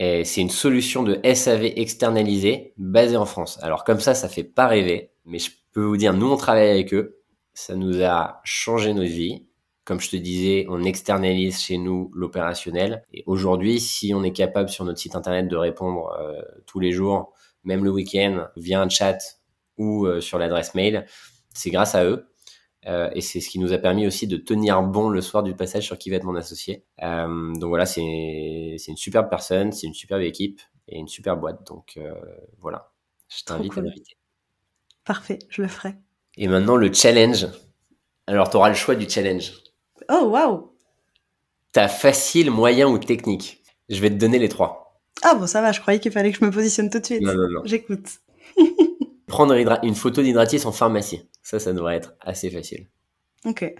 Et 0.00 0.24
c'est 0.24 0.40
une 0.40 0.50
solution 0.50 1.02
de 1.02 1.18
SAV 1.34 1.64
externalisée 1.64 2.72
basée 2.76 3.16
en 3.16 3.26
France. 3.26 3.58
Alors 3.62 3.82
comme 3.82 3.98
ça, 3.98 4.14
ça 4.14 4.28
fait 4.28 4.44
pas 4.44 4.68
rêver, 4.68 5.10
mais 5.24 5.40
je 5.40 5.50
peux 5.72 5.82
vous 5.82 5.96
dire, 5.96 6.14
nous 6.14 6.30
on 6.30 6.36
travaille 6.36 6.68
avec 6.68 6.94
eux, 6.94 7.20
ça 7.52 7.74
nous 7.74 8.02
a 8.04 8.40
changé 8.44 8.94
nos 8.94 9.02
vies. 9.02 9.46
Comme 9.84 10.00
je 10.00 10.10
te 10.10 10.16
disais, 10.16 10.66
on 10.68 10.84
externalise 10.84 11.60
chez 11.60 11.78
nous 11.78 12.12
l'opérationnel. 12.14 13.04
Et 13.12 13.24
aujourd'hui, 13.26 13.80
si 13.80 14.12
on 14.14 14.22
est 14.22 14.32
capable 14.32 14.68
sur 14.68 14.84
notre 14.84 14.98
site 14.98 15.16
internet 15.16 15.48
de 15.48 15.56
répondre 15.56 16.12
euh, 16.20 16.42
tous 16.66 16.78
les 16.78 16.92
jours, 16.92 17.32
même 17.64 17.82
le 17.82 17.90
week-end, 17.90 18.46
via 18.56 18.80
un 18.80 18.88
chat 18.88 19.18
ou 19.78 20.06
euh, 20.06 20.20
sur 20.20 20.38
l'adresse 20.38 20.74
mail, 20.74 21.06
c'est 21.54 21.70
grâce 21.70 21.94
à 21.94 22.04
eux. 22.04 22.28
Euh, 22.86 23.10
et 23.12 23.20
c'est 23.20 23.40
ce 23.40 23.48
qui 23.48 23.58
nous 23.58 23.72
a 23.72 23.78
permis 23.78 24.06
aussi 24.06 24.26
de 24.26 24.36
tenir 24.36 24.82
bon 24.82 25.08
le 25.08 25.20
soir 25.20 25.42
du 25.42 25.54
passage 25.54 25.84
sur 25.84 25.98
qui 25.98 26.10
va 26.10 26.16
être 26.16 26.24
mon 26.24 26.36
associé. 26.36 26.84
Euh, 27.02 27.52
donc 27.54 27.68
voilà, 27.68 27.86
c'est 27.86 28.00
une 28.00 28.96
superbe 28.96 29.28
personne, 29.28 29.72
c'est 29.72 29.86
une 29.86 29.94
superbe 29.94 30.22
équipe 30.22 30.60
et 30.86 30.98
une 30.98 31.08
super 31.08 31.36
boîte. 31.36 31.66
Donc 31.66 31.94
euh, 31.96 32.14
voilà, 32.58 32.92
je 33.28 33.42
t'invite 33.44 33.72
cool. 33.72 33.82
à 33.84 33.86
l'inviter. 33.86 34.16
Parfait, 35.04 35.38
je 35.48 35.62
le 35.62 35.68
ferai. 35.68 35.94
Et 36.36 36.46
maintenant 36.48 36.76
le 36.76 36.92
challenge. 36.92 37.48
Alors 38.26 38.48
tu 38.48 38.56
auras 38.56 38.68
le 38.68 38.74
choix 38.74 38.94
du 38.94 39.08
challenge. 39.08 39.52
Oh, 40.10 40.26
waouh 40.26 40.72
T'as 41.72 41.88
facile, 41.88 42.50
moyen 42.50 42.88
ou 42.88 42.98
technique? 42.98 43.62
Je 43.88 44.00
vais 44.00 44.10
te 44.10 44.14
donner 44.14 44.38
les 44.38 44.48
trois. 44.48 45.00
Ah 45.22 45.34
bon, 45.34 45.46
ça 45.46 45.60
va, 45.60 45.72
je 45.72 45.80
croyais 45.80 45.98
qu'il 45.98 46.12
fallait 46.12 46.30
que 46.30 46.38
je 46.38 46.44
me 46.44 46.50
positionne 46.50 46.90
tout 46.90 47.00
de 47.00 47.04
suite. 47.04 47.22
Non, 47.22 47.34
non, 47.34 47.48
non. 47.48 47.60
J'écoute. 47.64 48.08
Prendre 49.28 49.54
une 49.84 49.94
photo 49.94 50.22
d'hydratis 50.22 50.64
en 50.66 50.72
pharmacie. 50.72 51.28
Ça, 51.42 51.58
ça 51.58 51.72
devrait 51.72 51.96
être 51.96 52.14
assez 52.20 52.50
facile. 52.50 52.88
Ok. 53.44 53.72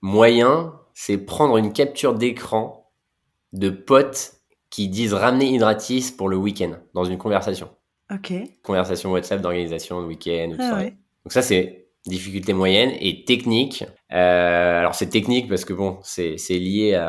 Moyen, 0.00 0.74
c'est 0.94 1.18
prendre 1.18 1.56
une 1.56 1.72
capture 1.72 2.14
d'écran 2.14 2.90
de 3.52 3.70
potes 3.70 4.34
qui 4.70 4.88
disent 4.88 5.14
ramener 5.14 5.46
hydratis 5.46 6.12
pour 6.16 6.28
le 6.28 6.36
week-end 6.36 6.72
dans 6.94 7.04
une 7.04 7.18
conversation. 7.18 7.70
Ok. 8.12 8.32
Conversation 8.62 9.12
WhatsApp 9.12 9.40
d'organisation 9.40 10.00
de 10.02 10.06
week-end 10.06 10.56
Ah 10.58 10.74
ouais. 10.76 10.90
Donc 11.24 11.32
ça, 11.32 11.42
c'est 11.42 11.83
difficulté 12.06 12.52
moyenne 12.52 12.92
et 13.00 13.24
technique. 13.24 13.84
Euh, 14.12 14.78
alors 14.80 14.94
c'est 14.94 15.08
technique 15.08 15.48
parce 15.48 15.64
que 15.64 15.72
bon, 15.72 15.98
c'est 16.02 16.36
lié 16.50 17.00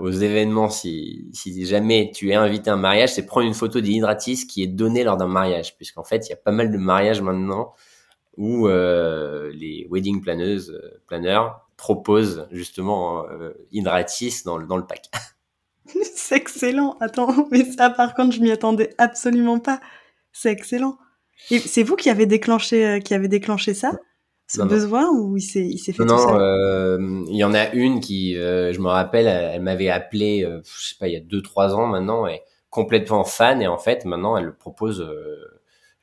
aux 0.00 0.10
événements. 0.10 0.70
Si, 0.70 1.30
jamais 1.66 2.10
tu 2.14 2.30
es 2.30 2.34
invité 2.34 2.70
à 2.70 2.74
un 2.74 2.78
mariage, 2.78 3.12
c'est 3.14 3.26
prendre 3.26 3.46
une 3.46 3.54
photo 3.54 3.80
d'hydratis 3.80 4.46
qui 4.46 4.62
est 4.62 4.66
donnée 4.68 5.04
lors 5.04 5.16
d'un 5.16 5.28
mariage, 5.28 5.76
puisqu'en 5.76 6.04
fait, 6.04 6.26
il 6.26 6.30
y 6.30 6.32
a 6.32 6.36
pas 6.36 6.52
mal 6.52 6.70
de 6.70 6.78
mariages 6.78 7.20
maintenant 7.20 7.74
où 8.36 8.68
euh, 8.68 9.50
les 9.52 9.86
wedding 9.90 10.20
planeuses, 10.22 10.70
euh, 10.70 11.02
planeurs 11.08 11.68
proposent 11.76 12.46
justement 12.52 13.26
euh, 13.28 13.52
hydratis 13.72 14.42
dans, 14.44 14.56
le- 14.58 14.66
dans 14.66 14.76
le 14.76 14.86
pack. 14.86 15.10
C'est 16.14 16.36
excellent. 16.36 16.96
Attends, 17.00 17.48
mais 17.50 17.64
ça, 17.64 17.90
par 17.90 18.14
contre, 18.14 18.34
je 18.36 18.40
m'y 18.40 18.50
attendais 18.50 18.94
absolument 18.98 19.58
pas. 19.58 19.80
C'est 20.32 20.52
excellent. 20.52 20.98
Et 21.50 21.58
c'est 21.58 21.82
vous 21.82 21.96
qui 21.96 22.10
avez 22.10 22.26
déclenché, 22.26 23.00
qui 23.04 23.14
avez 23.14 23.28
déclenché 23.28 23.72
ça, 23.74 23.92
ce 24.48 24.58
Non, 24.58 24.64
non. 24.64 24.70
besoin, 24.70 25.10
ou 25.10 25.36
il 25.36 25.42
s'est, 25.42 25.66
il 25.66 25.78
s'est 25.78 25.92
fait 25.92 26.04
Non, 26.04 26.16
tout 26.16 26.30
seul? 26.30 26.40
euh, 26.40 27.24
il 27.28 27.36
y 27.36 27.44
en 27.44 27.54
a 27.54 27.70
une 27.72 28.00
qui, 28.00 28.36
euh, 28.36 28.72
je 28.72 28.80
me 28.80 28.88
rappelle, 28.88 29.26
elle, 29.26 29.50
elle 29.54 29.62
m'avait 29.62 29.90
appelé, 29.90 30.42
euh, 30.44 30.60
je 30.64 30.88
sais 30.88 30.94
pas, 30.98 31.06
il 31.08 31.12
y 31.12 31.16
a 31.16 31.20
deux, 31.20 31.42
trois 31.42 31.74
ans 31.74 31.86
maintenant, 31.86 32.26
et 32.26 32.40
complètement 32.70 33.24
fan, 33.24 33.60
et 33.62 33.66
en 33.68 33.78
fait, 33.78 34.04
maintenant, 34.04 34.36
elle 34.36 34.46
le 34.46 34.54
propose. 34.54 35.00
euh, 35.00 35.36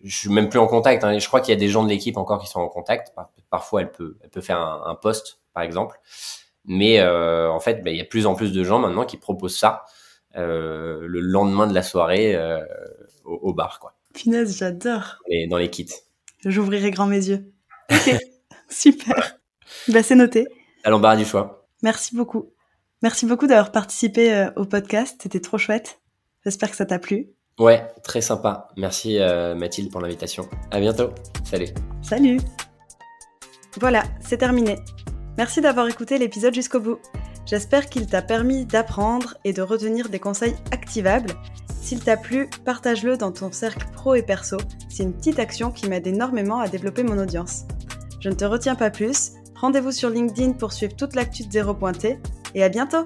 je 0.03 0.15
suis 0.15 0.29
même 0.29 0.49
plus 0.49 0.59
en 0.59 0.67
contact. 0.67 1.03
Hein, 1.03 1.11
et 1.13 1.19
je 1.19 1.27
crois 1.27 1.41
qu'il 1.41 1.53
y 1.53 1.57
a 1.57 1.59
des 1.59 1.67
gens 1.69 1.83
de 1.83 1.89
l'équipe 1.89 2.17
encore 2.17 2.39
qui 2.39 2.47
sont 2.47 2.59
en 2.59 2.67
contact. 2.69 3.13
Par- 3.15 3.31
parfois, 3.49 3.81
elle 3.81 3.91
peut, 3.91 4.17
elle 4.21 4.29
peut 4.29 4.41
faire 4.41 4.59
un, 4.59 4.83
un 4.85 4.93
post, 4.95 5.39
par 5.53 5.63
exemple. 5.63 5.99
Mais 6.65 7.01
en 7.03 7.59
fait, 7.59 7.83
ben, 7.83 7.91
il 7.91 7.97
y 7.97 8.01
a 8.01 8.03
de 8.03 8.09
plus 8.09 8.25
en 8.27 8.35
plus 8.35 8.51
de 8.51 8.63
gens 8.63 8.77
maintenant 8.79 9.05
qui 9.05 9.17
proposent 9.17 9.55
ça 9.57 9.83
le 10.35 11.07
lendemain 11.07 11.65
de 11.67 11.73
la 11.73 11.81
soirée 11.83 12.35
au, 13.23 13.33
au 13.35 13.53
bar, 13.53 13.79
quoi, 13.79 13.93
Punaise, 14.13 14.57
j'adore. 14.57 15.17
et 15.29 15.47
dans 15.47 15.57
les 15.57 15.69
kits. 15.69 15.89
J'ouvrirai 16.43 16.91
grand 16.91 17.05
mes 17.07 17.27
yeux. 17.29 17.51
super. 18.69 19.39
Bah, 19.87 20.03
c'est 20.03 20.15
noté. 20.15 20.47
À 20.83 20.89
l'embarras 20.89 21.17
du 21.17 21.25
choix. 21.25 21.67
Merci 21.81 22.15
beaucoup. 22.15 22.51
Merci 23.01 23.25
beaucoup 23.25 23.47
d'avoir 23.47 23.71
participé 23.71 24.33
euh, 24.33 24.49
au 24.55 24.65
podcast. 24.65 25.17
C'était 25.21 25.39
trop 25.39 25.57
chouette. 25.57 25.99
J'espère 26.43 26.69
que 26.69 26.75
ça 26.75 26.85
t'a 26.85 26.99
plu. 26.99 27.29
Ouais, 27.59 27.87
très 28.03 28.21
sympa. 28.21 28.69
Merci 28.77 29.19
euh, 29.19 29.55
Mathilde 29.55 29.91
pour 29.91 30.01
l'invitation. 30.01 30.49
À 30.71 30.79
bientôt. 30.79 31.09
Salut. 31.43 31.67
Salut 32.01 32.39
Voilà, 33.79 34.03
c'est 34.19 34.37
terminé. 34.37 34.77
Merci 35.37 35.61
d'avoir 35.61 35.87
écouté 35.87 36.17
l'épisode 36.17 36.53
jusqu'au 36.53 36.79
bout. 36.79 36.99
J'espère 37.45 37.89
qu'il 37.89 38.07
t'a 38.07 38.21
permis 38.21 38.65
d'apprendre 38.65 39.35
et 39.43 39.53
de 39.53 39.61
retenir 39.61 40.09
des 40.09 40.19
conseils 40.19 40.55
activables. 40.71 41.33
S'il 41.81 42.03
t'a 42.03 42.17
plu, 42.17 42.49
partage-le 42.65 43.17
dans 43.17 43.31
ton 43.31 43.51
cercle 43.51 43.85
pro 43.93 44.15
et 44.15 44.23
perso. 44.23 44.57
C'est 44.89 45.03
une 45.03 45.13
petite 45.13 45.37
action 45.37 45.71
qui 45.71 45.87
m'aide 45.87 46.07
énormément 46.07 46.59
à 46.59 46.67
développer 46.67 47.03
mon 47.03 47.19
audience. 47.19 47.65
Je 48.25 48.31
ne 48.31 48.35
te 48.35 48.45
retiens 48.45 48.73
pas 48.73 48.89
plus. 48.89 49.33
Rendez-vous 49.53 49.91
sur 49.91 50.09
LinkedIn 50.09 50.53
pour 50.53 50.73
suivre 50.73 50.95
toute 50.95 51.13
l'actu 51.13 51.45
de 51.45 51.51
Zéro 51.51 51.75
Pointé 51.75 52.17
et 52.55 52.63
à 52.63 52.69
bientôt 52.69 53.05